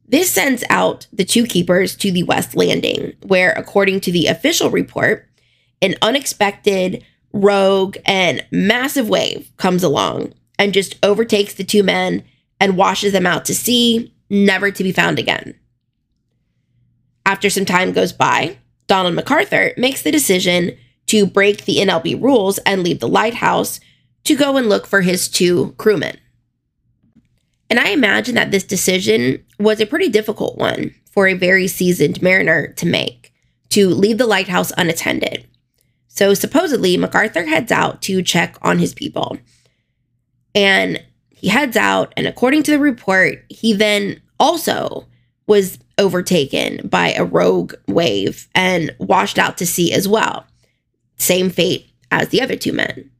this 0.07 0.29
sends 0.29 0.63
out 0.69 1.07
the 1.11 1.25
two 1.25 1.45
keepers 1.45 1.95
to 1.97 2.11
the 2.11 2.23
West 2.23 2.55
Landing, 2.55 3.13
where, 3.23 3.51
according 3.53 4.01
to 4.01 4.11
the 4.11 4.27
official 4.27 4.69
report, 4.69 5.27
an 5.81 5.95
unexpected, 6.01 7.03
rogue, 7.33 7.97
and 8.05 8.45
massive 8.51 9.09
wave 9.09 9.51
comes 9.57 9.83
along 9.83 10.33
and 10.59 10.73
just 10.73 10.97
overtakes 11.03 11.55
the 11.55 11.63
two 11.63 11.83
men 11.83 12.23
and 12.59 12.77
washes 12.77 13.13
them 13.13 13.25
out 13.25 13.45
to 13.45 13.55
sea, 13.55 14.13
never 14.29 14.71
to 14.71 14.83
be 14.83 14.91
found 14.91 15.19
again. 15.19 15.55
After 17.25 17.49
some 17.49 17.65
time 17.65 17.91
goes 17.91 18.13
by, 18.13 18.57
Donald 18.87 19.15
MacArthur 19.15 19.73
makes 19.77 20.03
the 20.03 20.11
decision 20.11 20.77
to 21.07 21.25
break 21.25 21.65
the 21.65 21.77
NLB 21.77 22.21
rules 22.21 22.59
and 22.59 22.83
leave 22.83 22.99
the 22.99 23.07
lighthouse 23.07 23.79
to 24.23 24.35
go 24.35 24.57
and 24.57 24.69
look 24.69 24.85
for 24.85 25.01
his 25.01 25.27
two 25.27 25.73
crewmen. 25.77 26.17
And 27.69 27.79
I 27.79 27.89
imagine 27.89 28.35
that 28.35 28.51
this 28.51 28.63
decision 28.63 29.43
was 29.59 29.79
a 29.79 29.85
pretty 29.85 30.09
difficult 30.09 30.57
one 30.57 30.93
for 31.11 31.27
a 31.27 31.33
very 31.33 31.67
seasoned 31.67 32.21
mariner 32.21 32.67
to 32.73 32.85
make 32.85 33.33
to 33.69 33.89
leave 33.89 34.17
the 34.17 34.27
lighthouse 34.27 34.71
unattended. 34.77 35.47
So 36.07 36.33
supposedly, 36.33 36.95
MacArthur 36.95 37.45
heads 37.45 37.71
out 37.71 38.01
to 38.03 38.21
check 38.21 38.57
on 38.61 38.79
his 38.79 38.93
people. 38.93 39.37
And 40.53 41.03
he 41.29 41.49
heads 41.49 41.75
out, 41.75 42.13
and 42.15 42.25
according 42.25 42.63
to 42.63 42.71
the 42.71 42.79
report, 42.79 43.43
he 43.49 43.73
then 43.73 44.21
also 44.39 45.07
was 45.47 45.77
overtaken 45.97 46.87
by 46.87 47.11
a 47.11 47.25
rogue 47.25 47.73
wave 47.87 48.47
and 48.55 48.95
washed 48.97 49.37
out 49.37 49.57
to 49.57 49.65
sea 49.65 49.91
as 49.91 50.07
well. 50.07 50.45
Same 51.17 51.49
fate 51.49 51.89
as 52.11 52.29
the 52.29 52.41
other 52.41 52.55
two 52.55 52.71
men. 52.73 53.11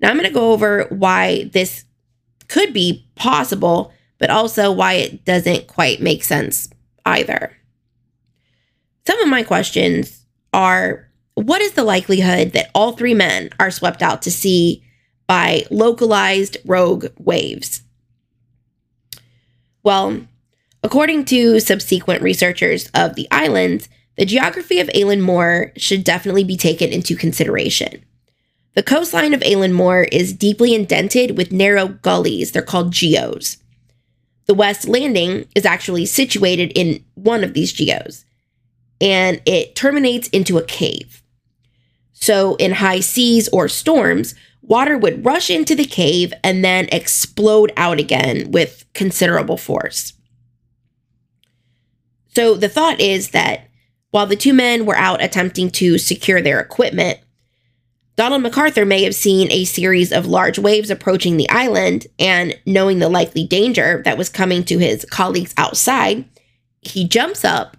Now, 0.00 0.10
I'm 0.10 0.16
going 0.16 0.26
to 0.26 0.34
go 0.34 0.52
over 0.52 0.86
why 0.88 1.44
this 1.52 1.84
could 2.48 2.72
be 2.72 3.06
possible, 3.22 3.92
but 4.18 4.30
also 4.30 4.72
why 4.72 4.94
it 4.94 5.24
doesn't 5.24 5.68
quite 5.68 6.02
make 6.02 6.24
sense 6.24 6.68
either. 7.06 7.56
Some 9.06 9.20
of 9.20 9.28
my 9.28 9.44
questions 9.44 10.26
are 10.52 11.08
what 11.34 11.62
is 11.62 11.72
the 11.72 11.84
likelihood 11.84 12.52
that 12.52 12.70
all 12.74 12.92
three 12.92 13.14
men 13.14 13.50
are 13.60 13.70
swept 13.70 14.02
out 14.02 14.22
to 14.22 14.30
sea 14.30 14.82
by 15.28 15.64
localized 15.70 16.56
rogue 16.64 17.06
waves? 17.16 17.82
Well, 19.84 20.26
according 20.82 21.24
to 21.26 21.60
subsequent 21.60 22.22
researchers 22.22 22.90
of 22.94 23.14
the 23.14 23.28
islands, 23.30 23.88
the 24.16 24.26
geography 24.26 24.80
of 24.80 24.88
Eilean 24.88 25.20
Mor 25.20 25.72
should 25.76 26.02
definitely 26.02 26.44
be 26.44 26.56
taken 26.56 26.90
into 26.90 27.16
consideration. 27.16 28.04
The 28.74 28.82
coastline 28.82 29.34
of 29.34 29.40
Eilean 29.40 29.72
Mor 29.72 30.04
is 30.04 30.32
deeply 30.32 30.74
indented 30.74 31.36
with 31.36 31.52
narrow 31.52 31.88
gullies. 31.88 32.52
They're 32.52 32.62
called 32.62 32.92
geos. 32.92 33.58
The 34.46 34.54
West 34.54 34.88
Landing 34.88 35.46
is 35.54 35.66
actually 35.66 36.06
situated 36.06 36.72
in 36.74 37.04
one 37.14 37.44
of 37.44 37.54
these 37.54 37.72
geos, 37.72 38.24
and 39.00 39.40
it 39.44 39.76
terminates 39.76 40.28
into 40.28 40.58
a 40.58 40.64
cave. 40.64 41.22
So, 42.12 42.54
in 42.56 42.72
high 42.72 43.00
seas 43.00 43.48
or 43.48 43.68
storms, 43.68 44.34
water 44.62 44.96
would 44.96 45.24
rush 45.24 45.50
into 45.50 45.74
the 45.74 45.84
cave 45.84 46.32
and 46.42 46.64
then 46.64 46.88
explode 46.92 47.72
out 47.76 47.98
again 47.98 48.50
with 48.52 48.84
considerable 48.94 49.56
force. 49.56 50.14
So, 52.28 52.54
the 52.54 52.68
thought 52.68 53.00
is 53.00 53.30
that 53.30 53.68
while 54.10 54.26
the 54.26 54.36
two 54.36 54.52
men 54.52 54.86
were 54.86 54.96
out 54.96 55.22
attempting 55.22 55.70
to 55.72 55.98
secure 55.98 56.40
their 56.40 56.60
equipment, 56.60 57.18
Donald 58.14 58.42
MacArthur 58.42 58.84
may 58.84 59.02
have 59.04 59.14
seen 59.14 59.50
a 59.50 59.64
series 59.64 60.12
of 60.12 60.26
large 60.26 60.58
waves 60.58 60.90
approaching 60.90 61.36
the 61.36 61.48
island, 61.48 62.06
and 62.18 62.58
knowing 62.66 62.98
the 62.98 63.08
likely 63.08 63.44
danger 63.44 64.02
that 64.04 64.18
was 64.18 64.28
coming 64.28 64.62
to 64.64 64.78
his 64.78 65.04
colleagues 65.06 65.54
outside, 65.56 66.24
he 66.82 67.08
jumps 67.08 67.44
up 67.44 67.76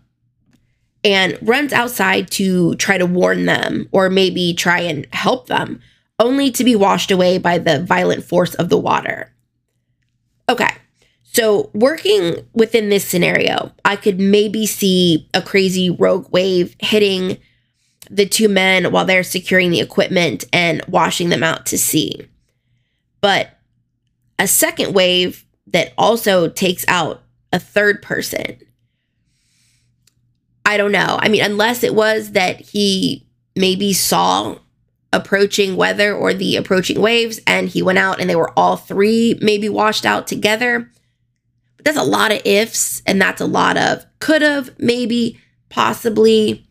and 1.03 1.37
runs 1.41 1.71
outside 1.73 2.31
to 2.31 2.75
try 2.75 2.97
to 2.97 3.05
warn 3.05 3.45
them 3.45 3.87
or 3.91 4.09
maybe 4.09 4.53
try 4.53 4.79
and 4.79 5.05
help 5.13 5.47
them, 5.47 5.79
only 6.17 6.49
to 6.49 6.63
be 6.63 6.75
washed 6.75 7.11
away 7.11 7.37
by 7.37 7.57
the 7.57 7.83
violent 7.83 8.23
force 8.23 8.55
of 8.55 8.69
the 8.69 8.77
water. 8.77 9.31
Okay, 10.49 10.71
so 11.21 11.69
working 11.73 12.37
within 12.53 12.89
this 12.89 13.05
scenario, 13.05 13.71
I 13.85 13.95
could 13.95 14.19
maybe 14.19 14.65
see 14.65 15.29
a 15.33 15.41
crazy 15.41 15.89
rogue 15.89 16.31
wave 16.31 16.75
hitting 16.79 17.37
the 18.09 18.25
two 18.25 18.49
men 18.49 18.91
while 18.91 19.05
they're 19.05 19.23
securing 19.23 19.71
the 19.71 19.81
equipment 19.81 20.45
and 20.53 20.83
washing 20.87 21.29
them 21.29 21.43
out 21.43 21.65
to 21.67 21.77
sea. 21.77 22.27
But 23.21 23.57
a 24.37 24.47
second 24.47 24.93
wave 24.93 25.45
that 25.67 25.93
also 25.97 26.49
takes 26.49 26.85
out 26.87 27.23
a 27.51 27.59
third 27.59 28.01
person. 28.01 28.57
I 30.65 30.77
don't 30.77 30.91
know. 30.91 31.17
I 31.19 31.29
mean, 31.29 31.43
unless 31.43 31.83
it 31.83 31.93
was 31.93 32.31
that 32.31 32.59
he 32.59 33.27
maybe 33.55 33.93
saw 33.93 34.57
approaching 35.11 35.75
weather 35.75 36.13
or 36.15 36.33
the 36.33 36.55
approaching 36.55 36.99
waves 36.99 37.39
and 37.45 37.69
he 37.69 37.83
went 37.83 37.99
out 37.99 38.19
and 38.19 38.29
they 38.29 38.35
were 38.35 38.51
all 38.57 38.75
three 38.75 39.37
maybe 39.41 39.69
washed 39.69 40.05
out 40.05 40.27
together. 40.27 40.89
But 41.77 41.85
that's 41.85 41.97
a 41.97 42.03
lot 42.03 42.31
of 42.31 42.41
ifs 42.45 43.01
and 43.05 43.21
that's 43.21 43.41
a 43.41 43.45
lot 43.45 43.77
of 43.77 44.05
could 44.19 44.41
have, 44.41 44.77
maybe, 44.79 45.39
possibly. 45.69 46.67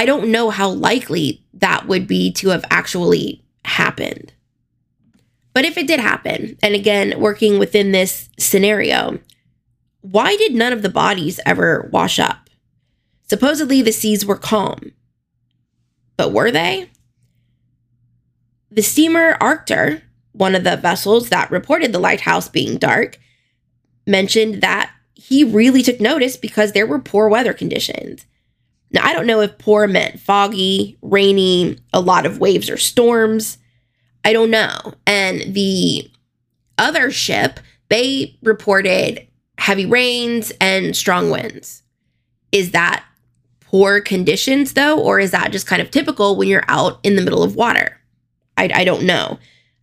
I 0.00 0.06
don't 0.06 0.30
know 0.30 0.48
how 0.48 0.70
likely 0.70 1.44
that 1.52 1.86
would 1.86 2.06
be 2.06 2.32
to 2.32 2.48
have 2.48 2.64
actually 2.70 3.44
happened. 3.66 4.32
But 5.52 5.66
if 5.66 5.76
it 5.76 5.86
did 5.86 6.00
happen, 6.00 6.56
and 6.62 6.74
again, 6.74 7.20
working 7.20 7.58
within 7.58 7.92
this 7.92 8.30
scenario, 8.38 9.18
why 10.00 10.36
did 10.36 10.54
none 10.54 10.72
of 10.72 10.80
the 10.80 10.88
bodies 10.88 11.38
ever 11.44 11.90
wash 11.92 12.18
up? 12.18 12.48
Supposedly 13.28 13.82
the 13.82 13.92
seas 13.92 14.24
were 14.24 14.38
calm. 14.38 14.92
But 16.16 16.32
were 16.32 16.50
they? 16.50 16.88
The 18.70 18.80
steamer 18.80 19.36
Archtor, 19.38 20.00
one 20.32 20.54
of 20.54 20.64
the 20.64 20.78
vessels 20.78 21.28
that 21.28 21.50
reported 21.50 21.92
the 21.92 21.98
lighthouse 21.98 22.48
being 22.48 22.78
dark, 22.78 23.18
mentioned 24.06 24.62
that 24.62 24.92
he 25.12 25.44
really 25.44 25.82
took 25.82 26.00
notice 26.00 26.38
because 26.38 26.72
there 26.72 26.86
were 26.86 27.00
poor 27.00 27.28
weather 27.28 27.52
conditions. 27.52 28.24
Now, 28.92 29.06
I 29.06 29.12
don't 29.12 29.26
know 29.26 29.40
if 29.40 29.58
poor 29.58 29.86
meant 29.86 30.20
foggy, 30.20 30.98
rainy, 31.02 31.78
a 31.92 32.00
lot 32.00 32.26
of 32.26 32.38
waves 32.38 32.68
or 32.68 32.76
storms. 32.76 33.58
I 34.24 34.32
don't 34.32 34.50
know. 34.50 34.94
And 35.06 35.54
the 35.54 36.10
other 36.76 37.10
ship, 37.10 37.60
they 37.88 38.36
reported 38.42 39.26
heavy 39.58 39.86
rains 39.86 40.52
and 40.60 40.96
strong 40.96 41.30
winds. 41.30 41.82
Is 42.50 42.72
that 42.72 43.04
poor 43.60 44.00
conditions, 44.00 44.72
though, 44.72 44.98
or 44.98 45.20
is 45.20 45.30
that 45.30 45.52
just 45.52 45.66
kind 45.66 45.80
of 45.80 45.90
typical 45.90 46.36
when 46.36 46.48
you're 46.48 46.64
out 46.66 46.98
in 47.04 47.14
the 47.14 47.22
middle 47.22 47.42
of 47.42 47.54
water? 47.54 48.00
I, 48.56 48.70
I 48.74 48.84
don't 48.84 49.04
know. 49.04 49.38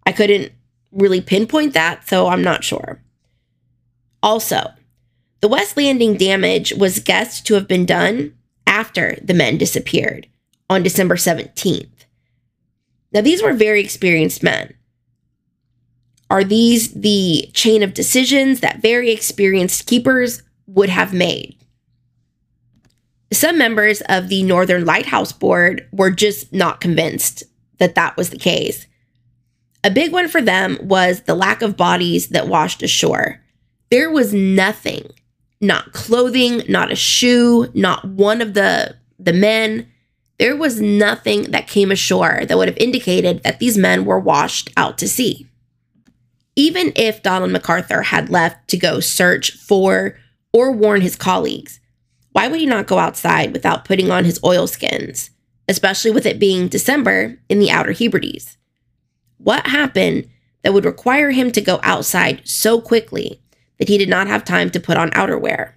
I 0.05 0.11
couldn't 0.11 0.51
really 0.91 1.21
pinpoint 1.21 1.73
that, 1.73 2.07
so 2.07 2.27
I'm 2.27 2.41
not 2.41 2.63
sure. 2.63 3.01
Also, 4.21 4.71
the 5.41 5.47
West 5.47 5.77
Landing 5.77 6.17
damage 6.17 6.73
was 6.73 6.99
guessed 6.99 7.45
to 7.47 7.53
have 7.53 7.67
been 7.67 7.85
done 7.85 8.33
after 8.77 9.17
the 9.23 9.33
men 9.33 9.57
disappeared 9.57 10.27
on 10.69 10.83
December 10.83 11.15
17th. 11.15 12.05
Now, 13.11 13.21
these 13.21 13.41
were 13.41 13.53
very 13.53 13.81
experienced 13.81 14.43
men. 14.43 14.75
Are 16.29 16.43
these 16.43 16.93
the 16.93 17.49
chain 17.53 17.81
of 17.81 17.95
decisions 17.95 18.59
that 18.59 18.83
very 18.83 19.09
experienced 19.09 19.87
keepers 19.87 20.43
would 20.67 20.89
have 20.89 21.11
made? 21.11 21.55
Some 23.33 23.57
members 23.57 24.01
of 24.01 24.29
the 24.29 24.43
Northern 24.43 24.85
Lighthouse 24.85 25.31
Board 25.31 25.87
were 25.91 26.11
just 26.11 26.53
not 26.53 26.79
convinced 26.79 27.43
that 27.79 27.95
that 27.95 28.15
was 28.15 28.29
the 28.29 28.37
case. 28.37 28.85
A 29.83 29.89
big 29.89 30.11
one 30.11 30.27
for 30.27 30.41
them 30.41 30.77
was 30.83 31.21
the 31.21 31.35
lack 31.35 31.63
of 31.63 31.77
bodies 31.77 32.27
that 32.27 32.47
washed 32.47 32.83
ashore. 32.83 33.41
There 33.89 34.11
was 34.11 34.35
nothing 34.35 35.09
not 35.59 35.91
clothing, 35.93 36.61
not 36.67 36.91
a 36.91 36.95
shoe, 36.95 37.71
not 37.73 38.05
one 38.05 38.41
of 38.41 38.53
the 38.53 38.95
the 39.19 39.33
men. 39.33 39.87
There 40.37 40.55
was 40.55 40.79
nothing 40.79 41.43
that 41.51 41.67
came 41.67 41.91
ashore 41.91 42.45
that 42.45 42.57
would 42.57 42.67
have 42.67 42.77
indicated 42.77 43.41
that 43.43 43.59
these 43.59 43.77
men 43.77 44.05
were 44.05 44.19
washed 44.19 44.69
out 44.77 44.97
to 44.99 45.07
sea. 45.07 45.47
Even 46.55 46.91
if 46.95 47.23
Donald 47.23 47.51
MacArthur 47.51 48.03
had 48.03 48.29
left 48.29 48.67
to 48.69 48.77
go 48.77 48.99
search 48.99 49.51
for 49.51 50.17
or 50.53 50.71
warn 50.71 51.01
his 51.01 51.15
colleagues, 51.15 51.79
why 52.33 52.47
would 52.47 52.59
he 52.59 52.67
not 52.67 52.85
go 52.85 52.99
outside 52.99 53.51
without 53.51 53.85
putting 53.85 54.11
on 54.11 54.25
his 54.25 54.39
oilskins, 54.43 55.31
especially 55.67 56.11
with 56.11 56.25
it 56.27 56.39
being 56.39 56.67
December 56.67 57.39
in 57.49 57.57
the 57.57 57.71
Outer 57.71 57.93
Hebrides? 57.93 58.57
What 59.37 59.67
happened 59.67 60.29
that 60.61 60.73
would 60.73 60.85
require 60.85 61.31
him 61.31 61.51
to 61.51 61.61
go 61.61 61.79
outside 61.81 62.41
so 62.43 62.79
quickly 62.79 63.41
that 63.77 63.89
he 63.89 63.97
did 63.97 64.09
not 64.09 64.27
have 64.27 64.43
time 64.43 64.69
to 64.71 64.79
put 64.79 64.97
on 64.97 65.11
outerwear. 65.11 65.73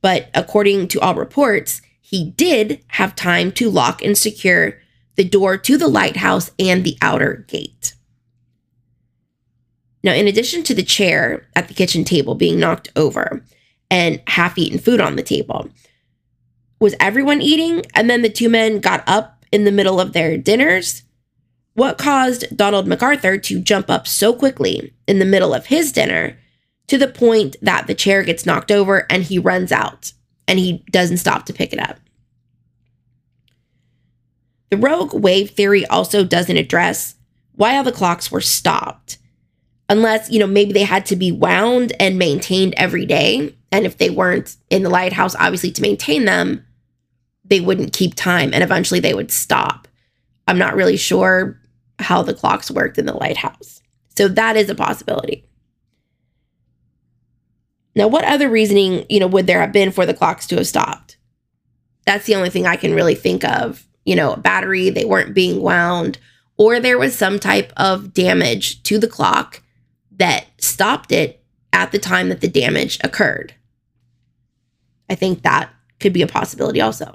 But 0.00 0.30
according 0.34 0.88
to 0.88 1.00
all 1.00 1.14
reports, 1.14 1.82
he 2.00 2.30
did 2.30 2.80
have 2.88 3.14
time 3.14 3.52
to 3.52 3.70
lock 3.70 4.02
and 4.02 4.16
secure 4.16 4.80
the 5.16 5.24
door 5.24 5.58
to 5.58 5.76
the 5.76 5.88
lighthouse 5.88 6.50
and 6.58 6.84
the 6.84 6.96
outer 7.02 7.44
gate. 7.48 7.94
Now, 10.02 10.12
in 10.12 10.28
addition 10.28 10.62
to 10.64 10.74
the 10.74 10.84
chair 10.84 11.46
at 11.56 11.68
the 11.68 11.74
kitchen 11.74 12.04
table 12.04 12.34
being 12.34 12.58
knocked 12.60 12.88
over 12.94 13.44
and 13.90 14.22
half 14.28 14.56
eaten 14.56 14.78
food 14.78 15.00
on 15.00 15.16
the 15.16 15.22
table, 15.22 15.68
was 16.80 16.94
everyone 17.00 17.42
eating? 17.42 17.82
And 17.94 18.08
then 18.08 18.22
the 18.22 18.28
two 18.28 18.48
men 18.48 18.78
got 18.78 19.02
up 19.06 19.44
in 19.50 19.64
the 19.64 19.72
middle 19.72 20.00
of 20.00 20.12
their 20.12 20.38
dinners? 20.38 21.02
What 21.74 21.98
caused 21.98 22.56
Donald 22.56 22.86
MacArthur 22.86 23.38
to 23.38 23.60
jump 23.60 23.90
up 23.90 24.06
so 24.06 24.32
quickly 24.32 24.94
in 25.06 25.18
the 25.18 25.24
middle 25.24 25.52
of 25.52 25.66
his 25.66 25.92
dinner 25.92 26.38
to 26.88 26.98
the 26.98 27.08
point 27.08 27.56
that 27.62 27.86
the 27.86 27.94
chair 27.94 28.22
gets 28.22 28.44
knocked 28.44 28.70
over 28.70 29.06
and 29.10 29.22
he 29.22 29.38
runs 29.38 29.70
out 29.70 30.12
and 30.46 30.58
he 30.58 30.84
doesn't 30.90 31.18
stop 31.18 31.46
to 31.46 31.52
pick 31.52 31.72
it 31.72 31.78
up. 31.78 31.98
The 34.70 34.76
rogue 34.76 35.14
wave 35.14 35.50
theory 35.50 35.86
also 35.86 36.24
doesn't 36.24 36.56
address 36.56 37.14
why 37.54 37.76
all 37.76 37.84
the 37.84 37.92
clocks 37.92 38.30
were 38.30 38.40
stopped. 38.40 39.18
Unless, 39.88 40.30
you 40.30 40.38
know, 40.38 40.46
maybe 40.46 40.72
they 40.72 40.82
had 40.82 41.06
to 41.06 41.16
be 41.16 41.32
wound 41.32 41.94
and 41.98 42.18
maintained 42.18 42.74
every 42.76 43.06
day. 43.06 43.54
And 43.72 43.86
if 43.86 43.96
they 43.96 44.10
weren't 44.10 44.56
in 44.68 44.82
the 44.82 44.90
lighthouse, 44.90 45.34
obviously 45.36 45.70
to 45.72 45.82
maintain 45.82 46.26
them, 46.26 46.66
they 47.44 47.60
wouldn't 47.60 47.94
keep 47.94 48.14
time 48.14 48.50
and 48.52 48.62
eventually 48.62 49.00
they 49.00 49.14
would 49.14 49.30
stop. 49.30 49.88
I'm 50.46 50.58
not 50.58 50.76
really 50.76 50.98
sure 50.98 51.58
how 51.98 52.22
the 52.22 52.34
clocks 52.34 52.70
worked 52.70 52.98
in 52.98 53.06
the 53.06 53.14
lighthouse. 53.14 53.80
So 54.16 54.28
that 54.28 54.56
is 54.56 54.68
a 54.68 54.74
possibility. 54.74 55.47
Now, 57.94 58.08
what 58.08 58.24
other 58.24 58.48
reasoning, 58.48 59.06
you 59.08 59.18
know, 59.20 59.26
would 59.26 59.46
there 59.46 59.60
have 59.60 59.72
been 59.72 59.90
for 59.90 60.06
the 60.06 60.14
clocks 60.14 60.46
to 60.48 60.56
have 60.56 60.66
stopped? 60.66 61.16
That's 62.06 62.26
the 62.26 62.34
only 62.34 62.50
thing 62.50 62.66
I 62.66 62.76
can 62.76 62.94
really 62.94 63.14
think 63.14 63.44
of. 63.44 63.86
You 64.04 64.16
know, 64.16 64.32
a 64.32 64.38
battery, 64.38 64.90
they 64.90 65.04
weren't 65.04 65.34
being 65.34 65.60
wound, 65.60 66.18
or 66.56 66.80
there 66.80 66.98
was 66.98 67.16
some 67.16 67.38
type 67.38 67.72
of 67.76 68.14
damage 68.14 68.82
to 68.84 68.98
the 68.98 69.08
clock 69.08 69.62
that 70.16 70.46
stopped 70.58 71.12
it 71.12 71.42
at 71.72 71.92
the 71.92 71.98
time 71.98 72.28
that 72.28 72.40
the 72.40 72.48
damage 72.48 72.98
occurred. 73.04 73.54
I 75.10 75.14
think 75.14 75.42
that 75.42 75.70
could 76.00 76.12
be 76.12 76.22
a 76.22 76.26
possibility 76.26 76.80
also. 76.80 77.14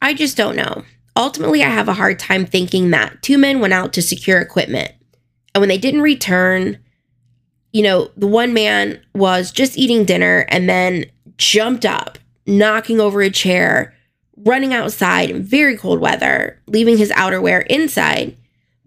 I 0.00 0.14
just 0.14 0.36
don't 0.36 0.56
know. 0.56 0.84
Ultimately, 1.14 1.62
I 1.62 1.68
have 1.68 1.88
a 1.88 1.94
hard 1.94 2.18
time 2.18 2.46
thinking 2.46 2.90
that 2.90 3.22
two 3.22 3.38
men 3.38 3.60
went 3.60 3.74
out 3.74 3.92
to 3.94 4.02
secure 4.02 4.40
equipment. 4.40 4.92
And 5.54 5.60
when 5.60 5.68
they 5.68 5.78
didn't 5.78 6.00
return, 6.00 6.81
you 7.72 7.82
know, 7.82 8.10
the 8.16 8.26
one 8.26 8.52
man 8.52 9.00
was 9.14 9.50
just 9.50 9.78
eating 9.78 10.04
dinner 10.04 10.46
and 10.48 10.68
then 10.68 11.06
jumped 11.38 11.84
up, 11.84 12.18
knocking 12.46 13.00
over 13.00 13.22
a 13.22 13.30
chair, 13.30 13.94
running 14.36 14.74
outside 14.74 15.30
in 15.30 15.42
very 15.42 15.76
cold 15.76 16.00
weather, 16.00 16.60
leaving 16.66 16.98
his 16.98 17.10
outerwear 17.10 17.66
inside, 17.68 18.36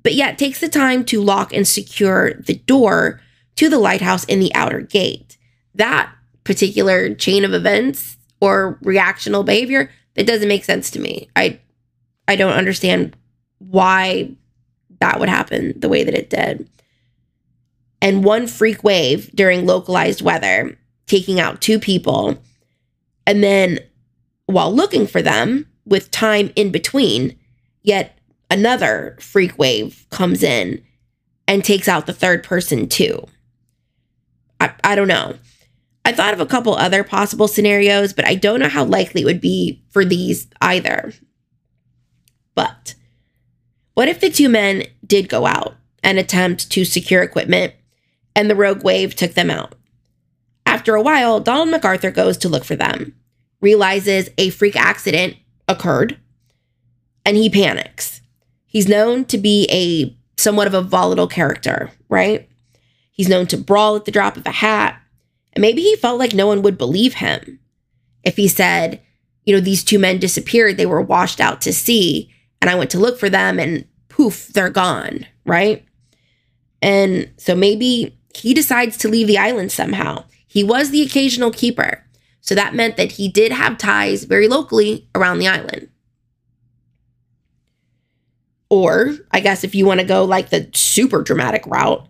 but 0.03 0.13
yet 0.13 0.37
takes 0.37 0.59
the 0.59 0.69
time 0.69 1.03
to 1.05 1.21
lock 1.21 1.51
and 1.53 1.67
secure 1.67 2.33
the 2.33 2.55
door 2.55 3.21
to 3.55 3.69
the 3.69 3.79
lighthouse 3.79 4.23
in 4.25 4.39
the 4.39 4.53
outer 4.53 4.81
gate. 4.81 5.37
That 5.73 6.13
particular 6.43 7.13
chain 7.15 7.43
of 7.43 7.53
events 7.53 8.17
or 8.39 8.77
reactional 8.83 9.43
behavior 9.43 9.89
that 10.13 10.27
doesn't 10.27 10.47
make 10.47 10.63
sense 10.63 10.91
to 10.91 10.99
me. 10.99 11.29
I 11.35 11.59
I 12.27 12.35
don't 12.35 12.53
understand 12.53 13.15
why 13.59 14.31
that 14.99 15.19
would 15.19 15.29
happen 15.29 15.79
the 15.79 15.89
way 15.89 16.03
that 16.03 16.13
it 16.13 16.29
did. 16.29 16.69
And 18.05 18.23
one 18.23 18.45
freak 18.45 18.83
wave 18.83 19.31
during 19.33 19.65
localized 19.65 20.21
weather, 20.21 20.77
taking 21.07 21.39
out 21.39 21.59
two 21.59 21.79
people. 21.79 22.37
And 23.25 23.43
then 23.43 23.79
while 24.45 24.71
looking 24.71 25.07
for 25.07 25.23
them 25.23 25.65
with 25.87 26.11
time 26.11 26.51
in 26.55 26.71
between, 26.71 27.35
yet 27.81 28.19
another 28.51 29.17
freak 29.19 29.57
wave 29.57 30.05
comes 30.11 30.43
in 30.43 30.83
and 31.47 31.63
takes 31.63 31.87
out 31.87 32.05
the 32.05 32.13
third 32.13 32.43
person 32.43 32.87
too. 32.87 33.25
I, 34.59 34.71
I 34.83 34.93
don't 34.93 35.07
know. 35.07 35.39
I 36.05 36.11
thought 36.11 36.35
of 36.35 36.39
a 36.39 36.45
couple 36.45 36.75
other 36.75 37.03
possible 37.03 37.47
scenarios, 37.47 38.13
but 38.13 38.27
I 38.27 38.35
don't 38.35 38.59
know 38.59 38.69
how 38.69 38.83
likely 38.83 39.21
it 39.21 39.25
would 39.25 39.41
be 39.41 39.81
for 39.89 40.05
these 40.05 40.47
either. 40.61 41.11
But 42.53 42.93
what 43.95 44.09
if 44.09 44.19
the 44.19 44.29
two 44.29 44.47
men 44.47 44.83
did 45.03 45.27
go 45.27 45.47
out 45.47 45.73
and 46.03 46.19
attempt 46.19 46.69
to 46.69 46.85
secure 46.85 47.23
equipment 47.23 47.73
and 48.35 48.49
the 48.49 48.55
rogue 48.55 48.83
wave 48.83 49.15
took 49.15 49.33
them 49.33 49.49
out? 49.49 49.75
After 50.65 50.95
a 50.95 51.01
while, 51.01 51.39
Donald 51.39 51.69
MacArthur 51.69 52.11
goes 52.11 52.37
to 52.37 52.49
look 52.49 52.63
for 52.63 52.75
them, 52.75 53.15
realizes 53.61 54.29
a 54.37 54.49
freak 54.49 54.75
accident 54.75 55.37
occurred, 55.67 56.19
and 57.25 57.37
he 57.37 57.49
panics. 57.49 58.21
He's 58.65 58.87
known 58.87 59.25
to 59.25 59.37
be 59.37 59.67
a 59.71 60.15
somewhat 60.39 60.67
of 60.67 60.73
a 60.73 60.81
volatile 60.81 61.27
character, 61.27 61.91
right? 62.09 62.49
He's 63.11 63.29
known 63.29 63.47
to 63.47 63.57
brawl 63.57 63.95
at 63.95 64.05
the 64.05 64.11
drop 64.11 64.35
of 64.35 64.45
a 64.45 64.51
hat, 64.51 65.01
and 65.53 65.61
maybe 65.61 65.81
he 65.81 65.95
felt 65.95 66.19
like 66.19 66.33
no 66.33 66.47
one 66.47 66.61
would 66.61 66.77
believe 66.77 67.15
him. 67.15 67.59
If 68.23 68.35
he 68.35 68.47
said, 68.47 69.01
you 69.45 69.55
know, 69.55 69.61
these 69.61 69.83
two 69.83 69.99
men 69.99 70.19
disappeared, 70.19 70.75
they 70.75 70.85
were 70.85 71.01
washed 71.01 71.39
out 71.39 71.61
to 71.61 71.73
sea, 71.73 72.33
and 72.59 72.69
I 72.69 72.75
went 72.75 72.89
to 72.91 72.99
look 72.99 73.17
for 73.17 73.29
them, 73.29 73.59
and 73.59 73.87
poof, 74.09 74.49
they're 74.49 74.69
gone, 74.69 75.25
right? 75.45 75.85
And 76.81 77.31
so 77.37 77.55
maybe 77.55 78.19
he 78.35 78.53
decides 78.53 78.97
to 78.97 79.07
leave 79.07 79.27
the 79.27 79.37
island 79.37 79.71
somehow. 79.71 80.23
He 80.47 80.63
was 80.63 80.89
the 80.89 81.01
occasional 81.01 81.51
keeper. 81.51 82.03
So 82.41 82.55
that 82.55 82.75
meant 82.75 82.97
that 82.97 83.13
he 83.13 83.27
did 83.27 83.51
have 83.51 83.77
ties 83.77 84.23
very 84.23 84.47
locally 84.47 85.07
around 85.15 85.39
the 85.39 85.47
island. 85.47 85.89
Or, 88.69 89.13
I 89.31 89.39
guess 89.39 89.63
if 89.63 89.73
you 89.73 89.85
want 89.85 89.99
to 89.99 90.05
go 90.05 90.23
like 90.23 90.49
the 90.49 90.69
super 90.73 91.21
dramatic 91.21 91.65
route, 91.65 92.07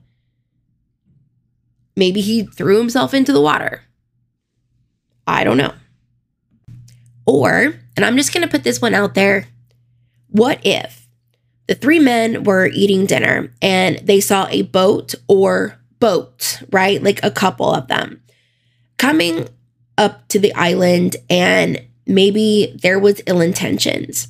maybe 1.95 2.21
he 2.21 2.45
threw 2.45 2.77
himself 2.77 3.13
into 3.13 3.31
the 3.33 3.41
water. 3.41 3.83
I 5.27 5.43
don't 5.43 5.57
know. 5.57 5.73
Or, 7.25 7.75
and 7.95 8.05
I'm 8.05 8.17
just 8.17 8.33
going 8.33 8.43
to 8.45 8.51
put 8.51 8.63
this 8.63 8.81
one 8.81 8.93
out 8.93 9.13
there 9.13 9.47
what 10.35 10.59
if 10.65 11.07
the 11.67 11.75
three 11.75 11.99
men 11.99 12.43
were 12.43 12.67
eating 12.67 13.05
dinner 13.05 13.53
and 13.61 13.99
they 13.99 14.19
saw 14.19 14.47
a 14.49 14.63
boat 14.63 15.15
or 15.29 15.79
boats, 15.99 16.63
right? 16.71 17.01
Like 17.01 17.23
a 17.23 17.31
couple 17.31 17.73
of 17.73 17.87
them 17.87 18.21
coming 18.97 19.47
up 19.97 20.27
to 20.29 20.39
the 20.39 20.53
island 20.55 21.15
and 21.29 21.81
maybe 22.05 22.77
there 22.81 22.99
was 22.99 23.21
ill 23.27 23.41
intentions 23.41 24.27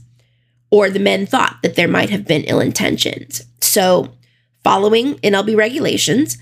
or 0.72 0.89
the 0.89 0.99
men 0.99 1.26
thought 1.26 1.57
that 1.63 1.76
there 1.76 1.88
might 1.88 2.09
have 2.09 2.26
been 2.26 2.43
ill 2.43 2.59
intentions. 2.59 3.43
So, 3.61 4.13
following 4.63 5.16
NLB 5.16 5.55
regulations, 5.55 6.38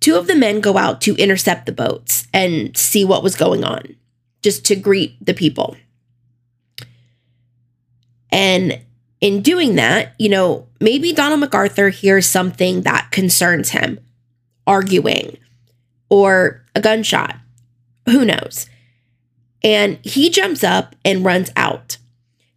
two 0.00 0.16
of 0.16 0.26
the 0.26 0.34
men 0.34 0.60
go 0.60 0.76
out 0.76 1.00
to 1.02 1.14
intercept 1.16 1.66
the 1.66 1.72
boats 1.72 2.26
and 2.32 2.76
see 2.76 3.04
what 3.04 3.22
was 3.22 3.36
going 3.36 3.64
on, 3.64 3.96
just 4.42 4.64
to 4.66 4.76
greet 4.76 5.24
the 5.24 5.34
people. 5.34 5.76
And 8.30 8.80
in 9.20 9.42
doing 9.42 9.76
that, 9.76 10.14
you 10.18 10.28
know, 10.28 10.66
maybe 10.80 11.12
Donald 11.12 11.40
MacArthur 11.40 11.90
hears 11.90 12.26
something 12.26 12.82
that 12.82 13.10
concerns 13.10 13.70
him, 13.70 14.00
arguing 14.68 15.36
or 16.08 16.62
a 16.76 16.80
gunshot. 16.80 17.36
Who 18.06 18.24
knows? 18.24 18.68
And 19.64 19.98
he 20.04 20.30
jumps 20.30 20.62
up 20.62 20.94
and 21.04 21.24
runs 21.24 21.50
out. 21.56 21.96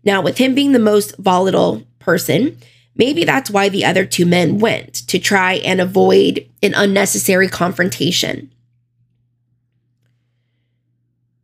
Now, 0.03 0.21
with 0.21 0.37
him 0.37 0.53
being 0.53 0.73
the 0.73 0.79
most 0.79 1.17
volatile 1.17 1.83
person, 1.99 2.57
maybe 2.95 3.23
that's 3.23 3.49
why 3.49 3.69
the 3.69 3.85
other 3.85 4.05
two 4.05 4.25
men 4.25 4.59
went 4.59 4.93
to 5.07 5.17
try 5.17 5.53
and 5.55 5.81
avoid 5.81 6.47
an 6.61 6.73
unnecessary 6.75 7.47
confrontation. 7.47 8.51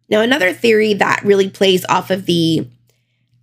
Now, 0.10 0.22
another 0.22 0.54
theory 0.54 0.94
that 0.96 1.24
really 1.24 1.50
plays 1.50 1.86
off 1.90 2.12
of 2.12 2.26
the 2.26 2.68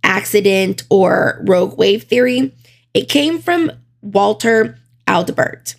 accident 0.03 0.83
or 0.89 1.43
rogue 1.45 1.77
wave 1.77 2.03
theory, 2.03 2.53
it 2.93 3.09
came 3.09 3.39
from 3.39 3.71
Walter 4.01 4.77
Aldebert. 5.07 5.75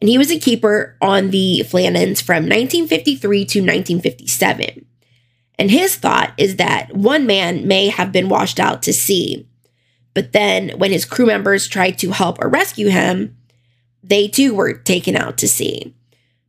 And 0.00 0.08
he 0.08 0.18
was 0.18 0.30
a 0.30 0.38
keeper 0.38 0.96
on 1.00 1.30
the 1.30 1.62
Flannans 1.66 2.22
from 2.22 2.44
1953 2.44 3.44
to 3.44 3.60
1957. 3.60 4.86
And 5.58 5.70
his 5.70 5.94
thought 5.94 6.32
is 6.38 6.56
that 6.56 6.94
one 6.94 7.26
man 7.26 7.68
may 7.68 7.88
have 7.88 8.12
been 8.12 8.30
washed 8.30 8.58
out 8.58 8.82
to 8.84 8.94
sea. 8.94 9.46
But 10.14 10.32
then 10.32 10.70
when 10.78 10.90
his 10.90 11.04
crew 11.04 11.26
members 11.26 11.68
tried 11.68 11.98
to 11.98 12.12
help 12.12 12.42
or 12.42 12.48
rescue 12.48 12.88
him, 12.88 13.36
they 14.02 14.26
too 14.26 14.54
were 14.54 14.72
taken 14.72 15.16
out 15.16 15.36
to 15.38 15.48
sea. 15.48 15.94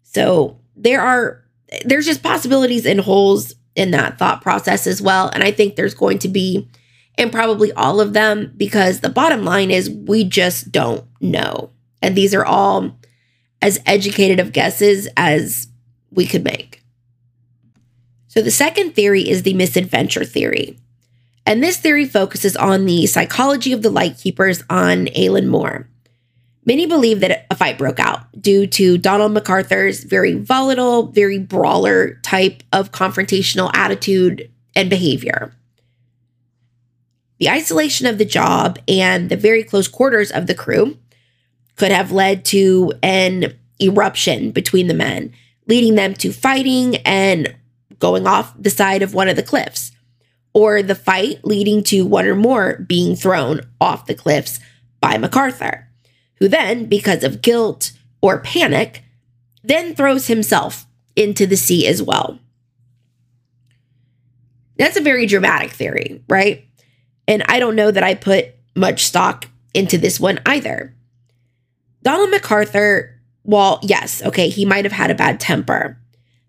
So 0.03 0.59
there 0.75 1.01
are 1.01 1.43
there's 1.85 2.05
just 2.05 2.23
possibilities 2.23 2.85
and 2.85 2.99
holes 2.99 3.53
in 3.75 3.91
that 3.91 4.17
thought 4.17 4.41
process 4.41 4.87
as 4.87 5.01
well. 5.01 5.29
And 5.29 5.43
I 5.43 5.51
think 5.51 5.75
there's 5.75 5.93
going 5.93 6.19
to 6.19 6.27
be 6.27 6.69
and 7.17 7.31
probably 7.31 7.71
all 7.73 7.99
of 7.99 8.13
them 8.13 8.53
because 8.57 9.01
the 9.01 9.09
bottom 9.09 9.43
line 9.43 9.71
is 9.71 9.89
we 9.89 10.23
just 10.23 10.71
don't 10.71 11.05
know. 11.19 11.71
And 12.01 12.15
these 12.15 12.33
are 12.33 12.45
all 12.45 12.97
as 13.61 13.79
educated 13.85 14.39
of 14.39 14.53
guesses 14.53 15.07
as 15.15 15.67
we 16.11 16.25
could 16.25 16.43
make. 16.43 16.83
So, 18.27 18.41
the 18.41 18.51
second 18.51 18.95
theory 18.95 19.29
is 19.29 19.43
the 19.43 19.53
misadventure 19.53 20.23
theory. 20.23 20.79
And 21.45 21.61
this 21.61 21.77
theory 21.77 22.05
focuses 22.05 22.55
on 22.55 22.85
the 22.85 23.05
psychology 23.07 23.73
of 23.73 23.81
the 23.81 23.89
lightkeepers 23.89 24.63
on 24.69 25.07
Eilean 25.07 25.47
Mor. 25.47 25.87
Many 26.65 26.85
believe 26.85 27.21
that 27.21 27.47
a 27.49 27.55
fight 27.55 27.77
broke 27.77 27.99
out 27.99 28.21
due 28.39 28.67
to 28.67 28.97
Donald 28.97 29.33
MacArthur's 29.33 30.03
very 30.03 30.35
volatile, 30.35 31.07
very 31.07 31.39
brawler 31.39 32.15
type 32.21 32.61
of 32.71 32.91
confrontational 32.91 33.71
attitude 33.73 34.49
and 34.75 34.89
behavior. 34.89 35.55
The 37.39 37.49
isolation 37.49 38.05
of 38.05 38.19
the 38.19 38.25
job 38.25 38.77
and 38.87 39.29
the 39.29 39.35
very 39.35 39.63
close 39.63 39.87
quarters 39.87 40.29
of 40.29 40.45
the 40.45 40.53
crew 40.53 40.99
could 41.75 41.91
have 41.91 42.11
led 42.11 42.45
to 42.45 42.93
an 43.01 43.57
eruption 43.81 44.51
between 44.51 44.87
the 44.87 44.93
men, 44.93 45.33
leading 45.67 45.95
them 45.95 46.13
to 46.15 46.31
fighting 46.31 46.97
and 46.97 47.55
going 47.99 48.27
off 48.27 48.53
the 48.59 48.69
side 48.69 49.01
of 49.01 49.13
one 49.13 49.29
of 49.29 49.35
the 49.35 49.43
cliffs, 49.43 49.91
or 50.53 50.83
the 50.83 50.95
fight 50.95 51.43
leading 51.43 51.83
to 51.83 52.05
one 52.05 52.25
or 52.25 52.35
more 52.35 52.83
being 52.87 53.15
thrown 53.15 53.61
off 53.79 54.05
the 54.05 54.15
cliffs 54.15 54.59
by 54.99 55.17
MacArthur, 55.17 55.87
who 56.35 56.47
then, 56.47 56.85
because 56.85 57.23
of 57.23 57.41
guilt 57.41 57.91
or 58.21 58.39
panic, 58.39 59.03
then 59.63 59.95
throws 59.95 60.27
himself 60.27 60.85
into 61.15 61.45
the 61.45 61.57
sea 61.57 61.87
as 61.87 62.01
well. 62.01 62.39
That's 64.77 64.97
a 64.97 65.01
very 65.01 65.25
dramatic 65.25 65.71
theory, 65.71 66.23
right? 66.27 66.65
And 67.27 67.43
I 67.47 67.59
don't 67.59 67.75
know 67.75 67.91
that 67.91 68.03
I 68.03 68.15
put 68.15 68.55
much 68.75 69.03
stock 69.03 69.47
into 69.73 69.97
this 69.97 70.19
one 70.19 70.39
either. 70.45 70.95
Donald 72.03 72.31
MacArthur, 72.31 73.19
well, 73.43 73.79
yes, 73.83 74.21
okay, 74.23 74.49
he 74.49 74.65
might 74.65 74.85
have 74.85 74.91
had 74.91 75.11
a 75.11 75.15
bad 75.15 75.39
temper, 75.39 75.97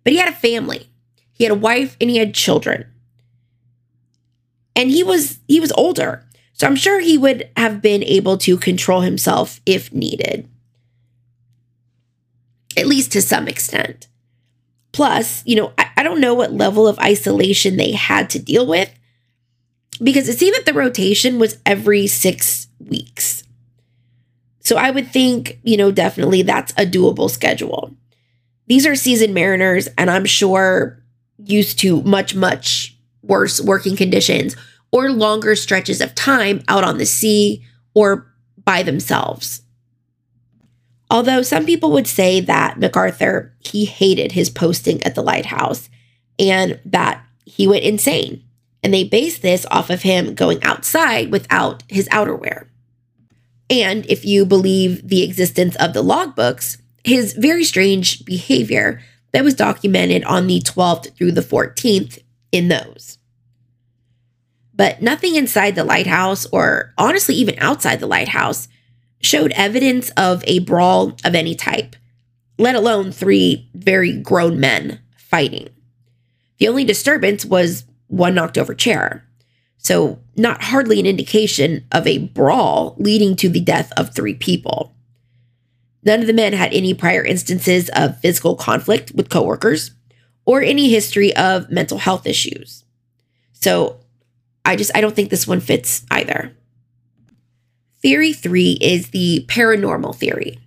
but 0.05 0.13
he 0.13 0.19
had 0.19 0.29
a 0.29 0.37
family. 0.37 0.89
He 1.33 1.45
had 1.45 1.53
a 1.53 1.57
wife 1.57 1.97
and 2.01 2.11
he 2.11 2.19
had 2.19 2.35
children. 2.35 2.87
And 4.75 4.91
he 4.91 5.03
was 5.03 5.39
he 5.49 5.61
was 5.61 5.73
older. 5.73 6.25
So 6.53 6.67
I'm 6.67 6.77
sure 6.77 7.01
he 7.01 7.19
would 7.19 7.51
have 7.57 7.83
been 7.83 8.03
able 8.03 8.39
to 8.39 8.57
control 8.57 9.01
himself 9.01 9.61
if 9.67 9.93
needed. 9.93 10.49
At 12.77 12.87
least 12.87 13.13
to 13.13 13.23
some 13.23 13.49
extent. 13.49 14.09
Plus, 14.93 15.43
you 15.45 15.57
know, 15.57 15.73
I, 15.77 15.91
I 15.99 16.03
don't 16.03 16.21
know 16.21 16.35
what 16.35 16.53
level 16.53 16.87
of 16.87 16.99
isolation 16.99 17.77
they 17.77 17.93
had 17.93 18.31
to 18.31 18.39
deal 18.39 18.67
with 18.67 18.93
because 20.03 20.29
it 20.29 20.39
seemed 20.39 20.57
that 20.57 20.67
the 20.67 20.73
rotation 20.73 21.39
was 21.39 21.59
every 21.67 22.07
six 22.07 22.69
weeks. 22.79 23.42
So 24.65 24.77
I 24.77 24.91
would 24.91 25.09
think, 25.09 25.59
you 25.63 25.77
know, 25.77 25.91
definitely 25.91 26.43
that's 26.43 26.73
a 26.73 26.87
doable 26.87 27.31
schedule. 27.31 27.95
These 28.69 28.87
are 28.87 28.95
seasoned 28.95 29.35
mariners, 29.35 29.89
and 29.99 30.11
I'm 30.11 30.25
sure 30.25 31.03
used 31.45 31.79
to 31.81 32.01
much, 32.03 32.35
much 32.35 32.97
worse 33.23 33.61
working 33.61 33.97
conditions 33.97 34.57
or 34.93 35.11
longer 35.11 35.57
stretches 35.57 36.01
of 36.01 36.15
time 36.15 36.63
out 36.69 36.85
on 36.85 36.99
the 36.99 37.07
sea 37.07 37.65
or 37.95 38.33
by 38.65 38.83
themselves. 38.83 39.63
Although 41.11 41.43
some 41.43 41.67
people 41.67 41.91
would 41.93 42.07
say 42.07 42.41
that 42.41 42.79
MacArthur, 42.79 43.53
he 43.61 43.85
hated 43.85 44.33
his 44.33 44.49
posting 44.49 45.03
at 45.03 45.15
the 45.15 45.23
lighthouse 45.23 45.91
and 46.39 46.81
that 46.85 47.25
he 47.45 47.67
went 47.67 47.85
insane 47.85 48.45
And 48.83 48.93
they 48.93 49.05
base 49.05 49.39
this 49.39 49.65
off 49.71 49.91
of 49.91 50.03
him 50.03 50.35
going 50.35 50.63
outside 50.63 51.31
without 51.31 51.85
his 51.89 52.09
outerwear. 52.09 52.67
And 53.73 54.05
if 54.05 54.27
you 54.27 54.45
believe 54.45 55.09
the 55.09 55.23
existence 55.23 55.77
of 55.77 55.95
the 55.95 56.03
logbooks, 56.03 56.77
his 57.05 57.33
very 57.33 57.65
strange 57.65 58.23
behavior 58.27 59.01
that 59.33 59.45
was 59.45 59.55
documented 59.55 60.25
on 60.25 60.47
the 60.47 60.61
12th 60.61 61.17
through 61.17 61.33
the 61.33 61.41
14th 61.41 62.19
in 62.53 62.69
those. 62.69 63.17
But 64.75 65.01
nothing 65.01 65.37
inside 65.37 65.75
the 65.75 65.85
lighthouse, 65.85 66.45
or 66.47 66.93
honestly, 66.99 67.35
even 67.37 67.59
outside 67.61 68.01
the 68.01 68.07
lighthouse, 68.07 68.69
showed 69.23 69.53
evidence 69.53 70.11
of 70.19 70.45
a 70.47 70.59
brawl 70.59 71.17
of 71.25 71.35
any 71.35 71.55
type, 71.55 71.97
let 72.59 72.75
alone 72.75 73.11
three 73.11 73.71
very 73.73 74.13
grown 74.13 74.61
men 74.61 75.01
fighting. 75.17 75.71
The 76.59 76.69
only 76.69 76.85
disturbance 76.85 77.47
was 77.47 77.85
one 78.09 78.35
knocked 78.35 78.59
over 78.59 78.75
chair. 78.75 79.27
So, 79.83 80.21
not 80.37 80.63
hardly 80.63 81.01
an 81.01 81.07
indication 81.07 81.85
of 81.91 82.07
a 82.07 82.19
brawl 82.19 82.95
leading 82.99 83.35
to 83.37 83.49
the 83.49 83.61
death 83.61 83.93
of 83.97 84.15
three 84.15 84.35
people. 84.35 84.95
None 86.05 86.21
of 86.21 86.29
the 86.29 86.33
men 86.33 86.53
had 86.53 86.73
any 86.73 86.95
prior 86.95 87.25
instances 87.25 87.91
of 87.95 88.21
physical 88.21 88.55
conflict 88.55 89.11
with 89.13 89.29
coworkers 89.29 89.91
or 90.45 90.63
any 90.63 90.89
history 90.89 91.35
of 91.37 91.71
mental 91.71 91.99
health 91.99 92.27
issues. 92.29 92.85
So, 93.53 93.99
I 94.65 94.77
just 94.77 94.93
I 94.95 95.01
don't 95.01 95.17
think 95.17 95.31
this 95.31 95.49
one 95.49 95.61
fits 95.61 96.05
either. 96.13 96.57
Theory 98.01 98.33
3 98.33 98.79
is 98.81 99.09
the 99.09 99.45
paranormal 99.49 100.15
theory. 100.15 100.59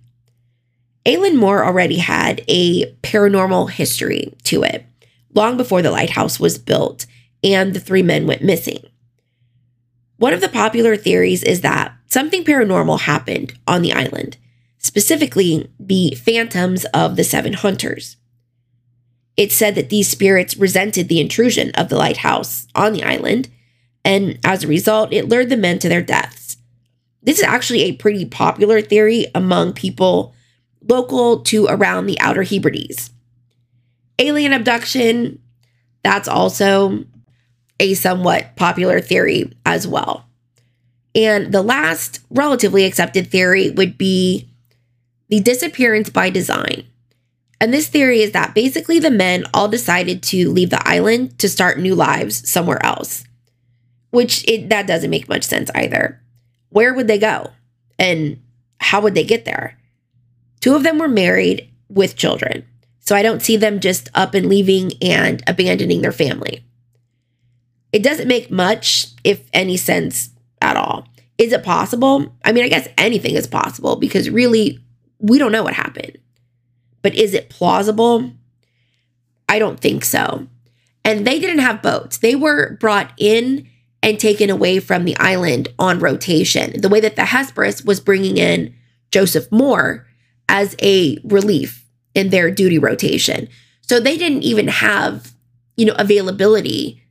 Eilean 1.06 1.36
Mor 1.36 1.64
already 1.64 1.98
had 1.98 2.42
a 2.48 2.92
paranormal 2.96 3.70
history 3.70 4.34
to 4.44 4.62
it 4.62 4.84
long 5.32 5.56
before 5.56 5.80
the 5.80 5.90
lighthouse 5.90 6.38
was 6.38 6.58
built 6.58 7.06
and 7.42 7.72
the 7.72 7.80
three 7.80 8.02
men 8.02 8.26
went 8.26 8.42
missing. 8.42 8.80
One 10.18 10.32
of 10.32 10.40
the 10.40 10.48
popular 10.48 10.96
theories 10.96 11.42
is 11.42 11.60
that 11.60 11.94
something 12.06 12.44
paranormal 12.44 13.00
happened 13.00 13.54
on 13.66 13.82
the 13.82 13.92
island, 13.92 14.38
specifically 14.78 15.70
the 15.78 16.14
phantoms 16.14 16.84
of 16.86 17.16
the 17.16 17.24
seven 17.24 17.52
hunters. 17.52 18.16
It's 19.36 19.54
said 19.54 19.74
that 19.74 19.90
these 19.90 20.08
spirits 20.08 20.56
resented 20.56 21.08
the 21.08 21.20
intrusion 21.20 21.70
of 21.72 21.90
the 21.90 21.96
lighthouse 21.96 22.66
on 22.74 22.94
the 22.94 23.02
island, 23.02 23.50
and 24.04 24.38
as 24.42 24.64
a 24.64 24.68
result, 24.68 25.12
it 25.12 25.28
lured 25.28 25.50
the 25.50 25.56
men 25.56 25.78
to 25.80 25.88
their 25.88 26.02
deaths. 26.02 26.56
This 27.22 27.38
is 27.38 27.44
actually 27.44 27.82
a 27.82 27.96
pretty 27.96 28.24
popular 28.24 28.80
theory 28.80 29.26
among 29.34 29.74
people 29.74 30.32
local 30.88 31.40
to 31.40 31.66
around 31.66 32.06
the 32.06 32.18
Outer 32.20 32.44
Hebrides. 32.44 33.10
Alien 34.18 34.54
abduction, 34.54 35.40
that's 36.02 36.28
also 36.28 37.04
a 37.78 37.94
somewhat 37.94 38.56
popular 38.56 39.00
theory 39.00 39.52
as 39.64 39.86
well. 39.86 40.26
And 41.14 41.52
the 41.52 41.62
last 41.62 42.20
relatively 42.30 42.84
accepted 42.84 43.30
theory 43.30 43.70
would 43.70 43.96
be 43.96 44.48
the 45.28 45.40
disappearance 45.40 46.10
by 46.10 46.30
design. 46.30 46.86
And 47.60 47.72
this 47.72 47.88
theory 47.88 48.20
is 48.20 48.32
that 48.32 48.54
basically 48.54 48.98
the 48.98 49.10
men 49.10 49.44
all 49.54 49.68
decided 49.68 50.22
to 50.24 50.50
leave 50.50 50.70
the 50.70 50.86
island 50.86 51.38
to 51.38 51.48
start 51.48 51.78
new 51.78 51.94
lives 51.94 52.48
somewhere 52.48 52.84
else. 52.84 53.24
Which 54.10 54.46
it, 54.48 54.68
that 54.68 54.86
doesn't 54.86 55.10
make 55.10 55.28
much 55.28 55.44
sense 55.44 55.70
either. 55.74 56.20
Where 56.68 56.92
would 56.92 57.08
they 57.08 57.18
go? 57.18 57.50
And 57.98 58.42
how 58.78 59.00
would 59.00 59.14
they 59.14 59.24
get 59.24 59.46
there? 59.46 59.78
Two 60.60 60.74
of 60.74 60.82
them 60.82 60.98
were 60.98 61.08
married 61.08 61.70
with 61.88 62.16
children. 62.16 62.66
So 63.00 63.16
I 63.16 63.22
don't 63.22 63.42
see 63.42 63.56
them 63.56 63.80
just 63.80 64.10
up 64.14 64.34
and 64.34 64.46
leaving 64.46 64.92
and 65.00 65.42
abandoning 65.46 66.02
their 66.02 66.12
family. 66.12 66.64
It 67.92 68.02
doesn't 68.02 68.28
make 68.28 68.50
much, 68.50 69.08
if 69.24 69.48
any 69.52 69.76
sense 69.76 70.30
at 70.60 70.76
all. 70.76 71.08
Is 71.38 71.52
it 71.52 71.64
possible? 71.64 72.34
I 72.44 72.52
mean, 72.52 72.64
I 72.64 72.68
guess 72.68 72.88
anything 72.98 73.34
is 73.34 73.46
possible 73.46 73.96
because 73.96 74.30
really, 74.30 74.80
we 75.18 75.38
don't 75.38 75.52
know 75.52 75.62
what 75.62 75.74
happened. 75.74 76.18
But 77.02 77.14
is 77.14 77.34
it 77.34 77.50
plausible? 77.50 78.32
I 79.48 79.58
don't 79.58 79.80
think 79.80 80.04
so. 80.04 80.46
And 81.04 81.26
they 81.26 81.38
didn't 81.38 81.60
have 81.60 81.82
boats, 81.82 82.18
they 82.18 82.34
were 82.34 82.76
brought 82.80 83.12
in 83.16 83.68
and 84.02 84.18
taken 84.18 84.50
away 84.50 84.78
from 84.80 85.04
the 85.04 85.16
island 85.18 85.68
on 85.78 85.98
rotation, 85.98 86.80
the 86.80 86.88
way 86.88 87.00
that 87.00 87.16
the 87.16 87.24
Hesperus 87.24 87.84
was 87.84 88.00
bringing 88.00 88.36
in 88.36 88.74
Joseph 89.10 89.50
Moore 89.50 90.06
as 90.48 90.76
a 90.82 91.18
relief 91.24 91.84
in 92.14 92.30
their 92.30 92.50
duty 92.50 92.78
rotation. 92.78 93.48
So 93.82 94.00
they 94.00 94.16
didn't 94.16 94.42
even 94.42 94.68
have, 94.68 95.32
you 95.76 95.86
know, 95.86 95.94
availability 95.98 97.02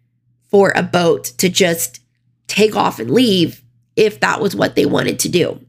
for 0.56 0.72
a 0.74 0.82
boat 0.82 1.26
to 1.38 1.50
just 1.50 2.00
take 2.48 2.78
off 2.78 2.98
and 2.98 3.12
leave 3.12 3.62
if 3.98 4.22
that 4.22 4.40
was 4.40 4.56
what 4.56 4.74
they 4.76 4.86
wanted 4.86 5.20
to 5.20 5.28
do. 5.28 5.60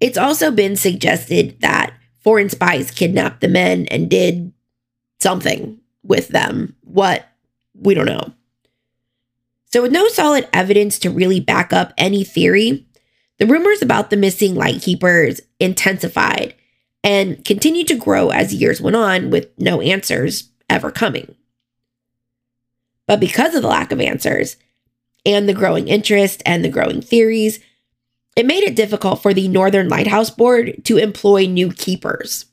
It's 0.00 0.18
also 0.18 0.50
been 0.50 0.74
suggested 0.74 1.60
that 1.60 1.94
foreign 2.24 2.48
spies 2.48 2.90
kidnapped 2.90 3.42
the 3.42 3.46
men 3.48 3.86
and 3.92 4.10
did 4.10 4.52
something 5.20 5.78
with 6.02 6.26
them. 6.26 6.74
What? 6.80 7.28
We 7.76 7.94
don't 7.94 8.06
know. 8.06 8.32
So, 9.66 9.82
with 9.82 9.92
no 9.92 10.08
solid 10.08 10.48
evidence 10.52 10.98
to 10.98 11.10
really 11.10 11.38
back 11.38 11.72
up 11.72 11.94
any 11.96 12.24
theory, 12.24 12.88
the 13.38 13.46
rumors 13.46 13.82
about 13.82 14.10
the 14.10 14.16
missing 14.16 14.56
lightkeepers 14.56 15.42
intensified 15.60 16.56
and 17.04 17.44
continued 17.44 17.86
to 17.86 17.94
grow 17.94 18.30
as 18.30 18.52
years 18.52 18.80
went 18.80 18.96
on 18.96 19.30
with 19.30 19.48
no 19.58 19.80
answers 19.80 20.50
ever 20.68 20.90
coming. 20.90 21.35
But 23.06 23.20
because 23.20 23.54
of 23.54 23.62
the 23.62 23.68
lack 23.68 23.92
of 23.92 24.00
answers 24.00 24.56
and 25.24 25.48
the 25.48 25.54
growing 25.54 25.88
interest 25.88 26.42
and 26.44 26.64
the 26.64 26.68
growing 26.68 27.00
theories, 27.00 27.60
it 28.36 28.46
made 28.46 28.64
it 28.64 28.76
difficult 28.76 29.22
for 29.22 29.32
the 29.32 29.48
Northern 29.48 29.88
Lighthouse 29.88 30.30
Board 30.30 30.84
to 30.84 30.98
employ 30.98 31.46
new 31.46 31.72
keepers. 31.72 32.46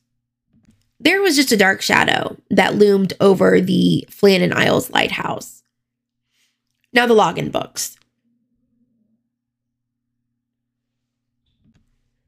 There 1.00 1.22
was 1.22 1.36
just 1.36 1.52
a 1.52 1.58
dark 1.58 1.82
shadow 1.82 2.38
that 2.50 2.76
loomed 2.76 3.14
over 3.20 3.60
the 3.60 4.08
Flannan 4.10 4.54
Isles 4.54 4.90
Lighthouse. 4.90 5.64
Now, 6.94 7.08
the 7.08 7.16
login 7.16 7.52
books. 7.52 7.98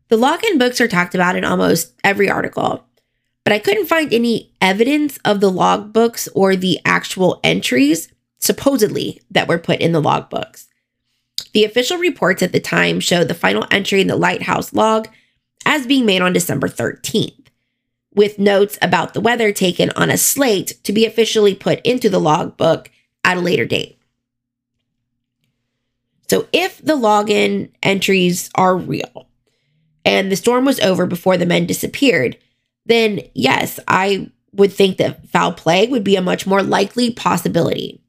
The 0.10 0.18
login 0.18 0.60
books 0.60 0.82
are 0.82 0.88
talked 0.88 1.16
about 1.16 1.36
in 1.36 1.46
almost 1.46 1.94
every 2.04 2.30
article, 2.30 2.86
but 3.44 3.54
I 3.54 3.60
couldn't 3.60 3.88
find 3.88 4.14
any 4.14 4.52
evidence 4.60 5.18
of 5.24 5.40
the 5.40 5.52
log 5.52 5.94
books 5.94 6.28
or 6.36 6.56
the 6.56 6.80
actual 6.84 7.40
entries, 7.44 8.10
supposedly, 8.46 9.22
that 9.32 9.48
were 9.48 9.58
put 9.58 9.80
in 9.80 9.92
the 9.92 10.02
logbooks. 10.02 10.68
The 11.54 11.66
official 11.66 11.98
reports 11.98 12.44
at 12.44 12.52
the 12.52 12.60
time 12.60 13.00
showed 13.00 13.28
the 13.28 13.34
final 13.34 13.66
entry 13.72 14.02
in 14.02 14.08
the 14.08 14.16
lighthouse 14.16 14.74
log 14.74 15.08
as 15.66 15.88
being 15.88 16.06
made 16.06 16.22
on 16.22 16.34
December 16.34 16.68
13th, 16.68 17.48
with 18.14 18.40
notes 18.40 18.78
about 18.82 19.14
the 19.14 19.22
weather 19.22 19.52
taken 19.52 19.90
on 19.92 20.10
a 20.10 20.18
slate 20.18 20.78
to 20.84 20.94
be 20.94 21.06
officially 21.06 21.56
put 21.56 21.82
into 21.86 22.10
the 22.10 22.20
logbook 22.20 22.90
at 23.24 23.38
a 23.38 23.42
later 23.42 23.66
date. 23.66 24.00
So, 26.28 26.48
if 26.52 26.84
the 26.84 26.96
login 26.96 27.72
entries 27.84 28.50
are 28.56 28.76
real, 28.76 29.28
and 30.04 30.32
the 30.32 30.36
storm 30.36 30.66
was 30.66 30.80
over 30.80 31.06
before 31.06 31.38
the 31.38 31.46
men 31.46 31.66
disappeared, 31.66 32.38
then 32.86 33.22
yes, 33.34 33.80
I 33.88 34.30
would 34.54 34.72
think 34.72 34.98
that 34.98 35.28
foul 35.30 35.54
play 35.54 35.88
would 35.88 36.04
be 36.04 36.16
a 36.16 36.22
much 36.22 36.48
more 36.48 36.64
likely 36.64 37.12
possibility. 37.12 38.02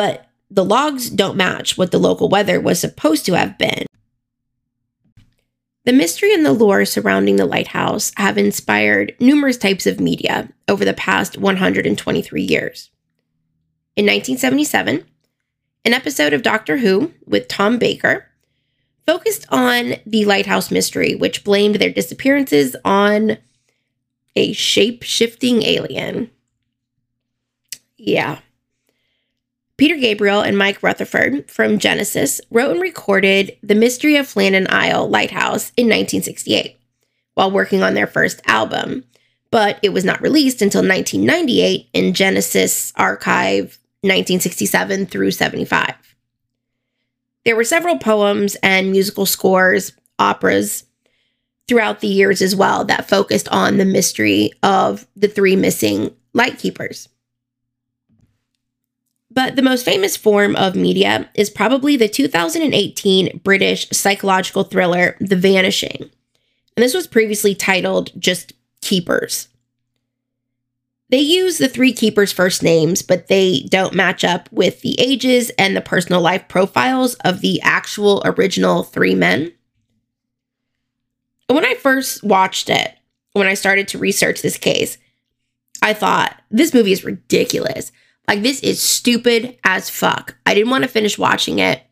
But 0.00 0.30
the 0.50 0.64
logs 0.64 1.10
don't 1.10 1.36
match 1.36 1.76
what 1.76 1.90
the 1.90 1.98
local 1.98 2.30
weather 2.30 2.58
was 2.58 2.80
supposed 2.80 3.26
to 3.26 3.34
have 3.34 3.58
been. 3.58 3.84
The 5.84 5.92
mystery 5.92 6.32
and 6.32 6.46
the 6.46 6.54
lore 6.54 6.86
surrounding 6.86 7.36
the 7.36 7.44
lighthouse 7.44 8.10
have 8.16 8.38
inspired 8.38 9.14
numerous 9.20 9.58
types 9.58 9.86
of 9.86 10.00
media 10.00 10.48
over 10.68 10.86
the 10.86 10.94
past 10.94 11.36
123 11.36 12.40
years. 12.40 12.90
In 13.94 14.06
1977, 14.06 15.04
an 15.84 15.92
episode 15.92 16.32
of 16.32 16.40
Doctor 16.40 16.78
Who 16.78 17.12
with 17.26 17.46
Tom 17.46 17.76
Baker 17.76 18.26
focused 19.04 19.44
on 19.50 19.96
the 20.06 20.24
lighthouse 20.24 20.70
mystery, 20.70 21.14
which 21.14 21.44
blamed 21.44 21.74
their 21.74 21.92
disappearances 21.92 22.74
on 22.86 23.36
a 24.34 24.54
shape 24.54 25.02
shifting 25.02 25.62
alien. 25.62 26.30
Yeah. 27.98 28.38
Peter 29.80 29.96
Gabriel 29.96 30.42
and 30.42 30.58
Mike 30.58 30.82
Rutherford 30.82 31.50
from 31.50 31.78
Genesis 31.78 32.38
wrote 32.50 32.72
and 32.72 32.82
recorded 32.82 33.56
The 33.62 33.74
Mystery 33.74 34.16
of 34.16 34.26
Flannan 34.26 34.66
Isle 34.68 35.08
Lighthouse 35.08 35.72
in 35.74 35.86
1968 35.86 36.78
while 37.32 37.50
working 37.50 37.82
on 37.82 37.94
their 37.94 38.06
first 38.06 38.42
album, 38.46 39.04
but 39.50 39.78
it 39.82 39.94
was 39.94 40.04
not 40.04 40.20
released 40.20 40.60
until 40.60 40.82
1998 40.82 41.88
in 41.94 42.12
Genesis 42.12 42.92
Archive 42.96 43.78
1967 44.02 45.06
through 45.06 45.30
75. 45.30 45.94
There 47.46 47.56
were 47.56 47.64
several 47.64 47.96
poems 47.96 48.56
and 48.62 48.92
musical 48.92 49.24
scores, 49.24 49.92
operas 50.18 50.84
throughout 51.68 52.00
the 52.00 52.06
years 52.06 52.42
as 52.42 52.54
well 52.54 52.84
that 52.84 53.08
focused 53.08 53.48
on 53.48 53.78
the 53.78 53.86
mystery 53.86 54.52
of 54.62 55.06
the 55.16 55.28
three 55.28 55.56
missing 55.56 56.14
light 56.34 56.58
keepers. 56.58 57.08
But 59.30 59.54
the 59.56 59.62
most 59.62 59.84
famous 59.84 60.16
form 60.16 60.56
of 60.56 60.74
media 60.74 61.30
is 61.34 61.50
probably 61.50 61.96
the 61.96 62.08
2018 62.08 63.40
British 63.44 63.88
psychological 63.90 64.64
thriller, 64.64 65.16
The 65.20 65.36
Vanishing. 65.36 66.10
And 66.76 66.84
this 66.84 66.94
was 66.94 67.06
previously 67.06 67.54
titled 67.54 68.10
just 68.18 68.52
Keepers. 68.80 69.48
They 71.10 71.18
use 71.18 71.58
the 71.58 71.68
three 71.68 71.92
keepers' 71.92 72.32
first 72.32 72.62
names, 72.62 73.02
but 73.02 73.26
they 73.26 73.66
don't 73.68 73.94
match 73.94 74.22
up 74.22 74.48
with 74.52 74.80
the 74.80 74.98
ages 75.00 75.50
and 75.58 75.76
the 75.76 75.80
personal 75.80 76.20
life 76.20 76.46
profiles 76.46 77.14
of 77.16 77.40
the 77.40 77.60
actual 77.62 78.22
original 78.24 78.84
three 78.84 79.16
men. 79.16 79.52
When 81.48 81.64
I 81.64 81.74
first 81.74 82.22
watched 82.22 82.70
it, 82.70 82.94
when 83.32 83.48
I 83.48 83.54
started 83.54 83.88
to 83.88 83.98
research 83.98 84.40
this 84.40 84.56
case, 84.56 84.98
I 85.82 85.94
thought, 85.94 86.40
this 86.50 86.72
movie 86.72 86.92
is 86.92 87.04
ridiculous. 87.04 87.90
Like, 88.30 88.42
this 88.42 88.60
is 88.60 88.80
stupid 88.80 89.58
as 89.64 89.90
fuck. 89.90 90.36
I 90.46 90.54
didn't 90.54 90.70
want 90.70 90.84
to 90.84 90.88
finish 90.88 91.18
watching 91.18 91.58
it. 91.58 91.82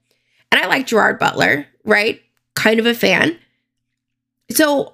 And 0.53 0.61
I 0.61 0.69
like 0.69 0.87
Gerard 0.87 1.19
Butler, 1.19 1.67
right? 1.83 2.23
Kind 2.55 2.79
of 2.79 2.87
a 2.87 2.95
fan. 2.95 3.37
So 4.49 4.93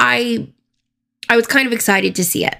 I 0.00 0.48
I 1.28 1.36
was 1.36 1.46
kind 1.46 1.68
of 1.68 1.72
excited 1.72 2.16
to 2.16 2.24
see 2.24 2.44
it. 2.44 2.56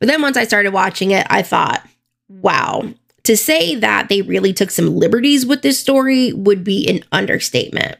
But 0.00 0.08
then 0.08 0.22
once 0.22 0.36
I 0.36 0.42
started 0.42 0.72
watching 0.72 1.12
it, 1.12 1.24
I 1.30 1.42
thought, 1.42 1.86
wow, 2.28 2.92
to 3.22 3.36
say 3.36 3.76
that 3.76 4.08
they 4.08 4.22
really 4.22 4.52
took 4.52 4.72
some 4.72 4.96
liberties 4.96 5.46
with 5.46 5.62
this 5.62 5.78
story 5.78 6.32
would 6.32 6.64
be 6.64 6.88
an 6.88 7.04
understatement. 7.12 7.96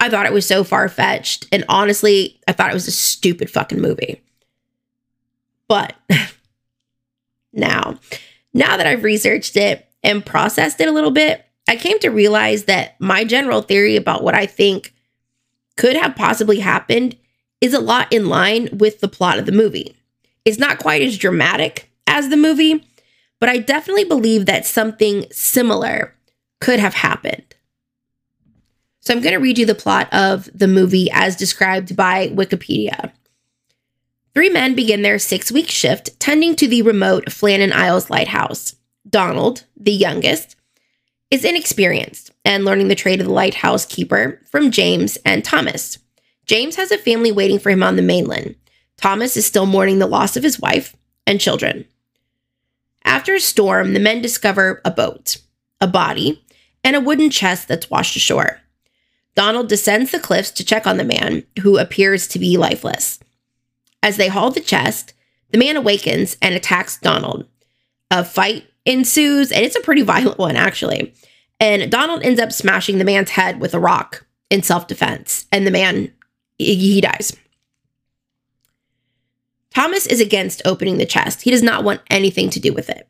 I 0.00 0.10
thought 0.10 0.26
it 0.26 0.32
was 0.32 0.44
so 0.44 0.64
far 0.64 0.88
fetched. 0.88 1.46
And 1.52 1.64
honestly, 1.68 2.40
I 2.48 2.52
thought 2.52 2.72
it 2.72 2.74
was 2.74 2.88
a 2.88 2.90
stupid 2.90 3.48
fucking 3.48 3.80
movie. 3.80 4.22
But 5.68 5.94
now, 7.56 7.98
now 8.54 8.76
that 8.76 8.86
I've 8.86 9.04
researched 9.04 9.56
it 9.56 9.88
and 10.02 10.24
processed 10.24 10.80
it 10.80 10.88
a 10.88 10.92
little 10.92 11.10
bit, 11.10 11.44
I 11.68 11.76
came 11.76 11.98
to 12.00 12.10
realize 12.10 12.64
that 12.64 13.00
my 13.00 13.24
general 13.24 13.62
theory 13.62 13.96
about 13.96 14.22
what 14.22 14.34
I 14.34 14.46
think 14.46 14.94
could 15.76 15.96
have 15.96 16.14
possibly 16.14 16.60
happened 16.60 17.16
is 17.60 17.74
a 17.74 17.80
lot 17.80 18.12
in 18.12 18.28
line 18.28 18.68
with 18.72 19.00
the 19.00 19.08
plot 19.08 19.38
of 19.38 19.46
the 19.46 19.52
movie. 19.52 19.96
It's 20.44 20.58
not 20.58 20.78
quite 20.78 21.02
as 21.02 21.18
dramatic 21.18 21.90
as 22.06 22.28
the 22.28 22.36
movie, 22.36 22.84
but 23.40 23.48
I 23.48 23.58
definitely 23.58 24.04
believe 24.04 24.46
that 24.46 24.64
something 24.64 25.26
similar 25.32 26.14
could 26.60 26.78
have 26.78 26.94
happened. 26.94 27.42
So 29.00 29.14
I'm 29.14 29.20
going 29.20 29.34
to 29.34 29.40
read 29.40 29.58
you 29.58 29.66
the 29.66 29.74
plot 29.74 30.12
of 30.12 30.48
the 30.52 30.68
movie 30.68 31.08
as 31.12 31.36
described 31.36 31.94
by 31.96 32.28
Wikipedia. 32.28 33.12
Three 34.36 34.50
men 34.50 34.74
begin 34.74 35.00
their 35.00 35.18
six 35.18 35.50
week 35.50 35.70
shift 35.70 36.20
tending 36.20 36.56
to 36.56 36.68
the 36.68 36.82
remote 36.82 37.30
Flannan 37.30 37.72
Isles 37.72 38.10
lighthouse. 38.10 38.76
Donald, 39.08 39.64
the 39.74 39.92
youngest, 39.92 40.56
is 41.30 41.42
inexperienced 41.42 42.32
and 42.44 42.62
learning 42.62 42.88
the 42.88 42.94
trade 42.94 43.20
of 43.20 43.26
the 43.26 43.32
lighthouse 43.32 43.86
keeper 43.86 44.42
from 44.44 44.70
James 44.70 45.16
and 45.24 45.42
Thomas. 45.42 45.96
James 46.44 46.76
has 46.76 46.90
a 46.90 46.98
family 46.98 47.32
waiting 47.32 47.58
for 47.58 47.70
him 47.70 47.82
on 47.82 47.96
the 47.96 48.02
mainland, 48.02 48.56
Thomas 48.98 49.38
is 49.38 49.46
still 49.46 49.64
mourning 49.64 50.00
the 50.00 50.06
loss 50.06 50.36
of 50.36 50.42
his 50.42 50.60
wife 50.60 50.94
and 51.26 51.40
children. 51.40 51.86
After 53.06 53.36
a 53.36 53.40
storm, 53.40 53.94
the 53.94 54.00
men 54.00 54.20
discover 54.20 54.82
a 54.84 54.90
boat, 54.90 55.38
a 55.80 55.86
body, 55.86 56.44
and 56.84 56.94
a 56.94 57.00
wooden 57.00 57.30
chest 57.30 57.68
that's 57.68 57.88
washed 57.88 58.16
ashore. 58.16 58.60
Donald 59.34 59.70
descends 59.70 60.10
the 60.10 60.20
cliffs 60.20 60.50
to 60.50 60.64
check 60.64 60.86
on 60.86 60.98
the 60.98 61.04
man, 61.04 61.44
who 61.62 61.78
appears 61.78 62.28
to 62.28 62.38
be 62.38 62.58
lifeless. 62.58 63.18
As 64.02 64.16
they 64.16 64.28
haul 64.28 64.50
the 64.50 64.60
chest, 64.60 65.14
the 65.50 65.58
man 65.58 65.76
awakens 65.76 66.36
and 66.40 66.54
attacks 66.54 66.98
Donald. 66.98 67.46
A 68.10 68.24
fight 68.24 68.66
ensues, 68.84 69.50
and 69.50 69.64
it's 69.64 69.76
a 69.76 69.80
pretty 69.80 70.02
violent 70.02 70.38
one, 70.38 70.56
actually. 70.56 71.14
And 71.58 71.90
Donald 71.90 72.22
ends 72.22 72.40
up 72.40 72.52
smashing 72.52 72.98
the 72.98 73.04
man's 73.04 73.30
head 73.30 73.60
with 73.60 73.74
a 73.74 73.80
rock 73.80 74.26
in 74.50 74.62
self 74.62 74.86
defense, 74.86 75.46
and 75.50 75.66
the 75.66 75.70
man, 75.70 76.12
he 76.58 77.00
dies. 77.00 77.36
Thomas 79.76 80.06
is 80.06 80.20
against 80.20 80.62
opening 80.64 80.96
the 80.96 81.04
chest. 81.04 81.42
He 81.42 81.50
does 81.50 81.62
not 81.62 81.84
want 81.84 82.00
anything 82.08 82.48
to 82.50 82.60
do 82.60 82.72
with 82.72 82.88
it, 82.88 83.08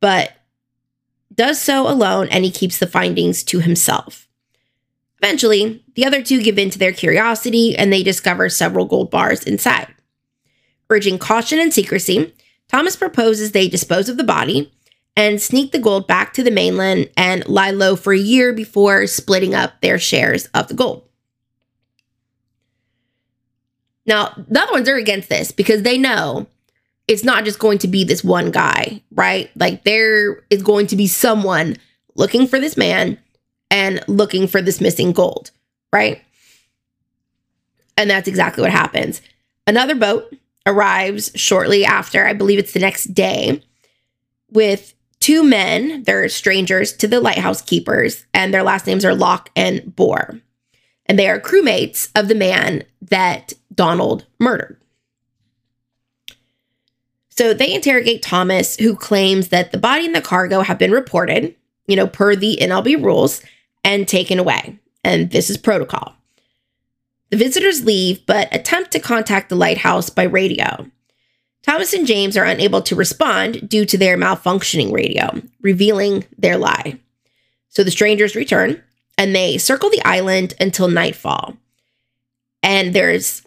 but 0.00 0.32
does 1.32 1.60
so 1.60 1.88
alone 1.88 2.26
and 2.30 2.44
he 2.44 2.50
keeps 2.50 2.78
the 2.78 2.86
findings 2.86 3.44
to 3.44 3.60
himself. 3.60 4.25
Eventually, 5.26 5.82
the 5.96 6.06
other 6.06 6.22
two 6.22 6.40
give 6.40 6.56
in 6.56 6.70
to 6.70 6.78
their 6.78 6.92
curiosity 6.92 7.76
and 7.76 7.92
they 7.92 8.04
discover 8.04 8.48
several 8.48 8.84
gold 8.84 9.10
bars 9.10 9.42
inside. 9.42 9.92
Urging 10.88 11.18
caution 11.18 11.58
and 11.58 11.74
secrecy, 11.74 12.32
Thomas 12.68 12.94
proposes 12.94 13.50
they 13.50 13.66
dispose 13.66 14.08
of 14.08 14.18
the 14.18 14.22
body 14.22 14.72
and 15.16 15.42
sneak 15.42 15.72
the 15.72 15.80
gold 15.80 16.06
back 16.06 16.32
to 16.34 16.44
the 16.44 16.52
mainland 16.52 17.10
and 17.16 17.44
lie 17.48 17.72
low 17.72 17.96
for 17.96 18.12
a 18.12 18.18
year 18.18 18.52
before 18.52 19.08
splitting 19.08 19.52
up 19.52 19.80
their 19.80 19.98
shares 19.98 20.46
of 20.54 20.68
the 20.68 20.74
gold. 20.74 21.08
Now, 24.06 24.32
the 24.46 24.60
other 24.62 24.74
ones 24.74 24.88
are 24.88 24.94
against 24.94 25.28
this 25.28 25.50
because 25.50 25.82
they 25.82 25.98
know 25.98 26.46
it's 27.08 27.24
not 27.24 27.44
just 27.44 27.58
going 27.58 27.78
to 27.78 27.88
be 27.88 28.04
this 28.04 28.22
one 28.22 28.52
guy, 28.52 29.02
right? 29.10 29.50
Like 29.56 29.82
there 29.82 30.44
is 30.50 30.62
going 30.62 30.86
to 30.86 30.96
be 30.96 31.08
someone 31.08 31.78
looking 32.14 32.46
for 32.46 32.60
this 32.60 32.76
man 32.76 33.18
and 33.70 34.02
looking 34.08 34.46
for 34.46 34.62
this 34.62 34.80
missing 34.80 35.12
gold, 35.12 35.50
right? 35.92 36.22
And 37.96 38.10
that's 38.10 38.28
exactly 38.28 38.62
what 38.62 38.70
happens. 38.70 39.22
Another 39.66 39.94
boat 39.94 40.34
arrives 40.66 41.30
shortly 41.34 41.84
after, 41.84 42.26
I 42.26 42.32
believe 42.32 42.58
it's 42.58 42.72
the 42.72 42.80
next 42.80 43.14
day, 43.14 43.62
with 44.50 44.94
two 45.20 45.42
men. 45.42 46.02
They're 46.04 46.28
strangers 46.28 46.92
to 46.94 47.08
the 47.08 47.20
lighthouse 47.20 47.62
keepers, 47.62 48.26
and 48.34 48.52
their 48.52 48.62
last 48.62 48.86
names 48.86 49.04
are 49.04 49.14
Locke 49.14 49.50
and 49.56 49.80
Bohr. 49.80 50.40
And 51.06 51.18
they 51.18 51.28
are 51.28 51.40
crewmates 51.40 52.10
of 52.14 52.28
the 52.28 52.34
man 52.34 52.84
that 53.00 53.52
Donald 53.74 54.26
murdered. 54.38 54.80
So 57.30 57.52
they 57.52 57.72
interrogate 57.72 58.22
Thomas, 58.22 58.76
who 58.76 58.96
claims 58.96 59.48
that 59.48 59.70
the 59.70 59.78
body 59.78 60.06
and 60.06 60.14
the 60.14 60.22
cargo 60.22 60.62
have 60.62 60.78
been 60.78 60.90
reported, 60.90 61.54
you 61.86 61.94
know, 61.94 62.06
per 62.06 62.34
the 62.34 62.58
NLB 62.60 63.02
rules, 63.02 63.42
and 63.86 64.06
taken 64.06 64.38
away. 64.38 64.78
And 65.04 65.30
this 65.30 65.48
is 65.48 65.56
protocol. 65.56 66.14
The 67.30 67.36
visitors 67.36 67.84
leave, 67.84 68.26
but 68.26 68.54
attempt 68.54 68.90
to 68.92 68.98
contact 68.98 69.48
the 69.48 69.56
lighthouse 69.56 70.10
by 70.10 70.24
radio. 70.24 70.90
Thomas 71.62 71.92
and 71.92 72.06
James 72.06 72.36
are 72.36 72.44
unable 72.44 72.82
to 72.82 72.96
respond 72.96 73.68
due 73.68 73.86
to 73.86 73.96
their 73.96 74.18
malfunctioning 74.18 74.92
radio, 74.92 75.40
revealing 75.60 76.24
their 76.36 76.58
lie. 76.58 76.98
So 77.68 77.84
the 77.84 77.90
strangers 77.90 78.36
return 78.36 78.82
and 79.16 79.34
they 79.34 79.56
circle 79.56 79.90
the 79.90 80.04
island 80.04 80.54
until 80.60 80.88
nightfall. 80.88 81.56
And 82.62 82.92
there's 82.92 83.42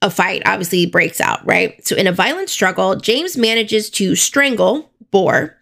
a 0.00 0.10
fight 0.10 0.42
obviously 0.46 0.86
breaks 0.86 1.20
out, 1.20 1.44
right? 1.44 1.84
So 1.86 1.96
in 1.96 2.06
a 2.06 2.12
violent 2.12 2.50
struggle, 2.50 2.96
James 2.96 3.36
manages 3.36 3.90
to 3.90 4.14
strangle 4.14 4.90
Bohr 5.12 5.54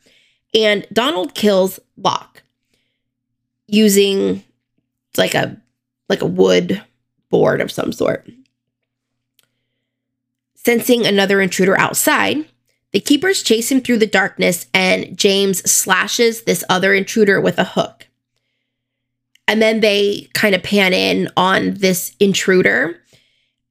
and 0.55 0.87
Donald 0.93 1.35
kills 1.35 1.81
Locke 1.97 2.30
using 3.73 4.43
like 5.17 5.35
a 5.35 5.57
like 6.09 6.23
a 6.23 6.27
wood 6.27 6.83
board 7.31 7.61
of 7.61 7.71
some 7.71 7.93
sort. 7.93 8.29
Sensing 10.55 11.07
another 11.07 11.41
intruder 11.41 11.79
outside, 11.79 12.45
the 12.93 13.01
keepers 13.01 13.43
chase 13.43 13.71
him 13.71 13.81
through 13.81 13.99
the 13.99 14.07
darkness 14.07 14.67
and 14.75 15.17
James 15.17 15.59
slashes 15.71 16.43
this 16.43 16.65
other 16.69 16.93
intruder 16.93 17.41
with 17.41 17.59
a 17.59 17.65
hook. 17.65 18.09
And 19.49 19.63
then 19.63 19.81
they 19.81 20.29
kind 20.35 20.55
of 20.55 20.63
pan 20.63 20.93
in 20.93 21.29
on 21.37 21.75
this 21.75 22.15
intruder 22.21 23.01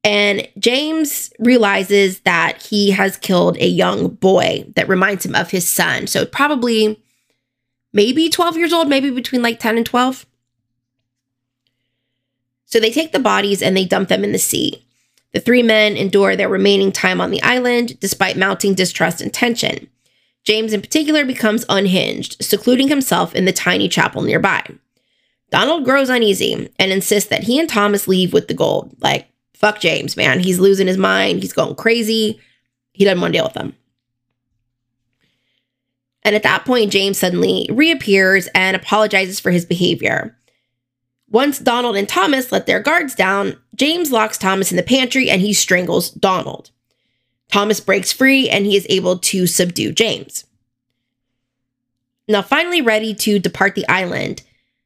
and 0.04 0.47
James 0.58 1.32
realizes 1.39 2.22
that 2.22 2.62
he 2.64 2.91
has 2.91 3.18
killed 3.18 3.58
a 3.58 3.68
young 3.68 4.10
boy 4.10 4.66
that 4.76 4.88
reminds 4.88 5.26
him 5.26 5.36
of 5.36 5.52
his 5.52 5.68
son. 5.68 6.08
So 6.08 6.26
probably 6.26 7.02
maybe 7.93 8.29
12 8.29 8.57
years 8.57 8.73
old, 8.73 8.87
maybe 8.87 9.09
between 9.09 9.41
like 9.41 9.59
10 9.59 9.77
and 9.77 9.85
12. 9.85 10.25
So 12.65 12.79
they 12.79 12.91
take 12.91 13.11
the 13.11 13.19
bodies 13.19 13.61
and 13.61 13.75
they 13.75 13.85
dump 13.85 14.09
them 14.09 14.23
in 14.23 14.31
the 14.31 14.39
sea. 14.39 14.85
The 15.33 15.39
three 15.39 15.63
men 15.63 15.95
endure 15.95 16.35
their 16.35 16.49
remaining 16.49 16.91
time 16.91 17.21
on 17.21 17.31
the 17.31 17.41
island 17.41 17.99
despite 17.99 18.37
mounting 18.37 18.73
distrust 18.73 19.21
and 19.21 19.33
tension. 19.33 19.89
James, 20.43 20.73
in 20.73 20.81
particular, 20.81 21.25
becomes 21.25 21.65
unhinged, 21.69 22.43
secluding 22.43 22.87
himself 22.87 23.35
in 23.35 23.45
the 23.45 23.51
tiny 23.51 23.89
chapel 23.89 24.21
nearby. 24.21 24.63
Donald 25.51 25.83
grows 25.83 26.09
uneasy 26.09 26.69
and 26.79 26.91
insists 26.91 27.29
that 27.29 27.43
he 27.43 27.59
and 27.59 27.69
Thomas 27.69 28.07
leave 28.07 28.33
with 28.33 28.47
the 28.47 28.53
gold. 28.53 28.95
Like, 29.01 29.27
Fuck 29.59 29.81
James, 29.81 30.15
man. 30.15 30.39
He's 30.39 30.57
losing 30.57 30.87
his 30.87 30.97
mind. 30.97 31.41
He's 31.41 31.51
going 31.51 31.75
crazy. 31.75 32.39
He 32.93 33.03
doesn't 33.03 33.19
want 33.19 33.33
to 33.33 33.37
deal 33.37 33.45
with 33.45 33.55
them. 33.55 33.75
And 36.24 36.36
at 36.36 36.43
that 36.43 36.65
point, 36.65 36.91
James 36.91 37.17
suddenly 37.17 37.67
reappears 37.72 38.47
and 38.53 38.76
apologizes 38.76 39.39
for 39.39 39.51
his 39.51 39.65
behavior. 39.65 40.36
Once 41.30 41.59
Donald 41.59 41.95
and 41.95 42.09
Thomas 42.09 42.51
let 42.51 42.65
their 42.65 42.80
guards 42.80 43.15
down, 43.15 43.55
James 43.76 44.11
locks 44.11 44.38
Thomas 44.38 44.72
in 44.72 44.78
the 44.78 44.84
pantry 44.84 45.30
and 45.30 45.41
he 45.41 45.53
strangles 45.53 46.09
Donald. 46.09 46.72
Thomas 47.51 47.80
breaks 47.80 48.11
free 48.11 48.49
and 48.49 48.65
he 48.65 48.76
is 48.76 48.86
able 48.89 49.17
to 49.20 49.47
subdue 49.47 49.91
James. 49.91 50.45
Now, 52.28 52.41
finally 52.41 52.82
ready 52.82 53.13
to 53.15 53.39
depart 53.39 53.76
the 53.76 53.88
island, 53.88 54.43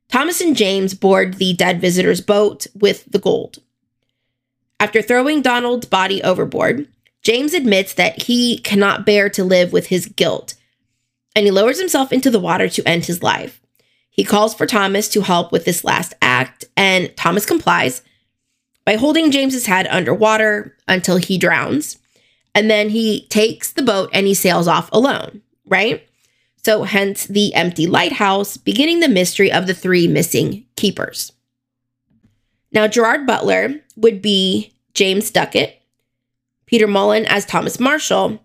Thomas 0.09 0.39
and 0.41 0.55
James 0.55 0.93
board 0.93 1.35
the 1.35 1.53
dead 1.53 1.81
visitor's 1.81 2.21
boat 2.21 2.67
with 2.75 3.05
the 3.11 3.19
gold. 3.19 3.59
After 4.79 5.01
throwing 5.01 5.41
Donald's 5.41 5.87
body 5.87 6.23
overboard, 6.23 6.87
James 7.21 7.53
admits 7.53 7.93
that 7.93 8.23
he 8.23 8.59
cannot 8.59 9.05
bear 9.05 9.29
to 9.29 9.43
live 9.43 9.73
with 9.73 9.87
his 9.87 10.05
guilt, 10.05 10.55
and 11.35 11.45
he 11.45 11.51
lowers 11.51 11.79
himself 11.79 12.11
into 12.11 12.29
the 12.29 12.39
water 12.39 12.69
to 12.69 12.87
end 12.87 13.05
his 13.05 13.23
life. 13.23 13.61
He 14.09 14.23
calls 14.23 14.53
for 14.53 14.65
Thomas 14.65 15.09
to 15.09 15.21
help 15.21 15.51
with 15.51 15.65
this 15.65 15.83
last 15.83 16.13
act, 16.21 16.65
and 16.77 17.15
Thomas 17.17 17.45
complies 17.45 18.03
by 18.85 18.95
holding 18.95 19.31
James's 19.31 19.65
head 19.65 19.87
underwater 19.87 20.77
until 20.87 21.17
he 21.17 21.37
drowns. 21.37 21.97
And 22.53 22.69
then 22.69 22.89
he 22.89 23.27
takes 23.27 23.71
the 23.71 23.81
boat 23.81 24.09
and 24.13 24.27
he 24.27 24.35
sails 24.35 24.67
off 24.67 24.89
alone, 24.91 25.41
right? 25.65 26.07
So, 26.63 26.83
hence 26.83 27.25
the 27.25 27.53
empty 27.55 27.87
lighthouse, 27.87 28.55
beginning 28.55 28.99
the 28.99 29.09
mystery 29.09 29.51
of 29.51 29.67
the 29.67 29.73
three 29.73 30.07
missing 30.07 30.65
keepers. 30.75 31.31
Now, 32.71 32.87
Gerard 32.87 33.27
Butler 33.27 33.81
would 33.97 34.21
be 34.21 34.73
James 34.93 35.29
Ducat, 35.29 35.81
Peter 36.65 36.87
Mullan 36.87 37.25
as 37.25 37.45
Thomas 37.45 37.79
Marshall, 37.79 38.39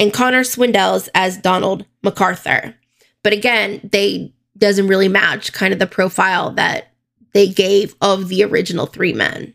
and 0.00 0.14
Connor 0.14 0.42
Swindells 0.42 1.10
as 1.14 1.36
Donald 1.36 1.84
MacArthur. 2.02 2.74
But 3.22 3.34
again, 3.34 3.88
they 3.92 4.32
doesn't 4.56 4.88
really 4.88 5.08
match 5.08 5.52
kind 5.52 5.72
of 5.72 5.78
the 5.78 5.86
profile 5.86 6.50
that 6.52 6.92
they 7.34 7.46
gave 7.46 7.94
of 8.00 8.28
the 8.28 8.42
original 8.42 8.86
three 8.86 9.12
men. 9.12 9.54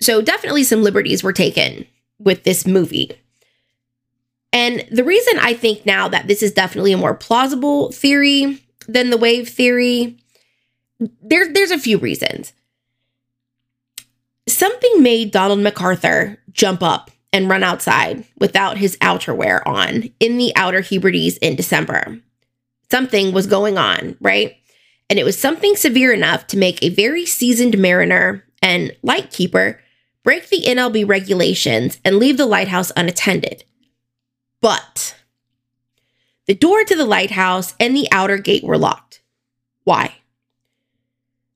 So 0.00 0.20
definitely 0.20 0.62
some 0.62 0.82
liberties 0.82 1.22
were 1.22 1.32
taken 1.32 1.86
with 2.18 2.44
this 2.44 2.66
movie. 2.66 3.10
And 4.52 4.86
the 4.90 5.04
reason 5.04 5.38
I 5.38 5.54
think 5.54 5.86
now 5.86 6.08
that 6.08 6.26
this 6.26 6.42
is 6.42 6.52
definitely 6.52 6.92
a 6.92 6.98
more 6.98 7.14
plausible 7.14 7.92
theory 7.92 8.62
than 8.88 9.08
the 9.08 9.16
wave 9.16 9.48
theory, 9.48 10.18
there, 11.22 11.50
there's 11.50 11.70
a 11.70 11.78
few 11.78 11.98
reasons. 11.98 12.52
Something 14.46 15.02
made 15.02 15.30
Donald 15.30 15.60
MacArthur 15.60 16.38
jump 16.52 16.82
up 16.82 17.10
and 17.32 17.48
run 17.48 17.62
outside 17.62 18.24
without 18.38 18.78
his 18.78 18.96
outerwear 18.98 19.66
on 19.66 20.10
in 20.18 20.36
the 20.36 20.52
Outer 20.56 20.80
Hebrides 20.80 21.36
in 21.38 21.56
December. 21.56 22.20
Something 22.90 23.32
was 23.32 23.46
going 23.46 23.78
on, 23.78 24.16
right? 24.20 24.56
And 25.08 25.18
it 25.18 25.24
was 25.24 25.38
something 25.38 25.76
severe 25.76 26.12
enough 26.12 26.46
to 26.48 26.56
make 26.56 26.82
a 26.82 26.88
very 26.88 27.24
seasoned 27.26 27.78
mariner 27.78 28.44
and 28.62 28.96
lightkeeper 29.02 29.80
break 30.22 30.48
the 30.48 30.62
NLB 30.62 31.08
regulations 31.08 31.98
and 32.04 32.16
leave 32.16 32.36
the 32.36 32.46
lighthouse 32.46 32.92
unattended. 32.96 33.64
But 34.60 35.16
the 36.46 36.54
door 36.54 36.84
to 36.84 36.96
the 36.96 37.04
lighthouse 37.04 37.74
and 37.80 37.96
the 37.96 38.08
outer 38.12 38.38
gate 38.38 38.64
were 38.64 38.78
locked. 38.78 39.22
Why? 39.84 40.14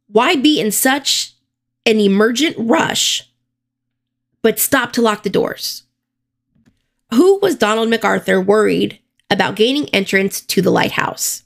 Why 0.07 0.37
be 0.37 0.61
in 0.61 0.70
such 0.70 1.35
an 1.87 2.01
emergent 2.01 2.57
rush, 2.59 3.29
but 4.45 4.59
stop 4.59 4.92
to 4.92 5.01
lock 5.01 5.22
the 5.22 5.30
doors? 5.30 5.84
Who 7.14 7.38
was 7.40 7.57
Donald 7.57 7.88
MacArthur 7.88 8.42
worried 8.42 9.01
about 9.30 9.57
gaining 9.57 9.88
entrance 9.88 10.42
to 10.42 10.61
the 10.61 10.70
lighthouse? 10.70 11.45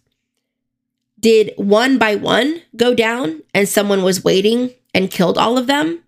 Did 1.20 1.52
one 1.56 1.96
by 1.96 2.16
one 2.16 2.60
go 2.74 2.94
down 2.94 3.42
and 3.54 3.68
someone 3.68 4.02
was 4.02 4.24
waiting 4.24 4.72
and 4.92 5.12
killed 5.12 5.38
all 5.38 5.56
of 5.56 5.68
them? 5.68 6.02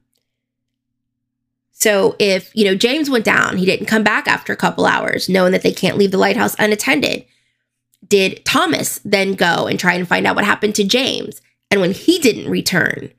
So 1.70 2.16
if, 2.18 2.50
you 2.56 2.64
know, 2.64 2.74
James 2.74 3.08
went 3.08 3.24
down, 3.24 3.56
he 3.56 3.66
didn't 3.66 3.86
come 3.86 4.02
back 4.02 4.26
after 4.26 4.52
a 4.52 4.56
couple 4.56 4.84
hours, 4.84 5.28
knowing 5.28 5.52
that 5.52 5.62
they 5.62 5.72
can't 5.72 5.96
leave 5.96 6.10
the 6.10 6.18
lighthouse 6.18 6.56
unattended. 6.58 7.24
Did 8.06 8.44
Thomas 8.44 8.98
then 9.04 9.34
go 9.34 9.68
and 9.68 9.78
try 9.78 9.94
and 9.94 10.08
find 10.08 10.26
out 10.26 10.34
what 10.34 10.44
happened 10.44 10.74
to 10.74 10.84
James? 10.84 11.40
And 11.70 11.80
when 11.80 11.92
he 11.92 12.18
didn't 12.18 12.50
return, 12.50 13.12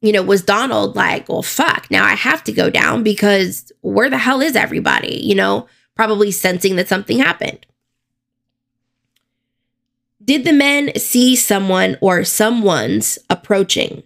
you 0.00 0.12
know, 0.12 0.22
was 0.22 0.42
Donald 0.42 0.94
like, 0.94 1.28
well, 1.28 1.42
fuck, 1.42 1.90
now 1.90 2.04
I 2.04 2.14
have 2.14 2.44
to 2.44 2.52
go 2.52 2.70
down 2.70 3.02
because 3.02 3.72
where 3.80 4.08
the 4.08 4.18
hell 4.18 4.40
is 4.40 4.54
everybody? 4.54 5.20
You 5.22 5.34
know, 5.34 5.66
probably 5.96 6.30
sensing 6.30 6.76
that 6.76 6.88
something 6.88 7.18
happened. 7.18 7.66
Did 10.24 10.44
the 10.44 10.52
men 10.52 10.96
see 10.96 11.34
someone 11.36 11.96
or 12.00 12.22
someone's 12.22 13.18
approaching? 13.30 14.02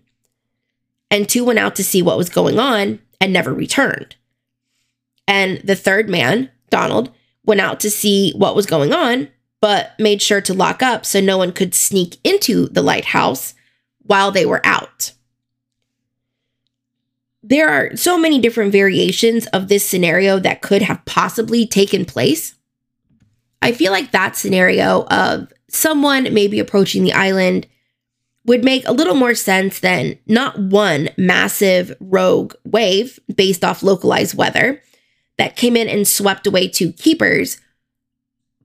And 1.10 1.28
two 1.28 1.44
went 1.44 1.58
out 1.58 1.76
to 1.76 1.84
see 1.84 2.00
what 2.00 2.16
was 2.16 2.30
going 2.30 2.58
on 2.58 3.00
and 3.20 3.32
never 3.32 3.52
returned. 3.52 4.16
And 5.28 5.58
the 5.58 5.76
third 5.76 6.08
man, 6.08 6.50
Donald, 6.70 7.12
went 7.44 7.60
out 7.60 7.80
to 7.80 7.90
see 7.90 8.32
what 8.32 8.56
was 8.56 8.66
going 8.66 8.92
on, 8.92 9.28
but 9.60 9.92
made 9.98 10.22
sure 10.22 10.40
to 10.40 10.54
lock 10.54 10.82
up 10.82 11.04
so 11.04 11.20
no 11.20 11.36
one 11.36 11.52
could 11.52 11.74
sneak 11.74 12.16
into 12.24 12.68
the 12.68 12.82
lighthouse 12.82 13.54
while 13.98 14.30
they 14.30 14.46
were 14.46 14.64
out. 14.64 15.12
There 17.42 17.68
are 17.68 17.96
so 17.96 18.16
many 18.18 18.38
different 18.38 18.72
variations 18.72 19.46
of 19.48 19.68
this 19.68 19.84
scenario 19.84 20.38
that 20.38 20.62
could 20.62 20.82
have 20.82 21.04
possibly 21.04 21.66
taken 21.66 22.04
place. 22.04 22.54
I 23.60 23.72
feel 23.72 23.92
like 23.92 24.12
that 24.12 24.36
scenario 24.36 25.04
of 25.06 25.52
someone 25.68 26.32
maybe 26.32 26.58
approaching 26.58 27.02
the 27.02 27.12
island 27.12 27.66
would 28.44 28.64
make 28.64 28.86
a 28.86 28.92
little 28.92 29.14
more 29.14 29.34
sense 29.34 29.80
than 29.80 30.18
not 30.26 30.58
one 30.58 31.08
massive 31.16 31.94
rogue 32.00 32.54
wave 32.64 33.18
based 33.32 33.64
off 33.64 33.82
localized 33.82 34.36
weather 34.36 34.80
that 35.38 35.56
came 35.56 35.76
in 35.76 35.88
and 35.88 36.06
swept 36.06 36.46
away 36.46 36.68
two 36.68 36.92
keepers, 36.92 37.58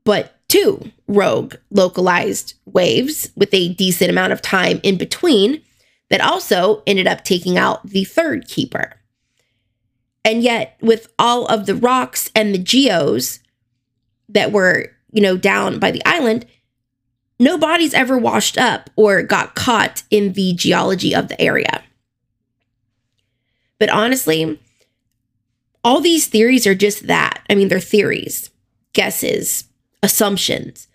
but 0.03 0.35
two 0.47 0.91
rogue 1.07 1.55
localized 1.71 2.55
waves 2.65 3.29
with 3.35 3.53
a 3.53 3.73
decent 3.73 4.09
amount 4.09 4.33
of 4.33 4.41
time 4.41 4.79
in 4.83 4.97
between 4.97 5.61
that 6.09 6.21
also 6.21 6.83
ended 6.87 7.07
up 7.07 7.23
taking 7.23 7.57
out 7.57 7.85
the 7.87 8.03
third 8.03 8.47
keeper. 8.47 8.93
And 10.23 10.43
yet, 10.43 10.77
with 10.81 11.11
all 11.17 11.45
of 11.45 11.65
the 11.65 11.75
rocks 11.75 12.29
and 12.35 12.53
the 12.53 12.59
geos 12.59 13.39
that 14.29 14.51
were, 14.51 14.91
you 15.11 15.21
know, 15.21 15.37
down 15.37 15.79
by 15.79 15.91
the 15.91 16.05
island, 16.05 16.45
no 17.39 17.57
bodies 17.57 17.93
ever 17.93 18.17
washed 18.17 18.57
up 18.57 18.89
or 18.95 19.21
got 19.21 19.55
caught 19.55 20.03
in 20.09 20.33
the 20.33 20.53
geology 20.53 21.13
of 21.13 21.27
the 21.27 21.39
area. 21.39 21.83
But 23.79 23.89
honestly, 23.89 24.59
all 25.83 26.01
these 26.01 26.27
theories 26.27 26.65
are 26.67 26.75
just 26.75 27.07
that. 27.07 27.43
I 27.49 27.55
mean, 27.55 27.67
they're 27.67 27.79
theories, 27.79 28.49
guesses, 28.93 29.65
assumptions. 30.01 30.87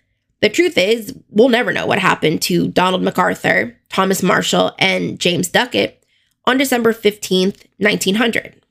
The 0.43 0.49
truth 0.49 0.77
is, 0.77 1.15
we'll 1.29 1.47
never 1.47 1.71
know 1.71 1.85
what 1.85 1.99
happened 1.99 2.41
to 2.41 2.67
Donald 2.67 3.01
MacArthur, 3.01 3.77
Thomas 3.87 4.21
Marshall, 4.21 4.73
and 4.77 5.17
James 5.17 5.47
Ducat 5.47 6.03
on 6.43 6.57
December 6.57 6.91
15th, 6.91 7.63
1900. 7.77 8.61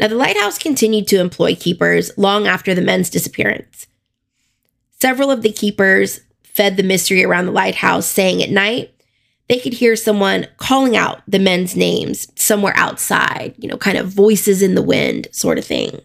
Now, 0.00 0.08
the 0.08 0.14
lighthouse 0.14 0.58
continued 0.58 1.08
to 1.08 1.20
employ 1.20 1.54
keepers 1.54 2.16
long 2.16 2.46
after 2.46 2.74
the 2.74 2.80
men's 2.80 3.10
disappearance. 3.10 3.86
Several 4.98 5.30
of 5.30 5.42
the 5.42 5.52
keepers 5.52 6.20
fed 6.42 6.78
the 6.78 6.82
mystery 6.82 7.22
around 7.22 7.44
the 7.44 7.52
lighthouse, 7.52 8.06
saying 8.06 8.42
at 8.42 8.48
night 8.48 8.94
they 9.50 9.58
could 9.58 9.74
hear 9.74 9.94
someone 9.94 10.46
calling 10.56 10.96
out 10.96 11.20
the 11.28 11.38
men's 11.38 11.76
names 11.76 12.28
somewhere 12.34 12.72
outside, 12.76 13.54
you 13.58 13.68
know, 13.68 13.76
kind 13.76 13.98
of 13.98 14.08
voices 14.08 14.62
in 14.62 14.74
the 14.74 14.80
wind 14.80 15.28
sort 15.32 15.58
of 15.58 15.66
thing. 15.66 16.00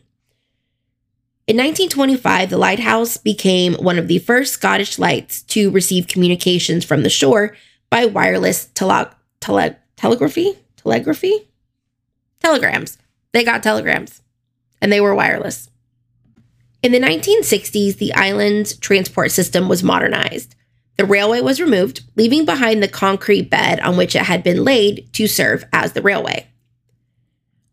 In 1.47 1.55
1925, 1.55 2.49
the 2.49 2.57
lighthouse 2.57 3.15
became 3.15 3.75
one 3.75 3.97
of 3.97 4.09
the 4.09 4.19
first 4.19 4.51
Scottish 4.51 4.99
lights 4.99 5.43
to 5.43 5.71
receive 5.71 6.09
communications 6.09 6.83
from 6.83 7.03
the 7.03 7.09
shore 7.09 7.55
by 7.89 8.05
wireless 8.05 8.65
tele- 8.73 9.15
tele- 9.39 9.77
telegraphy, 9.95 10.59
telegraphy, 10.75 11.47
telegrams. 12.41 12.97
They 13.31 13.45
got 13.45 13.63
telegrams, 13.63 14.21
and 14.81 14.91
they 14.91 14.99
were 14.99 15.15
wireless. 15.15 15.69
In 16.83 16.91
the 16.91 16.99
1960s, 16.99 17.95
the 17.95 18.13
island's 18.13 18.75
transport 18.75 19.31
system 19.31 19.69
was 19.69 19.83
modernized. 19.83 20.53
The 20.97 21.05
railway 21.05 21.39
was 21.39 21.61
removed, 21.61 22.01
leaving 22.17 22.43
behind 22.43 22.83
the 22.83 22.89
concrete 22.89 23.49
bed 23.49 23.79
on 23.79 23.95
which 23.95 24.17
it 24.17 24.23
had 24.23 24.43
been 24.43 24.65
laid 24.65 25.07
to 25.13 25.27
serve 25.27 25.63
as 25.71 25.93
the 25.93 26.01
railway. 26.01 26.47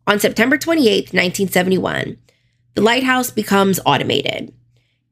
On 0.06 0.20
September 0.20 0.58
28, 0.58 1.12
1971, 1.12 2.18
the 2.74 2.82
lighthouse 2.82 3.30
becomes 3.30 3.80
automated. 3.86 4.52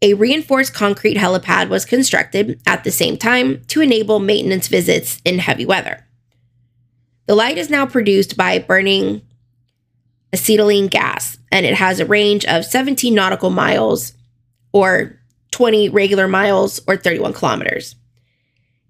A 0.02 0.14
reinforced 0.14 0.74
concrete 0.74 1.16
helipad 1.16 1.68
was 1.68 1.84
constructed 1.84 2.60
at 2.66 2.82
the 2.82 2.90
same 2.90 3.16
time 3.16 3.62
to 3.68 3.80
enable 3.80 4.18
maintenance 4.18 4.66
visits 4.66 5.20
in 5.24 5.38
heavy 5.38 5.64
weather. 5.64 6.06
The 7.26 7.36
light 7.36 7.56
is 7.56 7.70
now 7.70 7.86
produced 7.86 8.36
by 8.36 8.58
burning 8.58 9.22
acetylene 10.32 10.88
gas, 10.88 11.38
and 11.52 11.64
it 11.64 11.74
has 11.74 12.00
a 12.00 12.06
range 12.06 12.44
of 12.46 12.64
17 12.64 13.14
nautical 13.14 13.50
miles 13.50 14.14
or 14.72 15.20
20 15.52 15.90
regular 15.90 16.26
miles 16.26 16.80
or 16.88 16.96
31 16.96 17.32
kilometers. 17.32 17.94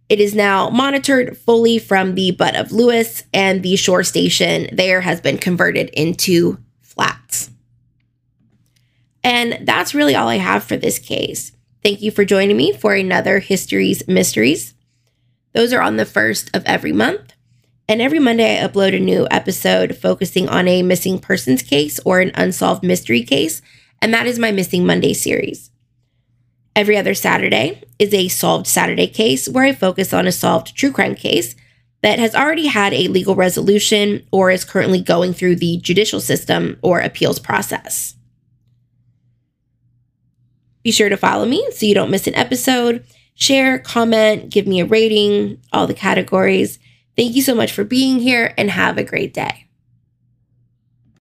It 0.09 0.21
is 0.21 0.35
now 0.35 0.71
monitored 0.71 1.37
fully 1.37 1.79
from 1.79 2.15
the 2.15 2.31
butt 2.33 2.57
of 2.57 2.73
Lewis, 2.73 3.25
and 3.35 3.63
the 3.63 3.77
shore 3.77 4.03
station 4.03 4.69
there 4.73 5.03
has 5.03 5.21
been 5.21 5.39
converted 5.39 5.91
into. 5.91 6.59
And 9.25 9.67
that's 9.67 9.95
really 9.95 10.15
all 10.15 10.29
I 10.29 10.39
have 10.39 10.65
for 10.65 10.77
this 10.77 10.99
case. 10.99 11.53
Thank 11.83 12.03
you 12.03 12.11
for 12.11 12.25
joining 12.25 12.57
me 12.57 12.73
for 12.73 12.95
another 12.95 13.39
History's 13.39 14.07
Mysteries. 14.07 14.75
Those 15.53 15.73
are 15.73 15.83
on 15.83 15.97
the 15.97 16.07
first 16.07 16.55
of 16.55 16.63
every 16.65 16.93
month. 16.93 17.35
And 17.89 18.01
every 18.01 18.21
Monday, 18.21 18.59
I 18.59 18.67
upload 18.67 18.97
a 18.97 19.01
new 19.01 19.27
episode 19.31 19.97
focusing 19.97 20.49
on 20.49 20.69
a 20.69 20.83
missing 20.83 21.19
persons 21.19 21.63
case 21.63 22.01
or 22.05 22.21
an 22.21 22.31
unsolved 22.35 22.83
mystery 22.83 23.23
case. 23.23 23.61
And 24.01 24.15
that 24.15 24.27
is 24.27 24.39
my 24.39 24.51
Missing 24.51 24.87
Monday 24.87 25.13
series. 25.13 25.71
Every 26.75 26.97
other 26.97 27.15
Saturday 27.15 27.83
is 27.99 28.15
a 28.15 28.29
Solved 28.29 28.67
Saturday 28.67 29.07
case 29.07 29.49
where 29.49 29.65
I 29.65 29.73
focus 29.73 30.13
on 30.13 30.27
a 30.27 30.33
solved 30.33 30.75
true 30.75 30.91
crime 30.91 31.15
case 31.15 31.55
that 32.03 32.19
has 32.19 32.35
already 32.35 32.67
had 32.67 32.95
a 32.95 33.09
legal 33.09 33.35
resolution 33.35 34.27
or 34.33 34.51
is 34.51 34.65
currently 34.65 35.03
going 35.03 35.35
through 35.35 35.57
the 35.57 35.79
judicial 35.79 36.21
system 36.21 36.79
or 36.83 37.01
appeals 37.01 37.39
process. 37.39 38.15
Be 40.83 40.91
sure 40.91 41.09
to 41.09 41.17
follow 41.17 41.47
me 41.47 41.67
so 41.73 41.87
you 41.87 41.95
don't 41.95 42.11
miss 42.11 42.27
an 42.27 42.35
episode. 42.35 43.05
Share, 43.35 43.79
comment, 43.79 44.51
give 44.51 44.67
me 44.67 44.81
a 44.81 44.87
rating, 44.87 45.61
all 45.73 45.87
the 45.87 45.95
categories. 45.95 46.79
Thank 47.17 47.35
you 47.35 47.43
so 47.43 47.55
much 47.55 47.73
for 47.73 47.85
being 47.85 48.21
here 48.21 48.55
and 48.57 48.71
have 48.71 48.99
a 48.99 49.05
great 49.05 49.35
day. 49.35 49.67